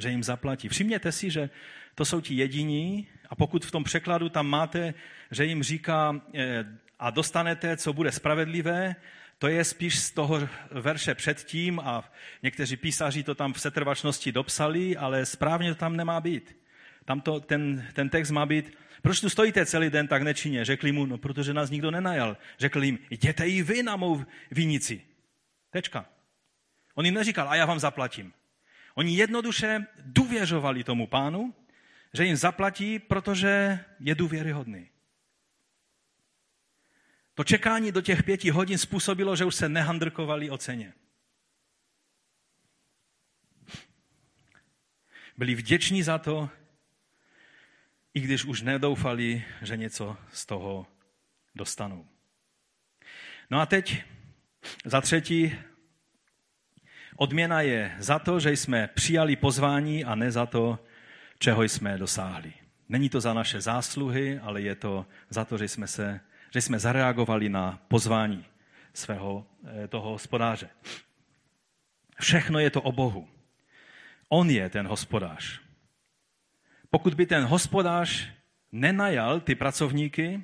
že 0.02 0.10
jim 0.10 0.22
zaplatí. 0.22 0.68
Všimněte 0.68 1.12
si, 1.12 1.30
že 1.30 1.50
to 1.94 2.04
jsou 2.04 2.20
ti 2.20 2.34
jediní 2.34 3.08
a 3.28 3.34
pokud 3.34 3.64
v 3.64 3.70
tom 3.70 3.84
překladu 3.84 4.28
tam 4.28 4.46
máte, 4.46 4.94
že 5.30 5.44
jim 5.44 5.62
říká 5.62 6.20
eh, 6.34 6.64
a 6.98 7.10
dostanete, 7.10 7.76
co 7.76 7.92
bude 7.92 8.12
spravedlivé, 8.12 8.96
to 9.38 9.48
je 9.48 9.64
spíš 9.64 9.98
z 9.98 10.10
toho 10.10 10.48
verše 10.70 11.14
předtím 11.14 11.80
a 11.80 12.12
někteří 12.42 12.76
písaři 12.76 13.22
to 13.22 13.34
tam 13.34 13.52
v 13.52 13.60
setrvačnosti 13.60 14.32
dopsali, 14.32 14.96
ale 14.96 15.26
správně 15.26 15.74
to 15.74 15.80
tam 15.80 15.96
nemá 15.96 16.20
být. 16.20 16.56
Tam 17.04 17.20
to, 17.20 17.40
ten, 17.40 17.86
ten 17.92 18.08
text 18.08 18.30
má 18.30 18.46
být, 18.46 18.72
proč 19.02 19.20
tu 19.20 19.28
stojíte 19.28 19.66
celý 19.66 19.90
den 19.90 20.08
tak 20.08 20.22
nečinně? 20.22 20.64
Řekli 20.64 20.92
mu, 20.92 21.06
no 21.06 21.18
protože 21.18 21.54
nás 21.54 21.70
nikdo 21.70 21.90
nenajal. 21.90 22.36
Řekl 22.58 22.84
jim, 22.84 22.98
jděte 23.10 23.48
i 23.48 23.62
vy 23.62 23.82
na 23.82 23.96
mou 23.96 24.24
vinici. 24.50 25.02
Tečka. 25.70 26.06
On 26.94 27.04
jim 27.04 27.14
neříkal, 27.14 27.48
a 27.48 27.54
já 27.54 27.66
vám 27.66 27.78
zaplatím. 27.78 28.32
Oni 28.94 29.16
jednoduše 29.16 29.86
důvěřovali 29.98 30.84
tomu 30.84 31.06
pánu, 31.06 31.54
že 32.12 32.24
jim 32.24 32.36
zaplatí, 32.36 32.98
protože 32.98 33.84
je 34.00 34.14
důvěryhodný. 34.14 34.88
To 37.34 37.44
čekání 37.44 37.92
do 37.92 38.00
těch 38.00 38.22
pěti 38.22 38.50
hodin 38.50 38.78
způsobilo, 38.78 39.36
že 39.36 39.44
už 39.44 39.54
se 39.54 39.68
nehandrkovali 39.68 40.50
o 40.50 40.58
ceně. 40.58 40.92
Byli 45.36 45.54
vděční 45.54 46.02
za 46.02 46.18
to, 46.18 46.50
i 48.14 48.20
když 48.20 48.44
už 48.44 48.62
nedoufali, 48.62 49.44
že 49.62 49.76
něco 49.76 50.16
z 50.32 50.46
toho 50.46 50.86
dostanou. 51.54 52.08
No 53.50 53.60
a 53.60 53.66
teď 53.66 54.04
za 54.84 55.00
třetí, 55.00 55.58
odměna 57.22 57.60
je 57.60 57.94
za 57.98 58.18
to, 58.18 58.40
že 58.40 58.50
jsme 58.50 58.88
přijali 58.94 59.36
pozvání 59.36 60.04
a 60.04 60.14
ne 60.14 60.30
za 60.30 60.46
to, 60.46 60.78
čeho 61.38 61.62
jsme 61.62 61.98
dosáhli. 61.98 62.52
Není 62.88 63.08
to 63.08 63.20
za 63.20 63.34
naše 63.34 63.60
zásluhy, 63.60 64.38
ale 64.38 64.60
je 64.60 64.74
to 64.74 65.06
za 65.30 65.44
to, 65.44 65.58
že 65.58 65.68
jsme, 65.68 65.86
se, 65.86 66.20
že 66.50 66.60
jsme 66.60 66.78
zareagovali 66.78 67.48
na 67.48 67.78
pozvání 67.88 68.44
svého 68.94 69.46
eh, 69.46 69.88
toho 69.88 70.10
hospodáře. 70.10 70.68
Všechno 72.20 72.58
je 72.58 72.70
to 72.70 72.82
o 72.82 72.92
Bohu. 72.92 73.28
On 74.28 74.50
je 74.50 74.68
ten 74.70 74.86
hospodář. 74.86 75.60
Pokud 76.90 77.14
by 77.14 77.26
ten 77.26 77.44
hospodář 77.44 78.28
nenajal 78.72 79.40
ty 79.40 79.54
pracovníky, 79.54 80.42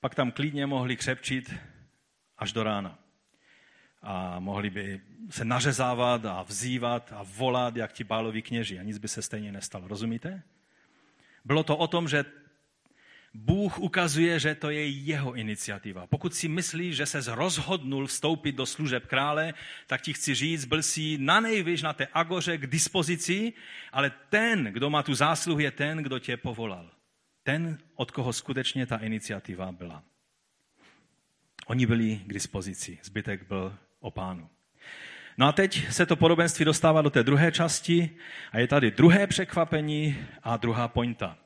pak 0.00 0.14
tam 0.14 0.30
klidně 0.30 0.66
mohli 0.66 0.96
křepčit 0.96 1.54
až 2.38 2.52
do 2.52 2.62
rána. 2.62 3.05
A 4.06 4.40
mohli 4.40 4.70
by 4.70 5.00
se 5.30 5.44
nařezávat 5.44 6.24
a 6.24 6.42
vzývat 6.42 7.12
a 7.12 7.22
volat, 7.22 7.76
jak 7.76 7.92
ti 7.92 8.04
báloví 8.04 8.42
kněži. 8.42 8.78
A 8.78 8.82
nic 8.82 8.98
by 8.98 9.08
se 9.08 9.22
stejně 9.22 9.52
nestalo. 9.52 9.88
Rozumíte? 9.88 10.42
Bylo 11.44 11.62
to 11.62 11.76
o 11.76 11.86
tom, 11.86 12.08
že 12.08 12.24
Bůh 13.34 13.78
ukazuje, 13.78 14.40
že 14.40 14.54
to 14.54 14.70
je 14.70 14.88
jeho 14.88 15.34
iniciativa. 15.34 16.06
Pokud 16.06 16.34
si 16.34 16.48
myslíš, 16.48 16.96
že 16.96 17.06
se 17.06 17.34
rozhodnul 17.34 18.06
vstoupit 18.06 18.52
do 18.52 18.66
služeb 18.66 19.06
krále, 19.06 19.54
tak 19.86 20.02
ti 20.02 20.12
chci 20.12 20.34
říct, 20.34 20.64
byl 20.64 20.82
si 20.82 21.18
na 21.18 21.40
nejvyš 21.40 21.82
na 21.82 21.92
té 21.92 22.06
agoře 22.12 22.58
k 22.58 22.66
dispozici, 22.66 23.52
ale 23.92 24.10
ten, 24.30 24.64
kdo 24.64 24.90
má 24.90 25.02
tu 25.02 25.14
zásluhu, 25.14 25.60
je 25.60 25.70
ten, 25.70 25.98
kdo 25.98 26.18
tě 26.18 26.36
povolal. 26.36 26.90
Ten, 27.42 27.78
od 27.94 28.10
koho 28.10 28.32
skutečně 28.32 28.86
ta 28.86 28.96
iniciativa 28.96 29.72
byla. 29.72 30.02
Oni 31.66 31.86
byli 31.86 32.20
k 32.26 32.32
dispozici, 32.32 32.98
zbytek 33.02 33.48
byl 33.48 33.78
o 34.06 34.10
pánu. 34.10 34.48
No 35.38 35.46
a 35.46 35.52
teď 35.52 35.92
se 35.92 36.06
to 36.06 36.16
podobenství 36.16 36.64
dostává 36.64 37.02
do 37.02 37.10
té 37.10 37.22
druhé 37.22 37.52
části 37.52 38.10
a 38.52 38.58
je 38.58 38.66
tady 38.66 38.90
druhé 38.90 39.26
překvapení 39.26 40.16
a 40.42 40.56
druhá 40.56 40.88
pointa 40.88 41.38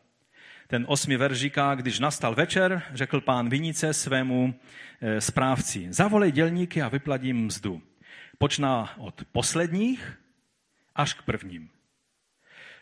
ten 0.71 0.85
osmi 0.89 1.17
verš 1.17 1.39
říká, 1.39 1.75
když 1.75 1.99
nastal 1.99 2.35
večer, 2.35 2.83
řekl 2.95 3.21
pán 3.21 3.49
vinice 3.49 3.95
svému 3.95 4.55
e, 5.01 5.21
správci, 5.21 5.93
zavolej 5.93 6.33
dělníky 6.33 6.83
a 6.83 6.89
vyplatím 6.89 7.45
mzdu. 7.45 7.83
Počná 8.39 8.99
od 8.99 9.25
posledních 9.33 10.19
až 10.95 11.15
k 11.15 11.23
prvním. 11.23 11.71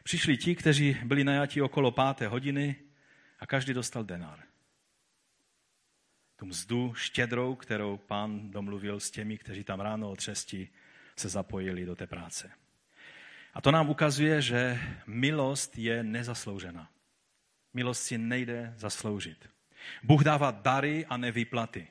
Přišli 0.02 0.36
ti, 0.36 0.54
kteří 0.54 0.96
byli 1.04 1.24
najatí 1.24 1.62
okolo 1.62 1.90
páté 1.90 2.28
hodiny 2.28 2.76
a 3.40 3.46
každý 3.46 3.74
dostal 3.74 4.04
denár. 4.04 4.47
Tu 6.38 6.46
mzdu 6.46 6.94
štědrou, 6.94 7.54
kterou 7.54 7.96
pán 7.96 8.50
domluvil 8.50 9.00
s 9.00 9.10
těmi, 9.10 9.38
kteří 9.38 9.64
tam 9.64 9.80
ráno 9.80 10.10
od 10.10 10.20
šesti 10.20 10.68
se 11.16 11.28
zapojili 11.28 11.84
do 11.84 11.96
té 11.96 12.06
práce. 12.06 12.50
A 13.54 13.60
to 13.60 13.70
nám 13.70 13.90
ukazuje, 13.90 14.42
že 14.42 14.80
milost 15.06 15.78
je 15.78 16.02
nezasloužená. 16.02 16.90
Milost 17.74 18.02
si 18.02 18.18
nejde 18.18 18.74
zasloužit. 18.76 19.50
Bůh 20.02 20.24
dává 20.24 20.50
dary 20.50 21.06
a 21.06 21.16
ne 21.16 21.32
výplaty. 21.32 21.88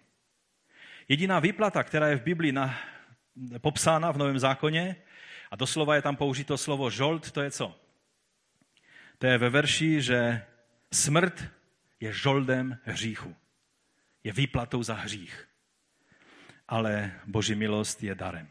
Jediná 1.07 1.39
výplata, 1.39 1.83
která 1.83 2.07
je 2.07 2.15
v 2.15 2.23
Biblii 2.23 2.51
na, 2.51 2.79
popsána 3.61 4.11
v 4.11 4.17
Novém 4.17 4.39
zákoně, 4.39 4.95
a 5.51 5.55
doslova 5.55 5.95
je 5.95 6.01
tam 6.01 6.15
použito 6.15 6.57
slovo 6.57 6.89
žolt, 6.89 7.31
to 7.31 7.41
je 7.41 7.51
co? 7.51 7.79
To 9.17 9.27
je 9.27 9.37
ve 9.37 9.49
verši, 9.49 10.01
že 10.01 10.45
smrt 10.91 11.43
je 11.99 12.13
žoldem 12.13 12.77
hříchu. 12.83 13.35
Je 14.27 14.33
výplatou 14.33 14.83
za 14.83 14.93
hřích. 14.93 15.47
Ale 16.67 17.11
boží 17.25 17.55
milost 17.55 18.03
je 18.03 18.15
darem. 18.15 18.47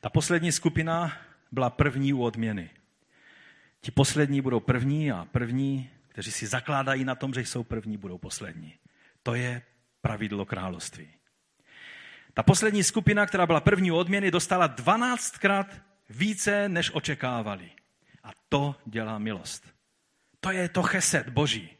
Ta 0.00 0.10
poslední 0.10 0.52
skupina 0.52 1.18
byla 1.52 1.70
první 1.70 2.12
u 2.12 2.22
odměny. 2.22 2.70
Ti 3.80 3.90
poslední 3.90 4.40
budou 4.40 4.60
první 4.60 5.12
a 5.12 5.24
první 5.24 5.90
kteří 6.16 6.32
si 6.32 6.46
zakládají 6.46 7.04
na 7.04 7.14
tom, 7.14 7.34
že 7.34 7.40
jsou 7.40 7.64
první, 7.64 7.96
budou 7.96 8.18
poslední. 8.18 8.74
To 9.22 9.34
je 9.34 9.62
pravidlo 10.00 10.46
království. 10.46 11.08
Ta 12.34 12.42
poslední 12.42 12.84
skupina, 12.84 13.26
která 13.26 13.46
byla 13.46 13.60
první 13.60 13.92
odměny, 13.92 14.30
dostala 14.30 14.68
12krát 14.68 15.66
více, 16.10 16.68
než 16.68 16.90
očekávali. 16.94 17.70
A 18.24 18.30
to 18.48 18.74
dělá 18.86 19.18
milost. 19.18 19.74
To 20.40 20.50
je 20.50 20.68
to 20.68 20.82
cheset 20.82 21.28
Boží. 21.28 21.70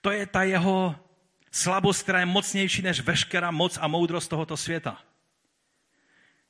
To 0.00 0.10
je 0.10 0.26
ta 0.26 0.42
jeho 0.42 1.01
slabost, 1.52 2.02
která 2.02 2.20
je 2.20 2.26
mocnější 2.26 2.82
než 2.82 3.00
veškerá 3.00 3.50
moc 3.50 3.78
a 3.80 3.88
moudrost 3.88 4.30
tohoto 4.30 4.56
světa. 4.56 5.04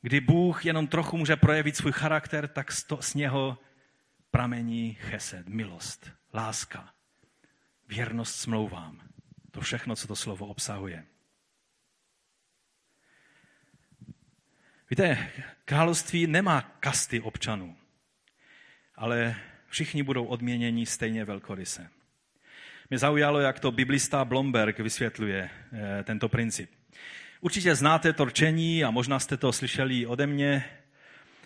Kdy 0.02 0.20
Bůh 0.20 0.66
jenom 0.66 0.86
trochu 0.86 1.16
může 1.16 1.36
projevit 1.36 1.76
svůj 1.76 1.92
charakter, 1.92 2.48
tak 2.48 2.72
z 3.00 3.14
něho 3.14 3.58
pramení 4.30 4.94
chesed, 4.94 5.48
milost, 5.48 6.10
láska, 6.34 6.94
věrnost 7.88 8.34
smlouvám. 8.34 9.00
To 9.50 9.60
všechno, 9.60 9.96
co 9.96 10.08
to 10.08 10.16
slovo 10.16 10.46
obsahuje. 10.46 11.04
Víte, 14.90 15.30
království 15.64 16.26
nemá 16.26 16.60
kasty 16.60 17.20
občanů, 17.20 17.76
ale 18.94 19.36
všichni 19.66 20.02
budou 20.02 20.24
odměněni 20.24 20.86
stejně 20.86 21.24
velkoryse. 21.24 21.90
Mě 22.92 22.98
zaujalo, 22.98 23.40
jak 23.40 23.60
to 23.60 23.72
biblista 23.72 24.24
Blomberg 24.24 24.78
vysvětluje 24.78 25.50
eh, 25.72 26.02
tento 26.04 26.28
princip. 26.28 26.70
Určitě 27.40 27.74
znáte 27.74 28.12
to 28.12 28.24
rčení 28.24 28.84
a 28.84 28.90
možná 28.90 29.18
jste 29.18 29.36
to 29.36 29.52
slyšeli 29.52 30.06
ode 30.06 30.26
mě, 30.26 30.64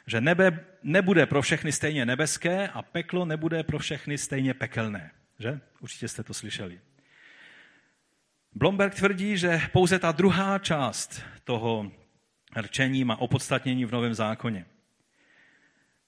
že 0.07 0.21
nebe 0.21 0.65
nebude 0.83 1.27
pro 1.27 1.43
všechny 1.43 1.73
stejně 1.73 2.07
nebeské 2.07 2.69
a 2.69 2.83
peklo 2.83 3.25
nebude 3.25 3.63
pro 3.63 3.79
všechny 3.79 4.19
stejně 4.19 4.55
pekelné. 4.55 5.11
Že? 5.39 5.61
Určitě 5.81 6.09
jste 6.09 6.23
to 6.23 6.35
slyšeli. 6.35 6.81
Blomberg 8.55 8.95
tvrdí, 8.95 9.37
že 9.37 9.61
pouze 9.73 9.99
ta 9.99 10.13
druhá 10.13 10.59
část 10.59 11.23
toho 11.45 11.93
rčení 12.57 13.05
má 13.05 13.17
opodstatnění 13.17 13.85
v 13.85 13.93
Novém 13.93 14.15
zákoně. 14.15 14.67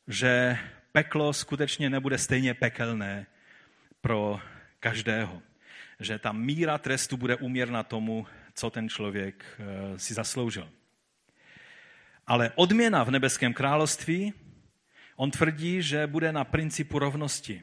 Že 0.08 0.58
peklo 0.92 1.32
skutečně 1.32 1.90
nebude 1.90 2.18
stejně 2.18 2.54
pekelné 2.54 3.26
pro 4.00 4.40
každého. 4.80 5.42
Že 6.00 6.18
ta 6.18 6.32
míra 6.32 6.78
trestu 6.78 7.16
bude 7.16 7.36
uměrna 7.36 7.82
tomu, 7.82 8.26
co 8.54 8.70
ten 8.70 8.88
člověk 8.88 9.44
eh, 9.58 9.98
si 9.98 10.14
zasloužil. 10.14 10.68
Ale 12.26 12.52
odměna 12.54 13.04
v 13.04 13.10
nebeském 13.10 13.54
království, 13.54 14.32
on 15.16 15.30
tvrdí, 15.30 15.82
že 15.82 16.06
bude 16.06 16.32
na 16.32 16.44
principu 16.44 16.98
rovnosti. 16.98 17.62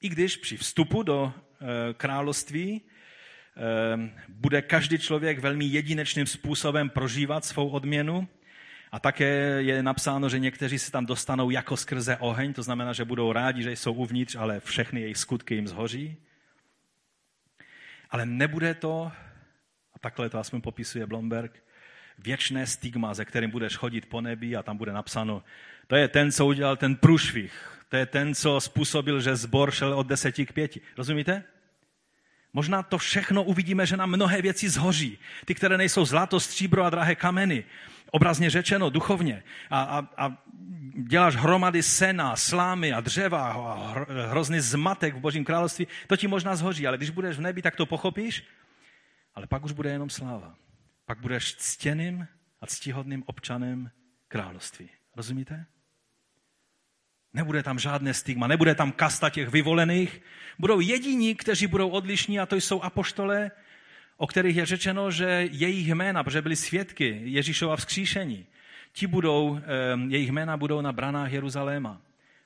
I 0.00 0.08
když 0.08 0.36
při 0.36 0.56
vstupu 0.56 1.02
do 1.02 1.32
eh, 1.32 1.94
království 1.94 2.80
eh, 2.80 4.10
bude 4.28 4.62
každý 4.62 4.98
člověk 4.98 5.38
velmi 5.38 5.64
jedinečným 5.64 6.26
způsobem 6.26 6.90
prožívat 6.90 7.44
svou 7.44 7.68
odměnu, 7.68 8.28
a 8.92 8.98
také 9.00 9.26
je 9.62 9.82
napsáno, 9.82 10.28
že 10.28 10.38
někteří 10.38 10.78
se 10.78 10.92
tam 10.92 11.06
dostanou 11.06 11.50
jako 11.50 11.76
skrze 11.76 12.16
oheň, 12.16 12.52
to 12.52 12.62
znamená, 12.62 12.92
že 12.92 13.04
budou 13.04 13.32
rádi, 13.32 13.62
že 13.62 13.72
jsou 13.72 13.92
uvnitř, 13.92 14.36
ale 14.36 14.60
všechny 14.60 15.00
jejich 15.00 15.16
skutky 15.16 15.54
jim 15.54 15.68
zhoří. 15.68 16.16
Ale 18.10 18.26
nebude 18.26 18.74
to, 18.74 19.12
a 19.94 19.98
takhle 19.98 20.30
to 20.30 20.38
aspoň 20.38 20.60
popisuje 20.60 21.06
Blomberg, 21.06 21.64
věčné 22.18 22.66
stigma, 22.66 23.14
ze 23.14 23.24
kterým 23.24 23.50
budeš 23.50 23.76
chodit 23.76 24.06
po 24.06 24.20
nebi 24.20 24.56
a 24.56 24.62
tam 24.62 24.76
bude 24.76 24.92
napsáno, 24.92 25.42
to 25.86 25.96
je 25.96 26.08
ten, 26.08 26.32
co 26.32 26.46
udělal 26.46 26.76
ten 26.76 26.96
průšvih, 26.96 27.82
to 27.88 27.96
je 27.96 28.06
ten, 28.06 28.34
co 28.34 28.60
způsobil, 28.60 29.20
že 29.20 29.36
zbor 29.36 29.70
šel 29.70 29.94
od 29.94 30.06
deseti 30.06 30.46
k 30.46 30.52
pěti. 30.52 30.80
Rozumíte? 30.96 31.44
Možná 32.52 32.82
to 32.82 32.98
všechno 32.98 33.42
uvidíme, 33.42 33.86
že 33.86 33.96
nám 33.96 34.10
mnohé 34.10 34.42
věci 34.42 34.68
zhoří. 34.68 35.18
Ty, 35.44 35.54
které 35.54 35.78
nejsou 35.78 36.04
zlato, 36.04 36.40
stříbro 36.40 36.84
a 36.84 36.90
drahé 36.90 37.14
kameny. 37.14 37.64
Obrazně 38.10 38.50
řečeno, 38.50 38.90
duchovně. 38.90 39.42
A, 39.70 39.82
a, 39.82 40.08
a 40.16 40.42
děláš 40.94 41.36
hromady 41.36 41.82
sena, 41.82 42.36
slámy 42.36 42.92
a 42.92 43.00
dřeva 43.00 43.52
a 43.52 44.04
hrozný 44.30 44.60
zmatek 44.60 45.14
v 45.14 45.18
Božím 45.18 45.44
království, 45.44 45.86
to 46.06 46.16
ti 46.16 46.28
možná 46.28 46.56
zhoří, 46.56 46.86
ale 46.86 46.96
když 46.96 47.10
budeš 47.10 47.36
v 47.36 47.40
nebi, 47.40 47.62
tak 47.62 47.76
to 47.76 47.86
pochopíš, 47.86 48.44
ale 49.34 49.46
pak 49.46 49.64
už 49.64 49.72
bude 49.72 49.90
jenom 49.90 50.10
sláva. 50.10 50.54
Pak 51.06 51.20
budeš 51.20 51.54
ctěným 51.54 52.26
a 52.60 52.66
ctihodným 52.66 53.22
občanem 53.26 53.90
království. 54.28 54.88
Rozumíte? 55.16 55.66
Nebude 57.34 57.62
tam 57.62 57.78
žádné 57.78 58.14
stigma, 58.14 58.46
nebude 58.46 58.74
tam 58.74 58.92
kasta 58.92 59.30
těch 59.30 59.48
vyvolených. 59.48 60.22
Budou 60.58 60.80
jediní, 60.80 61.34
kteří 61.34 61.66
budou 61.66 61.88
odlišní 61.88 62.40
a 62.40 62.46
to 62.46 62.56
jsou 62.56 62.82
apoštole, 62.82 63.50
o 64.16 64.26
kterých 64.26 64.56
je 64.56 64.66
řečeno, 64.66 65.10
že 65.10 65.48
jejich 65.50 65.88
jména, 65.88 66.24
protože 66.24 66.42
byli 66.42 66.56
svědky 66.56 67.20
Ježíšova 67.24 67.76
vzkříšení, 67.76 68.46
ti 68.92 69.06
budou, 69.06 69.60
jejich 70.08 70.32
jména 70.32 70.56
budou 70.56 70.80
na 70.80 70.92
branách 70.92 71.32
Jeruzaléma. 71.32 72.02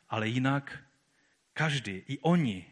Ale 0.09 0.29
jinak 0.29 0.79
každý, 1.53 2.03
i 2.09 2.19
oni, 2.19 2.67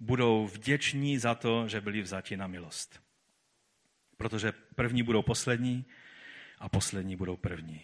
budou 0.00 0.46
vděční 0.46 1.18
za 1.18 1.34
to, 1.34 1.68
že 1.68 1.80
byli 1.80 2.02
vzati 2.02 2.36
na 2.36 2.46
milost. 2.46 3.00
Protože 4.16 4.52
první 4.74 5.02
budou 5.02 5.22
poslední 5.22 5.84
a 6.58 6.68
poslední 6.68 7.16
budou 7.16 7.36
první. 7.36 7.80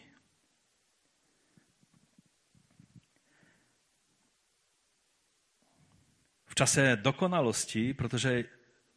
V 6.53 6.55
čase 6.55 6.97
dokonalosti, 6.97 7.95
protože 7.95 8.45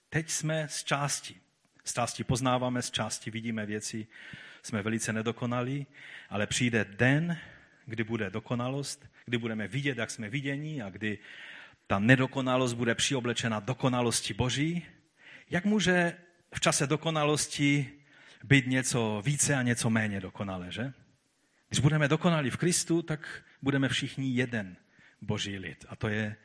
teď 0.09 0.29
jsme 0.29 0.67
z 0.69 0.83
části. 0.83 1.35
Z 1.83 1.93
části 1.93 2.23
poznáváme, 2.23 2.81
z 2.81 2.91
části 2.91 3.31
vidíme 3.31 3.65
věci, 3.65 4.07
jsme 4.63 4.81
velice 4.81 5.13
nedokonalí, 5.13 5.87
ale 6.29 6.47
přijde 6.47 6.85
den, 6.85 7.37
kdy 7.85 8.03
bude 8.03 8.29
dokonalost, 8.29 9.05
kdy 9.25 9.37
budeme 9.37 9.67
vidět, 9.67 9.97
jak 9.97 10.11
jsme 10.11 10.29
vidění 10.29 10.81
a 10.81 10.89
kdy 10.89 11.17
ta 11.87 11.99
nedokonalost 11.99 12.75
bude 12.75 12.95
přioblečena 12.95 13.59
dokonalosti 13.59 14.33
Boží. 14.33 14.85
Jak 15.49 15.65
může 15.65 16.17
v 16.55 16.59
čase 16.59 16.87
dokonalosti 16.87 17.91
být 18.43 18.67
něco 18.67 19.21
více 19.25 19.55
a 19.55 19.61
něco 19.61 19.89
méně 19.89 20.21
dokonalé, 20.21 20.71
že? 20.71 20.93
Když 21.69 21.79
budeme 21.79 22.07
dokonalí 22.07 22.49
v 22.49 22.57
Kristu, 22.57 23.01
tak 23.01 23.43
budeme 23.61 23.89
všichni 23.89 24.35
jeden 24.35 24.77
Boží 25.21 25.57
lid. 25.57 25.85
A 25.89 25.95
to 25.95 26.07
je 26.07 26.35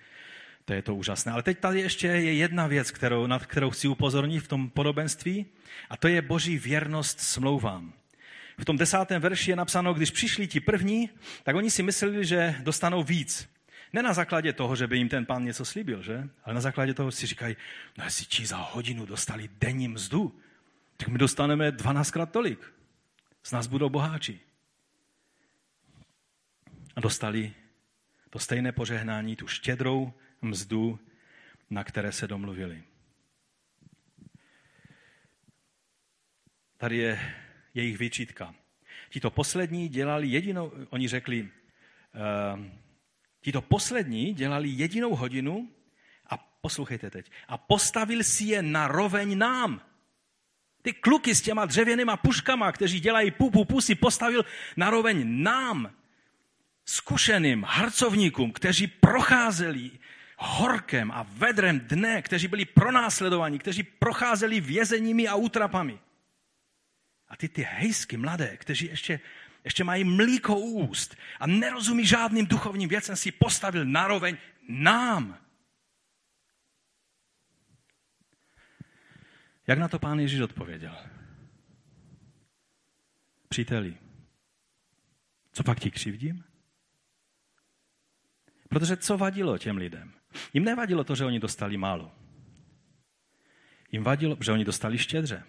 to 0.71 0.75
je 0.75 0.83
to 0.83 0.95
úžasné. 0.95 1.33
Ale 1.33 1.43
teď 1.43 1.59
tady 1.59 1.81
ještě 1.81 2.07
je 2.07 2.35
jedna 2.35 2.67
věc, 2.67 2.91
kterou, 2.91 3.27
nad 3.27 3.47
kterou 3.47 3.71
chci 3.71 3.89
upozornit 3.89 4.41
v 4.41 4.49
tom 4.49 4.71
podobenství, 4.71 5.47
a 5.91 5.97
to 5.97 6.09
je 6.09 6.23
boží 6.23 6.59
věrnost 6.59 7.21
smlouvám. 7.21 7.93
V 8.59 8.65
tom 8.65 8.77
desátém 8.77 9.23
verši 9.23 9.51
je 9.51 9.57
napsáno, 9.57 9.95
když 9.95 10.11
přišli 10.11 10.47
ti 10.47 10.61
první, 10.61 11.11
tak 11.43 11.57
oni 11.57 11.71
si 11.71 11.83
mysleli, 11.83 12.25
že 12.25 12.55
dostanou 12.63 13.03
víc. 13.03 13.49
Ne 13.93 14.03
na 14.03 14.13
základě 14.13 14.53
toho, 14.53 14.77
že 14.77 14.87
by 14.87 14.99
jim 14.99 15.09
ten 15.09 15.27
pán 15.27 15.45
něco 15.45 15.65
slíbil, 15.65 16.03
že? 16.03 16.29
Ale 16.45 16.55
na 16.55 16.61
základě 16.61 16.95
toho 16.95 17.11
si 17.11 17.27
říkají, 17.27 17.57
no 17.99 18.05
jestli 18.05 18.25
ti 18.27 18.47
za 18.47 18.57
hodinu 18.57 19.07
dostali 19.07 19.51
denní 19.59 19.89
mzdu, 19.89 20.41
tak 20.97 21.09
my 21.09 21.19
dostaneme 21.19 21.71
12krát 21.71 22.27
tolik. 22.27 22.75
Z 23.43 23.53
nás 23.53 23.67
budou 23.67 23.89
boháči. 23.89 24.41
A 26.97 27.01
dostali 27.01 27.53
to 28.31 28.39
stejné 28.39 28.73
požehnání, 28.73 29.37
tu 29.37 29.47
štědrou 29.47 30.13
mzdu, 30.43 30.99
na 31.71 31.85
které 31.85 32.13
se 32.13 32.27
domluvili. 32.27 32.83
Tady 36.77 36.97
je 36.97 37.35
jejich 37.75 37.99
vyčítka. 37.99 38.55
Tito 39.11 39.31
poslední 39.31 39.89
dělali 39.89 40.29
jedinou, 40.29 40.73
oni 40.91 41.09
řekli, 41.09 41.43
uh, 41.43 41.51
tito 43.41 43.63
poslední 43.63 44.35
dělali 44.35 44.69
jedinou 44.69 45.17
hodinu 45.17 45.71
a 46.31 46.37
poslouchejte 46.37 47.11
teď, 47.11 47.31
a 47.49 47.59
postavil 47.59 48.25
si 48.25 48.45
je 48.45 48.63
na 48.63 48.89
roveň 48.89 49.39
nám. 49.39 49.81
Ty 50.83 50.93
kluky 50.93 51.35
s 51.35 51.43
těma 51.43 51.67
dřevěnýma 51.67 52.17
puškama, 52.17 52.73
kteří 52.73 53.01
dělají 53.01 53.31
pu, 53.31 53.51
pu, 53.51 53.65
pu, 53.65 53.81
si 53.81 53.95
postavil 53.95 54.45
na 54.77 54.91
roveň 54.91 55.43
nám, 55.43 55.93
zkušeným 56.85 57.63
harcovníkům, 57.63 58.53
kteří 58.53 58.87
procházeli 58.87 59.91
horkem 60.41 61.11
a 61.11 61.23
vedrem 61.23 61.81
dne, 61.81 62.23
kteří 62.23 62.49
byli 62.49 62.65
pronásledovaní, 62.65 63.59
kteří 63.59 63.83
procházeli 63.83 64.61
vězeními 64.61 65.29
a 65.29 65.35
útrapami. 65.35 65.99
A 67.29 67.37
ty 67.37 67.49
ty 67.49 67.63
hejsky 67.63 68.17
mladé, 68.17 68.57
kteří 68.57 68.87
ještě, 68.87 69.21
ještě 69.65 69.85
mají 69.85 70.05
mlíko 70.05 70.59
úst 70.59 71.17
a 71.41 71.47
nerozumí 71.47 72.07
žádným 72.07 72.47
duchovním 72.47 72.89
věcem, 72.89 73.17
si 73.17 73.33
postavil 73.33 73.85
naroveň 73.85 74.37
nám. 74.69 75.39
Jak 79.67 79.79
na 79.79 79.89
to 79.89 79.99
pán 79.99 80.21
Ježíš 80.21 80.41
odpověděl? 80.41 80.97
Příteli, 83.49 83.97
co 85.53 85.65
pak 85.65 85.81
ti 85.81 85.91
křivdím? 85.91 86.45
Protože 88.69 88.97
co 88.97 89.19
vadilo 89.19 89.59
těm 89.59 89.77
lidem? 89.77 90.20
Jim 90.55 90.65
nevadilo 90.65 91.05
to, 91.05 91.15
že 91.15 91.25
oni 91.25 91.41
dostali 91.41 91.77
málo. 91.77 92.13
Jim 93.93 94.03
vadilo, 94.03 94.37
že 94.41 94.53
oni 94.53 94.65
dostali 94.65 94.99
štědře. 94.99 95.43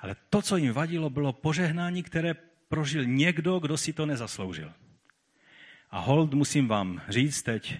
Ale 0.00 0.16
to, 0.30 0.42
co 0.42 0.56
jim 0.56 0.72
vadilo, 0.72 1.10
bylo 1.10 1.32
požehnání, 1.32 2.02
které 2.02 2.34
prožil 2.68 3.04
někdo, 3.04 3.58
kdo 3.58 3.76
si 3.76 3.92
to 3.92 4.06
nezasloužil. 4.06 4.72
A 5.90 5.98
hold 5.98 6.34
musím 6.34 6.68
vám 6.68 7.02
říct 7.08 7.42
teď 7.42 7.76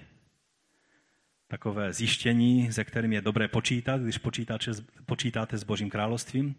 takové 1.48 1.92
zjištění, 1.92 2.72
ze 2.72 2.84
kterým 2.84 3.12
je 3.12 3.20
dobré 3.20 3.48
počítat, 3.48 4.00
když 4.00 4.18
počítáte, 4.18 4.72
počítáte 5.06 5.58
s 5.58 5.64
Božím 5.64 5.90
královstvím. 5.90 6.54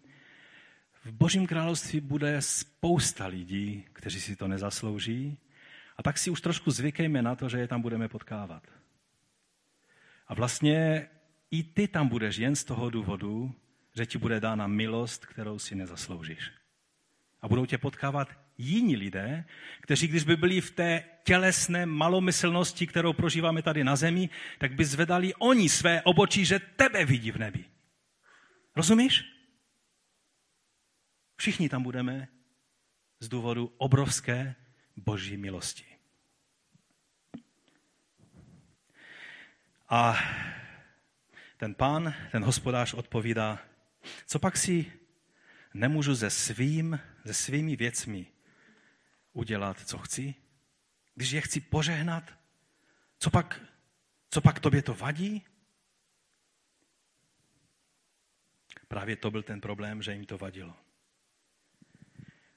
V 1.04 1.12
Božím 1.12 1.46
království 1.46 2.00
bude 2.00 2.42
spousta 2.42 3.26
lidí, 3.26 3.84
kteří 3.92 4.20
si 4.20 4.36
to 4.36 4.48
nezaslouží, 4.48 5.38
a 5.96 6.02
tak 6.02 6.18
si 6.18 6.30
už 6.30 6.40
trošku 6.40 6.70
zvykejme 6.70 7.22
na 7.22 7.34
to, 7.34 7.48
že 7.48 7.58
je 7.58 7.68
tam 7.68 7.82
budeme 7.82 8.08
potkávat. 8.08 8.62
A 10.28 10.34
vlastně 10.34 11.08
i 11.50 11.62
ty 11.62 11.88
tam 11.88 12.08
budeš 12.08 12.36
jen 12.36 12.56
z 12.56 12.64
toho 12.64 12.90
důvodu, 12.90 13.54
že 13.96 14.06
ti 14.06 14.18
bude 14.18 14.40
dána 14.40 14.66
milost, 14.66 15.26
kterou 15.26 15.58
si 15.58 15.74
nezasloužíš. 15.74 16.50
A 17.40 17.48
budou 17.48 17.66
tě 17.66 17.78
potkávat 17.78 18.28
jiní 18.58 18.96
lidé, 18.96 19.44
kteří, 19.80 20.08
když 20.08 20.24
by 20.24 20.36
byli 20.36 20.60
v 20.60 20.70
té 20.70 21.04
tělesné 21.24 21.86
malomyslnosti, 21.86 22.86
kterou 22.86 23.12
prožíváme 23.12 23.62
tady 23.62 23.84
na 23.84 23.96
zemi, 23.96 24.28
tak 24.58 24.74
by 24.74 24.84
zvedali 24.84 25.34
oni 25.34 25.68
své 25.68 26.02
obočí, 26.02 26.44
že 26.44 26.58
tebe 26.58 27.04
vidí 27.04 27.30
v 27.30 27.36
nebi. 27.36 27.64
Rozumíš? 28.76 29.24
Všichni 31.36 31.68
tam 31.68 31.82
budeme 31.82 32.28
z 33.20 33.28
důvodu 33.28 33.74
obrovské 33.76 34.54
boží 34.96 35.36
milosti. 35.36 35.87
A 39.88 40.18
ten 41.56 41.74
pán, 41.74 42.14
ten 42.32 42.44
hospodář 42.44 42.94
odpovídá, 42.94 43.58
co 44.26 44.38
pak 44.38 44.56
si 44.56 44.92
nemůžu 45.74 46.16
se, 46.16 46.30
svým, 46.30 47.00
se 47.26 47.34
svými 47.34 47.76
věcmi 47.76 48.26
udělat, 49.32 49.80
co 49.86 49.98
chci? 49.98 50.34
Když 51.14 51.30
je 51.30 51.40
chci 51.40 51.60
požehnat, 51.60 52.38
co 53.18 53.30
pak, 53.30 53.60
co 54.30 54.40
pak 54.40 54.60
tobě 54.60 54.82
to 54.82 54.94
vadí? 54.94 55.46
Právě 58.88 59.16
to 59.16 59.30
byl 59.30 59.42
ten 59.42 59.60
problém, 59.60 60.02
že 60.02 60.12
jim 60.12 60.26
to 60.26 60.38
vadilo. 60.38 60.76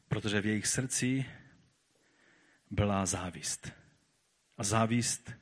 Protože 0.08 0.42
v 0.42 0.46
jejich 0.46 0.68
srdci 0.68 1.26
byla 2.70 3.06
závist. 3.06 3.72
A 4.58 4.64
závist 4.64 5.41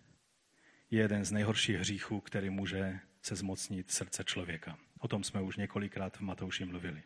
je 0.92 1.02
jeden 1.02 1.26
z 1.26 1.32
nejhorších 1.32 1.78
hříchů, 1.78 2.20
který 2.20 2.50
může 2.50 3.00
se 3.22 3.36
zmocnit 3.36 3.92
srdce 3.92 4.24
člověka. 4.24 4.78
O 5.00 5.08
tom 5.08 5.24
jsme 5.24 5.42
už 5.42 5.58
několikrát 5.58 6.18
v 6.18 6.22
Matouši 6.22 6.66
mluvili. 6.66 7.02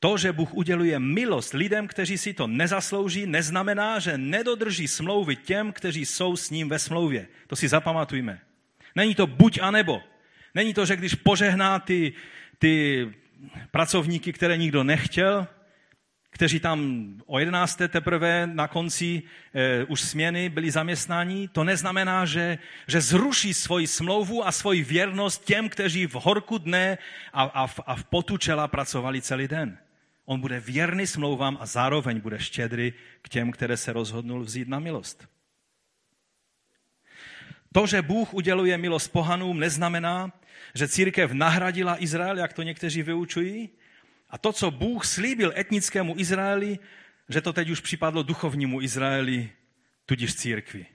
To, 0.00 0.18
že 0.18 0.32
Bůh 0.32 0.54
uděluje 0.54 0.98
milost 0.98 1.54
lidem, 1.54 1.88
kteří 1.88 2.18
si 2.18 2.34
to 2.34 2.46
nezaslouží, 2.46 3.26
neznamená, 3.26 3.98
že 3.98 4.18
nedodrží 4.18 4.88
smlouvy 4.88 5.36
těm, 5.36 5.72
kteří 5.72 6.06
jsou 6.06 6.36
s 6.36 6.50
ním 6.50 6.68
ve 6.68 6.78
smlouvě. 6.78 7.28
To 7.46 7.56
si 7.56 7.68
zapamatujme. 7.68 8.40
Není 8.94 9.14
to 9.14 9.26
buď 9.26 9.58
a 9.62 9.70
nebo. 9.70 10.02
Není 10.54 10.74
to, 10.74 10.86
že 10.86 10.96
když 10.96 11.14
požehná 11.14 11.78
ty, 11.78 12.12
ty 12.58 13.06
pracovníky, 13.70 14.32
které 14.32 14.56
nikdo 14.56 14.84
nechtěl, 14.84 15.46
kteří 16.36 16.60
tam 16.60 17.08
o 17.26 17.38
11. 17.38 17.80
teprve 17.88 18.46
na 18.46 18.68
konci 18.68 19.22
e, 19.54 19.84
už 19.84 20.00
směny 20.00 20.48
byli 20.48 20.70
zaměstnáni, 20.70 21.48
to 21.48 21.64
neznamená, 21.64 22.24
že, 22.24 22.58
že 22.86 23.00
zruší 23.00 23.54
svoji 23.54 23.86
smlouvu 23.86 24.46
a 24.46 24.52
svoji 24.52 24.84
věrnost 24.84 25.44
těm, 25.44 25.68
kteří 25.68 26.06
v 26.06 26.14
horku 26.14 26.58
dne 26.58 26.98
a, 27.32 27.42
a, 27.42 27.66
v, 27.66 27.80
a 27.86 27.96
v 27.96 28.04
potu 28.04 28.36
čela 28.36 28.68
pracovali 28.68 29.22
celý 29.22 29.48
den. 29.48 29.78
On 30.24 30.40
bude 30.40 30.60
věrný 30.60 31.06
smlouvám 31.06 31.58
a 31.60 31.66
zároveň 31.66 32.20
bude 32.20 32.38
štědrý 32.38 32.92
k 33.22 33.28
těm, 33.28 33.52
které 33.52 33.76
se 33.76 33.92
rozhodnul 33.92 34.44
vzít 34.44 34.68
na 34.68 34.78
milost. 34.78 35.28
To, 37.72 37.86
že 37.86 38.02
Bůh 38.02 38.34
uděluje 38.34 38.78
milost 38.78 39.12
pohanům, 39.12 39.60
neznamená, 39.60 40.32
že 40.74 40.88
církev 40.88 41.32
nahradila 41.32 42.02
Izrael, 42.02 42.38
jak 42.38 42.52
to 42.52 42.62
někteří 42.62 43.02
vyučují, 43.02 43.68
a 44.30 44.38
to, 44.38 44.52
co 44.52 44.70
Bůh 44.70 45.06
slíbil 45.06 45.52
etnickému 45.56 46.14
Izraeli, 46.18 46.78
že 47.28 47.40
to 47.40 47.52
teď 47.52 47.70
už 47.70 47.80
připadlo 47.80 48.22
duchovnímu 48.22 48.82
Izraeli, 48.82 49.50
tudíž 50.06 50.34
církvi. 50.34 50.86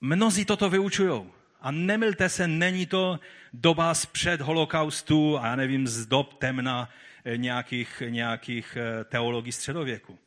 Mnozí 0.00 0.44
toto 0.44 0.70
vyučují. 0.70 1.22
A 1.60 1.70
nemilte 1.70 2.28
se, 2.28 2.48
není 2.48 2.86
to 2.86 3.20
doba 3.52 3.94
z 3.94 4.06
před 4.06 4.40
holokaustu 4.40 5.38
a 5.38 5.46
já 5.46 5.56
nevím, 5.56 5.86
z 5.86 6.06
dob 6.06 6.34
temna 6.34 6.88
eh, 7.24 7.36
nějakých, 7.36 8.02
nějakých 8.08 8.76
eh, 8.76 9.04
teologii 9.04 9.52
středověku. 9.52 10.18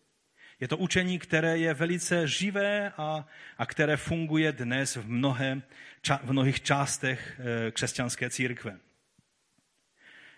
Je 0.60 0.68
to 0.68 0.78
učení, 0.78 1.20
které 1.20 1.58
je 1.58 1.74
velice 1.74 2.28
živé 2.28 2.92
a, 2.98 3.26
a 3.58 3.66
které 3.66 3.98
funguje 3.98 4.52
dnes 4.52 4.96
v, 4.96 5.10
mnohé, 5.10 5.62
v 6.24 6.32
mnohých 6.32 6.62
částech 6.62 7.40
eh, 7.40 7.72
křesťanské 7.72 8.30
církve. 8.30 8.80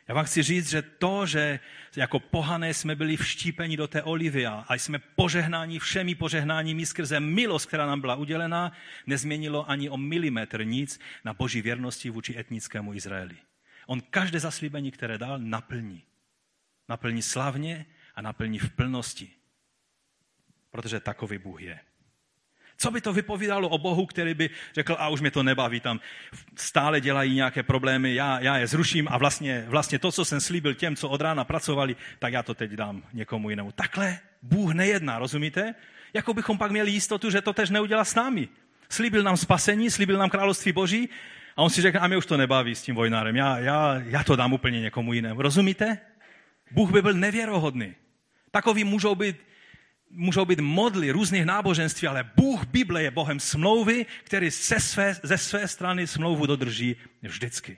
Já 0.07 0.15
vám 0.15 0.25
chci 0.25 0.43
říct, 0.43 0.69
že 0.69 0.81
to, 0.81 1.25
že 1.25 1.59
jako 1.95 2.19
pohané 2.19 2.73
jsme 2.73 2.95
byli 2.95 3.17
vštípeni 3.17 3.77
do 3.77 3.87
té 3.87 4.03
olivy 4.03 4.45
a 4.47 4.65
jsme 4.73 4.99
požehnáni 4.99 5.79
všemi 5.79 6.15
požehnáními 6.15 6.85
skrze 6.85 7.19
milost, 7.19 7.65
která 7.65 7.85
nám 7.85 8.01
byla 8.01 8.15
udělena, 8.15 8.71
nezměnilo 9.07 9.69
ani 9.69 9.89
o 9.89 9.97
milimetr 9.97 10.65
nic 10.65 10.99
na 11.25 11.33
boží 11.33 11.61
věrnosti 11.61 12.09
vůči 12.09 12.37
etnickému 12.37 12.93
Izraeli. 12.93 13.37
On 13.87 14.01
každé 14.01 14.39
zaslíbení, 14.39 14.91
které 14.91 15.17
dal, 15.17 15.39
naplní. 15.39 16.03
Naplní 16.89 17.21
slavně 17.21 17.85
a 18.15 18.21
naplní 18.21 18.59
v 18.59 18.69
plnosti. 18.69 19.29
Protože 20.71 20.99
takový 20.99 21.37
Bůh 21.37 21.61
je. 21.61 21.79
Co 22.77 22.91
by 22.91 23.01
to 23.01 23.13
vypovídalo 23.13 23.69
o 23.69 23.77
Bohu, 23.77 24.05
který 24.05 24.33
by 24.33 24.49
řekl, 24.73 24.95
a 24.99 25.07
už 25.07 25.21
mě 25.21 25.31
to 25.31 25.43
nebaví, 25.43 25.79
tam 25.79 25.99
stále 26.55 27.01
dělají 27.01 27.35
nějaké 27.35 27.63
problémy, 27.63 28.15
já, 28.15 28.39
já 28.39 28.57
je 28.57 28.67
zruším 28.67 29.07
a 29.11 29.17
vlastně, 29.17 29.65
vlastně 29.67 29.99
to, 29.99 30.11
co 30.11 30.25
jsem 30.25 30.41
slíbil 30.41 30.73
těm, 30.73 30.95
co 30.95 31.09
od 31.09 31.21
rána 31.21 31.43
pracovali, 31.43 31.95
tak 32.19 32.33
já 32.33 32.43
to 32.43 32.53
teď 32.53 32.71
dám 32.71 33.03
někomu 33.13 33.49
jinému. 33.49 33.71
Takhle 33.71 34.19
Bůh 34.41 34.73
nejedná, 34.73 35.19
rozumíte? 35.19 35.75
Jako 36.13 36.33
bychom 36.33 36.57
pak 36.57 36.71
měli 36.71 36.91
jistotu, 36.91 37.29
že 37.29 37.41
to 37.41 37.53
tež 37.53 37.69
neudělá 37.69 38.05
s 38.05 38.15
námi. 38.15 38.47
Slíbil 38.89 39.23
nám 39.23 39.37
spasení, 39.37 39.89
slíbil 39.89 40.17
nám 40.17 40.29
království 40.29 40.71
Boží 40.71 41.09
a 41.55 41.61
on 41.61 41.69
si 41.69 41.81
řekne, 41.81 41.99
a 41.99 42.07
mě 42.07 42.17
už 42.17 42.25
to 42.25 42.37
nebaví 42.37 42.75
s 42.75 42.81
tím 42.81 42.95
vojnárem, 42.95 43.35
já, 43.35 43.59
já, 43.59 44.01
já 44.05 44.23
to 44.23 44.35
dám 44.35 44.53
úplně 44.53 44.81
někomu 44.81 45.13
jinému. 45.13 45.41
Rozumíte? 45.41 45.97
Bůh 46.71 46.91
by 46.91 47.01
byl 47.01 47.13
nevěrohodný. 47.13 47.95
Takový 48.51 48.83
můžou 48.83 49.15
být 49.15 49.35
můžou 50.15 50.45
být 50.45 50.59
modly 50.59 51.11
různých 51.11 51.45
náboženství, 51.45 52.07
ale 52.07 52.31
Bůh 52.35 52.65
Bible 52.65 53.03
je 53.03 53.11
Bohem 53.11 53.39
smlouvy, 53.39 54.05
který 54.23 54.49
ze 54.49 54.79
své, 54.79 55.15
ze 55.23 55.37
své 55.37 55.67
strany 55.67 56.07
smlouvu 56.07 56.45
dodrží 56.45 56.95
vždycky. 57.21 57.77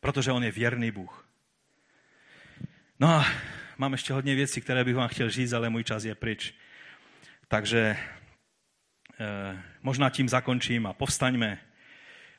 Protože 0.00 0.32
on 0.32 0.44
je 0.44 0.50
věrný 0.50 0.90
Bůh. 0.90 1.28
No 3.00 3.08
a 3.08 3.26
mám 3.78 3.92
ještě 3.92 4.12
hodně 4.12 4.34
věcí, 4.34 4.60
které 4.60 4.84
bych 4.84 4.94
vám 4.94 5.08
chtěl 5.08 5.30
říct, 5.30 5.52
ale 5.52 5.70
můj 5.70 5.84
čas 5.84 6.04
je 6.04 6.14
pryč. 6.14 6.54
Takže 7.48 7.96
eh, 9.20 9.62
možná 9.82 10.10
tím 10.10 10.28
zakončím 10.28 10.86
a 10.86 10.92
povstaňme 10.92 11.58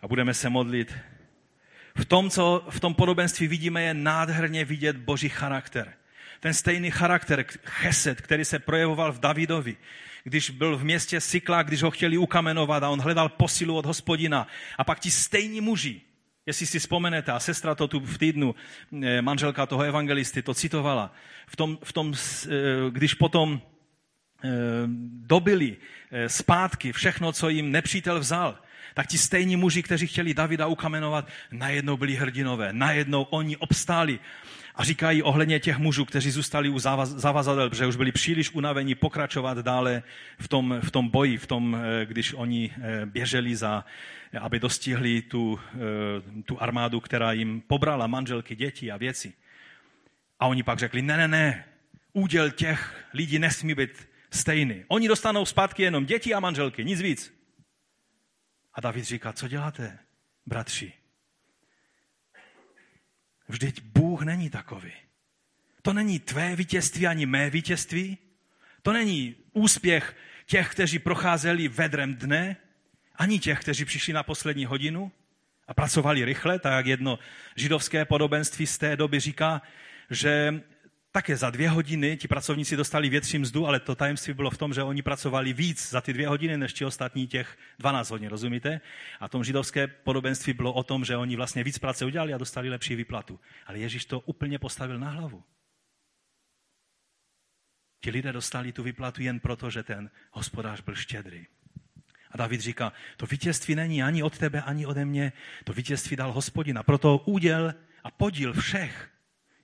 a 0.02 0.08
budeme 0.08 0.34
se 0.34 0.50
modlit. 0.50 0.98
V 1.96 2.06
tom, 2.06 2.30
co 2.30 2.68
v 2.70 2.80
tom 2.80 2.94
podobenství 2.94 3.48
vidíme, 3.48 3.84
je 3.84 3.94
nádherně 3.94 4.66
vidět 4.66 4.98
Boží 4.98 5.30
charakter 5.30 5.94
ten 6.44 6.54
stejný 6.54 6.92
charakter, 6.92 7.46
chesed, 7.66 8.22
který 8.22 8.46
se 8.46 8.60
projevoval 8.60 9.12
v 9.14 9.20
Davidovi, 9.20 9.78
když 10.24 10.50
byl 10.50 10.78
v 10.78 10.84
městě 10.84 11.22
Sykla, 11.22 11.64
když 11.64 11.84
ho 11.84 11.92
chtěli 11.92 12.18
ukamenovat 12.18 12.84
a 12.84 12.90
on 12.90 13.02
hledal 13.02 13.30
posilu 13.30 13.76
od 13.78 13.86
hospodina. 13.86 14.48
A 14.78 14.84
pak 14.84 15.00
ti 15.00 15.12
stejní 15.12 15.62
muži, 15.62 16.02
jestli 16.46 16.66
si 16.66 16.80
vzpomenete, 16.80 17.32
a 17.32 17.40
sestra 17.40 17.76
to 17.76 17.88
tu 17.88 18.00
v 18.00 18.18
týdnu, 18.18 18.56
eh, 19.04 19.22
manželka 19.22 19.66
toho 19.66 19.84
evangelisty, 19.84 20.42
to 20.42 20.54
citovala, 20.54 21.16
v 21.48 21.56
tom, 21.56 21.78
v 21.84 21.94
tom 21.94 22.14
eh, 22.14 22.50
když 22.92 23.14
potom 23.14 23.62
eh, 24.44 24.50
dobili 25.24 25.78
zpátky 26.28 26.92
všechno, 26.92 27.32
co 27.32 27.50
jim 27.50 27.72
nepřítel 27.72 28.20
vzal, 28.20 28.60
tak 28.94 29.08
ti 29.08 29.18
stejní 29.18 29.56
muži, 29.56 29.84
kteří 29.84 30.08
chtěli 30.08 30.34
Davida 30.34 30.68
ukamenovat, 30.68 31.28
najednou 31.52 31.98
byli 31.98 32.16
hrdinové, 32.16 32.74
najednou 32.74 33.24
oni 33.32 33.58
obstáli 33.58 34.20
a 34.76 34.84
říkají 34.84 35.24
ohledně 35.24 35.60
těch 35.60 35.78
mužů, 35.78 36.06
kteří 36.06 36.32
zůstali 36.32 36.70
u 36.70 36.80
zavazadel, 37.04 37.70
protože 37.70 37.88
už 37.88 37.96
byli 37.96 38.12
příliš 38.12 38.52
unavení 38.54 38.96
pokračovat 38.96 39.58
dále 39.58 40.04
v 40.40 40.48
tom, 40.48 40.80
v 40.84 40.92
tom 40.92 41.10
boji, 41.10 41.38
v 41.38 41.48
tom, 41.48 41.78
eh, 41.78 42.06
když 42.06 42.34
oni 42.34 42.72
eh, 42.82 43.06
běželi 43.06 43.56
za, 43.56 43.86
aby 44.40 44.60
dostihli 44.60 45.22
tu, 45.22 45.60
eh, 45.76 46.42
tu 46.44 46.62
armádu, 46.62 47.00
která 47.00 47.32
jim 47.32 47.62
pobrala 47.62 48.08
manželky, 48.08 48.56
děti 48.56 48.92
a 48.92 48.98
věci. 48.98 49.34
A 50.40 50.48
oni 50.48 50.64
pak 50.64 50.80
řekli, 50.80 51.02
ne, 51.02 51.18
ne, 51.18 51.28
ne, 51.28 51.66
úděl 52.14 52.52
těch 52.52 53.06
lidí 53.14 53.40
nesmí 53.40 53.76
být 53.76 54.10
stejný. 54.32 54.84
Oni 54.88 55.08
dostanou 55.08 55.46
zpátky 55.46 55.84
jenom 55.84 56.06
děti 56.06 56.34
a 56.34 56.40
manželky, 56.40 56.86
nic 56.86 57.02
víc. 57.02 57.34
A 58.74 58.82
David 58.82 59.06
říká, 59.06 59.34
co 59.34 59.48
děláte, 59.48 60.00
bratři? 60.46 61.03
Vždyť 63.54 63.82
Bůh 63.82 64.22
není 64.22 64.50
takový. 64.50 64.92
To 65.82 65.94
není 65.94 66.20
tvé 66.20 66.56
vítězství 66.56 67.08
ani 67.08 67.26
mé 67.26 67.50
vítězství. 67.50 68.18
To 68.82 68.94
není 68.94 69.36
úspěch 69.52 70.16
těch, 70.46 70.72
kteří 70.72 71.00
procházeli 71.00 71.68
vedrem 71.68 72.16
dne, 72.16 72.56
ani 73.16 73.40
těch, 73.40 73.60
kteří 73.60 73.86
přišli 73.86 74.14
na 74.14 74.24
poslední 74.24 74.66
hodinu 74.66 75.12
a 75.68 75.74
pracovali 75.74 76.26
rychle, 76.26 76.60
tak 76.60 76.74
jak 76.74 76.86
jedno 76.86 77.20
židovské 77.56 78.06
podobenství 78.06 78.68
z 78.68 78.78
té 78.78 78.96
doby 78.96 79.20
říká, 79.20 79.62
že 80.10 80.62
také 81.14 81.38
za 81.38 81.50
dvě 81.50 81.70
hodiny 81.70 82.18
ti 82.18 82.28
pracovníci 82.28 82.76
dostali 82.76 83.10
větší 83.10 83.40
mzdu, 83.40 83.68
ale 83.68 83.80
to 83.80 83.96
tajemství 83.96 84.34
bylo 84.34 84.50
v 84.50 84.58
tom, 84.58 84.74
že 84.74 84.84
oni 84.84 85.02
pracovali 85.02 85.54
víc 85.54 85.90
za 85.90 86.02
ty 86.02 86.14
dvě 86.14 86.28
hodiny, 86.28 86.58
než 86.58 86.74
ti 86.74 86.86
ostatní 86.86 87.28
těch 87.28 87.58
12 87.80 88.10
hodin, 88.10 88.30
rozumíte? 88.30 88.82
A 89.20 89.30
tom 89.30 89.44
židovské 89.44 89.88
podobenství 89.88 90.54
bylo 90.54 90.74
o 90.74 90.84
tom, 90.84 91.06
že 91.06 91.18
oni 91.18 91.36
vlastně 91.36 91.64
víc 91.64 91.78
práce 91.78 92.06
udělali 92.06 92.34
a 92.34 92.38
dostali 92.38 92.70
lepší 92.70 92.96
výplatu. 92.96 93.40
Ale 93.66 93.80
Ježíš 93.80 94.06
to 94.06 94.20
úplně 94.20 94.60
postavil 94.60 95.00
na 95.00 95.10
hlavu. 95.10 95.44
Ti 98.02 98.10
lidé 98.10 98.32
dostali 98.32 98.72
tu 98.72 98.84
výplatu 98.84 99.22
jen 99.22 99.40
proto, 99.40 99.70
že 99.70 99.84
ten 99.84 100.10
hospodář 100.32 100.82
byl 100.82 100.96
štědrý. 100.96 101.46
A 102.32 102.38
David 102.38 102.62
říká, 102.62 102.94
to 103.18 103.26
vítězství 103.26 103.76
není 103.76 104.04
ani 104.04 104.24
od 104.24 104.38
tebe, 104.38 104.62
ani 104.62 104.86
ode 104.86 105.06
mě, 105.06 105.34
to 105.64 105.74
vítězství 105.74 106.16
dal 106.16 106.32
hospodin. 106.32 106.78
A 106.78 106.84
proto 106.84 107.18
úděl 107.18 107.74
a 108.04 108.12
podíl 108.12 108.54
všech, 108.54 109.13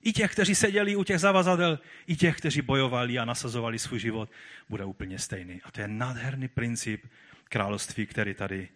i 0.02 0.12
těch, 0.12 0.32
kteří 0.32 0.54
seděli 0.54 0.96
u 0.96 1.04
těch 1.04 1.18
zavazadel, 1.18 1.78
i 2.06 2.16
těch, 2.16 2.36
kteří 2.36 2.62
bojovali 2.62 3.18
a 3.18 3.24
nasazovali 3.24 3.78
svůj 3.78 3.98
život, 3.98 4.30
bude 4.68 4.84
úplně 4.84 5.18
stejný. 5.18 5.60
A 5.64 5.70
to 5.70 5.80
je 5.80 5.88
nádherný 5.88 6.48
princip 6.48 7.04
království, 7.44 8.06
který 8.06 8.34
tady 8.34 8.68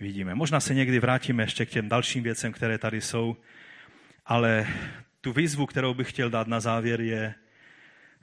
vidíme. 0.00 0.34
Možná 0.34 0.60
se 0.60 0.74
někdy 0.74 0.98
vrátíme 0.98 1.42
ještě 1.42 1.66
k 1.66 1.70
těm 1.70 1.88
dalším 1.88 2.22
věcem, 2.22 2.52
které 2.52 2.78
tady 2.78 3.00
jsou, 3.00 3.36
ale 4.26 4.66
tu 5.20 5.32
výzvu, 5.32 5.66
kterou 5.66 5.94
bych 5.94 6.10
chtěl 6.10 6.30
dát 6.30 6.46
na 6.46 6.60
závěr, 6.60 7.00
je, 7.00 7.34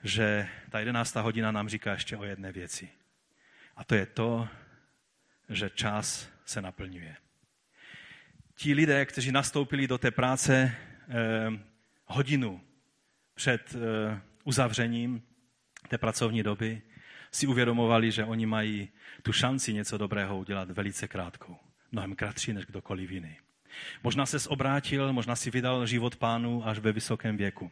že 0.04 0.48
ta 0.70 0.78
jedenáctá 0.78 1.20
hodina 1.20 1.52
nám 1.52 1.68
říká 1.68 1.92
ještě 1.92 2.16
o 2.16 2.24
jedné 2.24 2.52
věci. 2.52 2.88
A 3.76 3.84
to 3.84 3.94
je 3.94 4.06
to, 4.06 4.48
že 5.48 5.70
čas 5.70 6.28
se 6.44 6.62
naplňuje. 6.62 7.16
Ti 8.54 8.74
lidé, 8.74 9.06
kteří 9.06 9.32
nastoupili 9.32 9.86
do 9.86 9.98
té 9.98 10.10
práce 10.10 10.72
eh, 11.08 11.69
hodinu 12.10 12.60
před 13.34 13.74
eh, 13.74 14.20
uzavřením 14.44 15.22
té 15.88 15.98
pracovní 15.98 16.42
doby, 16.42 16.82
si 17.32 17.46
uvědomovali, 17.46 18.10
že 18.10 18.24
oni 18.24 18.46
mají 18.46 18.88
tu 19.22 19.32
šanci 19.32 19.72
něco 19.72 19.98
dobrého 19.98 20.38
udělat 20.38 20.70
velice 20.70 21.08
krátkou. 21.08 21.56
Mnohem 21.92 22.16
kratší 22.16 22.52
než 22.52 22.66
kdokoliv 22.66 23.10
jiný. 23.10 23.36
Možná 24.02 24.26
se 24.26 24.48
obrátil, 24.48 25.12
možná 25.12 25.36
si 25.36 25.50
vydal 25.50 25.86
život 25.86 26.16
pánu 26.16 26.66
až 26.66 26.78
ve 26.78 26.92
vysokém 26.92 27.36
věku. 27.36 27.70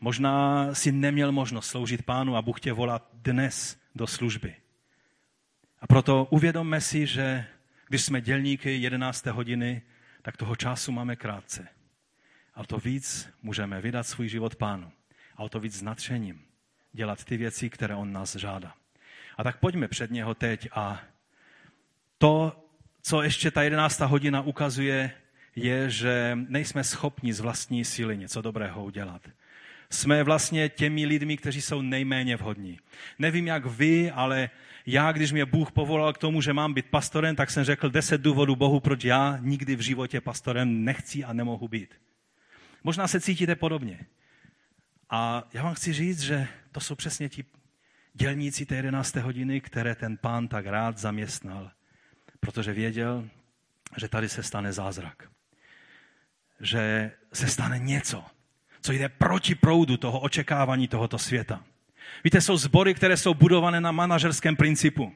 Možná 0.00 0.66
si 0.74 0.92
neměl 0.92 1.32
možnost 1.32 1.66
sloužit 1.66 2.02
pánu 2.02 2.36
a 2.36 2.42
Bůh 2.42 2.60
tě 2.60 2.72
volá 2.72 3.10
dnes 3.12 3.80
do 3.94 4.06
služby. 4.06 4.54
A 5.80 5.86
proto 5.86 6.24
uvědomme 6.30 6.80
si, 6.80 7.06
že 7.06 7.46
když 7.88 8.02
jsme 8.02 8.20
dělníky 8.20 8.76
11. 8.76 9.26
hodiny, 9.26 9.82
tak 10.22 10.36
toho 10.36 10.56
času 10.56 10.92
máme 10.92 11.16
krátce. 11.16 11.79
A 12.54 12.60
o 12.60 12.64
to 12.64 12.78
víc 12.78 13.28
můžeme 13.42 13.80
vydat 13.80 14.02
svůj 14.02 14.28
život 14.28 14.56
pánu. 14.56 14.92
A 15.36 15.42
o 15.42 15.48
to 15.48 15.60
víc 15.60 15.78
s 15.78 15.82
nadšením 15.82 16.40
dělat 16.92 17.24
ty 17.24 17.36
věci, 17.36 17.70
které 17.70 17.94
on 17.94 18.12
nás 18.12 18.36
žádá. 18.36 18.74
A 19.36 19.44
tak 19.44 19.56
pojďme 19.56 19.88
před 19.88 20.10
něho 20.10 20.34
teď 20.34 20.68
a 20.72 21.02
to, 22.18 22.64
co 23.02 23.22
ještě 23.22 23.50
ta 23.50 23.62
jedenáctá 23.62 24.06
hodina 24.06 24.42
ukazuje, 24.42 25.10
je, 25.56 25.90
že 25.90 26.38
nejsme 26.48 26.84
schopni 26.84 27.32
z 27.32 27.40
vlastní 27.40 27.84
síly 27.84 28.18
něco 28.18 28.42
dobrého 28.42 28.84
udělat. 28.84 29.22
Jsme 29.90 30.22
vlastně 30.22 30.68
těmi 30.68 31.06
lidmi, 31.06 31.36
kteří 31.36 31.60
jsou 31.60 31.82
nejméně 31.82 32.36
vhodní. 32.36 32.78
Nevím, 33.18 33.46
jak 33.46 33.66
vy, 33.66 34.10
ale 34.10 34.50
já, 34.86 35.12
když 35.12 35.32
mě 35.32 35.44
Bůh 35.44 35.72
povolal 35.72 36.12
k 36.12 36.18
tomu, 36.18 36.40
že 36.40 36.52
mám 36.52 36.74
být 36.74 36.86
pastorem, 36.86 37.36
tak 37.36 37.50
jsem 37.50 37.64
řekl 37.64 37.90
deset 37.90 38.20
důvodů 38.20 38.56
Bohu, 38.56 38.80
proč 38.80 39.04
já 39.04 39.38
nikdy 39.40 39.76
v 39.76 39.80
životě 39.80 40.20
pastorem 40.20 40.84
nechci 40.84 41.24
a 41.24 41.32
nemohu 41.32 41.68
být. 41.68 41.94
Možná 42.84 43.08
se 43.08 43.20
cítíte 43.20 43.54
podobně. 43.54 44.06
A 45.10 45.48
já 45.52 45.62
vám 45.62 45.74
chci 45.74 45.92
říct, 45.92 46.20
že 46.20 46.48
to 46.72 46.80
jsou 46.80 46.94
přesně 46.94 47.28
ti 47.28 47.44
dělníci 48.14 48.66
té 48.66 48.76
11. 48.76 49.16
hodiny, 49.16 49.60
které 49.60 49.94
ten 49.94 50.16
pán 50.16 50.48
tak 50.48 50.66
rád 50.66 50.98
zaměstnal, 50.98 51.70
protože 52.40 52.72
věděl, 52.72 53.28
že 53.96 54.08
tady 54.08 54.28
se 54.28 54.42
stane 54.42 54.72
zázrak 54.72 55.30
že 56.60 57.10
se 57.32 57.46
stane 57.48 57.78
něco, 57.78 58.24
co 58.80 58.92
jde 58.92 59.08
proti 59.08 59.54
proudu 59.54 59.96
toho 59.96 60.20
očekávání 60.20 60.88
tohoto 60.88 61.18
světa. 61.18 61.64
Víte, 62.24 62.40
jsou 62.40 62.56
sbory, 62.56 62.94
které 62.94 63.16
jsou 63.16 63.34
budované 63.34 63.80
na 63.80 63.92
manažerském 63.92 64.56
principu, 64.56 65.12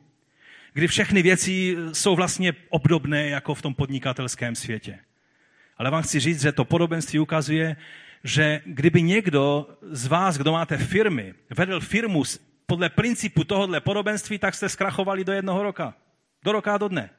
kdy 0.73 0.87
všechny 0.87 1.23
věci 1.23 1.77
jsou 1.93 2.17
vlastně 2.17 2.53
obdobné 2.69 3.29
jako 3.29 3.55
v 3.55 3.63
tom 3.63 3.75
podnikatelském 3.75 4.55
světě. 4.55 4.99
Ale 5.79 5.91
vám 5.91 6.03
chci 6.03 6.21
říct, 6.21 6.43
že 6.43 6.53
to 6.53 6.65
podobenství 6.65 7.19
ukazuje, 7.19 7.77
že 8.25 8.61
kdyby 8.65 9.03
někdo 9.03 9.69
z 9.83 10.07
vás, 10.07 10.37
kdo 10.37 10.53
máte 10.53 10.77
firmy, 10.77 11.35
vedl 11.57 11.81
firmu 11.81 12.23
podle 12.67 12.89
principu 12.89 13.45
tohohle 13.45 13.81
podobenství, 13.81 14.39
tak 14.39 14.55
jste 14.55 14.69
zkrachovali 14.69 15.25
do 15.25 15.33
jednoho 15.33 15.63
roka. 15.63 15.95
Do 16.43 16.53
roka 16.53 16.75
a 16.75 16.79
do 16.79 16.89
dne. 16.89 17.11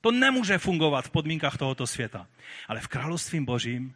To 0.00 0.10
nemůže 0.10 0.58
fungovat 0.58 1.04
v 1.04 1.10
podmínkách 1.10 1.56
tohoto 1.56 1.86
světa. 1.86 2.26
Ale 2.68 2.80
v 2.80 2.88
království 2.88 3.40
božím, 3.40 3.94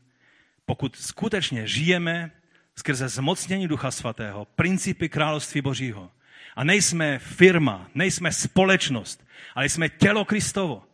pokud 0.67 0.97
skutečně 0.97 1.67
žijeme 1.67 2.31
skrze 2.77 3.09
zmocnění 3.09 3.69
Ducha 3.69 3.91
Svatého, 3.91 4.45
principy 4.45 5.09
království 5.09 5.61
božího, 5.61 6.11
a 6.57 6.65
nejsme 6.65 7.19
firma, 7.19 7.91
nejsme 7.95 8.33
společnost, 8.33 9.27
ale 9.55 9.69
jsme 9.69 9.89
tělo 9.89 10.25
Kristovo, 10.25 10.85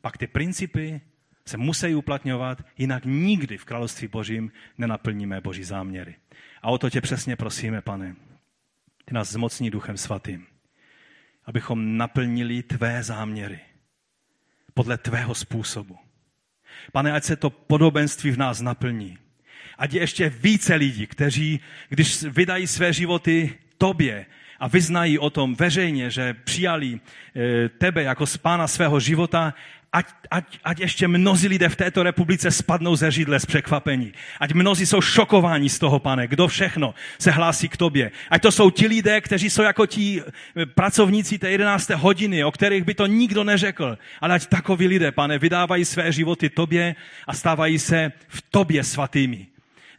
pak 0.00 0.18
ty 0.18 0.26
principy 0.26 1.00
se 1.46 1.56
musí 1.56 1.94
uplatňovat, 1.94 2.62
jinak 2.78 3.04
nikdy 3.04 3.58
v 3.58 3.64
království 3.64 4.08
božím 4.08 4.52
nenaplníme 4.78 5.40
boží 5.40 5.64
záměry. 5.64 6.14
A 6.62 6.70
o 6.70 6.78
to 6.78 6.90
tě 6.90 7.00
přesně 7.00 7.36
prosíme, 7.36 7.80
pane. 7.80 8.16
Ty 9.04 9.14
nás 9.14 9.32
zmocní 9.32 9.70
duchem 9.70 9.96
svatým, 9.96 10.46
abychom 11.44 11.96
naplnili 11.96 12.62
tvé 12.62 13.02
záměry 13.02 13.60
podle 14.74 14.98
tvého 14.98 15.34
způsobu. 15.34 15.98
Pane, 16.92 17.12
ať 17.12 17.24
se 17.24 17.36
to 17.36 17.50
podobenství 17.50 18.30
v 18.30 18.38
nás 18.38 18.60
naplní. 18.60 19.18
Ať 19.78 19.92
je 19.92 20.00
ještě 20.00 20.28
více 20.28 20.74
lidí, 20.74 21.06
kteří, 21.06 21.60
když 21.88 22.22
vydají 22.22 22.66
své 22.66 22.92
životy 22.92 23.58
tobě 23.78 24.26
a 24.58 24.68
vyznají 24.68 25.18
o 25.18 25.30
tom 25.30 25.54
veřejně, 25.54 26.10
že 26.10 26.34
přijali 26.34 27.00
eh, 27.00 27.68
tebe 27.68 28.02
jako 28.02 28.26
spána 28.26 28.68
svého 28.68 29.00
života, 29.00 29.54
ať, 29.96 30.06
ať, 30.30 30.58
ať 30.64 30.80
ještě 30.80 31.08
mnozí 31.08 31.48
lidé 31.48 31.68
v 31.68 31.76
této 31.76 32.02
republice 32.02 32.50
spadnou 32.50 32.96
ze 32.96 33.10
židle 33.10 33.40
z 33.40 33.46
překvapení. 33.46 34.12
Ať 34.40 34.52
mnozí 34.52 34.86
jsou 34.86 35.00
šokováni 35.00 35.68
z 35.68 35.78
toho, 35.78 35.98
pane, 35.98 36.26
kdo 36.26 36.48
všechno 36.48 36.94
se 37.18 37.30
hlásí 37.30 37.68
k 37.68 37.76
tobě. 37.76 38.10
Ať 38.30 38.42
to 38.42 38.52
jsou 38.52 38.70
ti 38.70 38.86
lidé, 38.86 39.20
kteří 39.20 39.50
jsou 39.50 39.62
jako 39.62 39.86
ti 39.86 40.22
eh, 40.22 40.66
pracovníci 40.66 41.38
té 41.38 41.50
11. 41.50 41.90
hodiny, 41.90 42.44
o 42.44 42.52
kterých 42.52 42.84
by 42.84 42.94
to 42.94 43.06
nikdo 43.06 43.44
neřekl. 43.44 43.98
Ale 44.20 44.34
ať 44.34 44.46
takoví 44.46 44.86
lidé, 44.86 45.12
pane, 45.12 45.38
vydávají 45.38 45.84
své 45.84 46.12
životy 46.12 46.50
tobě 46.50 46.94
a 47.26 47.34
stávají 47.34 47.78
se 47.78 48.12
v 48.28 48.42
tobě 48.50 48.84
svatými. 48.84 49.46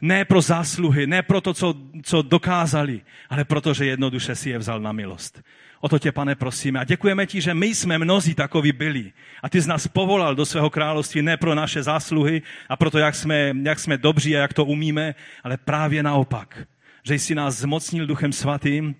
Ne 0.00 0.24
pro 0.24 0.40
zásluhy, 0.40 1.06
ne 1.06 1.22
pro 1.22 1.40
to, 1.40 1.54
co, 1.54 1.74
co 2.02 2.22
dokázali, 2.22 3.00
ale 3.30 3.44
protože 3.44 3.86
jednoduše 3.86 4.34
si 4.34 4.50
je 4.50 4.58
vzal 4.58 4.80
na 4.80 4.92
milost. 4.92 5.42
O 5.80 5.88
to 5.88 5.98
tě, 5.98 6.12
pane, 6.12 6.34
prosíme. 6.34 6.80
A 6.80 6.84
děkujeme 6.84 7.26
ti, 7.26 7.40
že 7.40 7.54
my 7.54 7.66
jsme 7.66 7.98
mnozí 7.98 8.34
takoví 8.34 8.72
byli. 8.72 9.12
A 9.42 9.48
ty 9.48 9.60
z 9.60 9.66
nás 9.66 9.88
povolal 9.88 10.34
do 10.34 10.46
svého 10.46 10.70
království 10.70 11.22
ne 11.22 11.36
pro 11.36 11.54
naše 11.54 11.82
zásluhy 11.82 12.42
a 12.68 12.76
pro 12.76 12.90
to, 12.90 12.98
jak 12.98 13.14
jsme, 13.14 13.54
jak 13.62 13.78
jsme 13.78 13.98
dobří 13.98 14.36
a 14.36 14.40
jak 14.40 14.52
to 14.52 14.64
umíme, 14.64 15.14
ale 15.44 15.56
právě 15.56 16.02
naopak. 16.02 16.66
Že 17.02 17.14
jsi 17.14 17.34
nás 17.34 17.54
zmocnil 17.58 18.06
duchem 18.06 18.32
svatým 18.32 18.94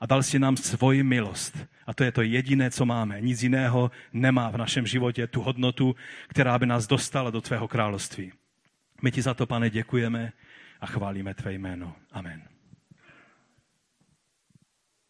a 0.00 0.06
dal 0.06 0.22
si 0.22 0.38
nám 0.38 0.56
svoji 0.56 1.02
milost. 1.02 1.58
A 1.86 1.94
to 1.94 2.04
je 2.04 2.12
to 2.12 2.22
jediné, 2.22 2.70
co 2.70 2.86
máme. 2.86 3.20
Nic 3.20 3.42
jiného 3.42 3.90
nemá 4.12 4.50
v 4.50 4.56
našem 4.56 4.86
životě 4.86 5.26
tu 5.26 5.42
hodnotu, 5.42 5.96
která 6.28 6.58
by 6.58 6.66
nás 6.66 6.86
dostala 6.86 7.30
do 7.30 7.40
tvého 7.40 7.68
království. 7.68 8.32
My 9.02 9.12
ti 9.12 9.22
za 9.22 9.34
to, 9.34 9.46
pane, 9.46 9.70
děkujeme 9.70 10.32
a 10.80 10.86
chválíme 10.86 11.34
tvé 11.34 11.52
jméno. 11.52 11.96
Amen. 12.12 12.53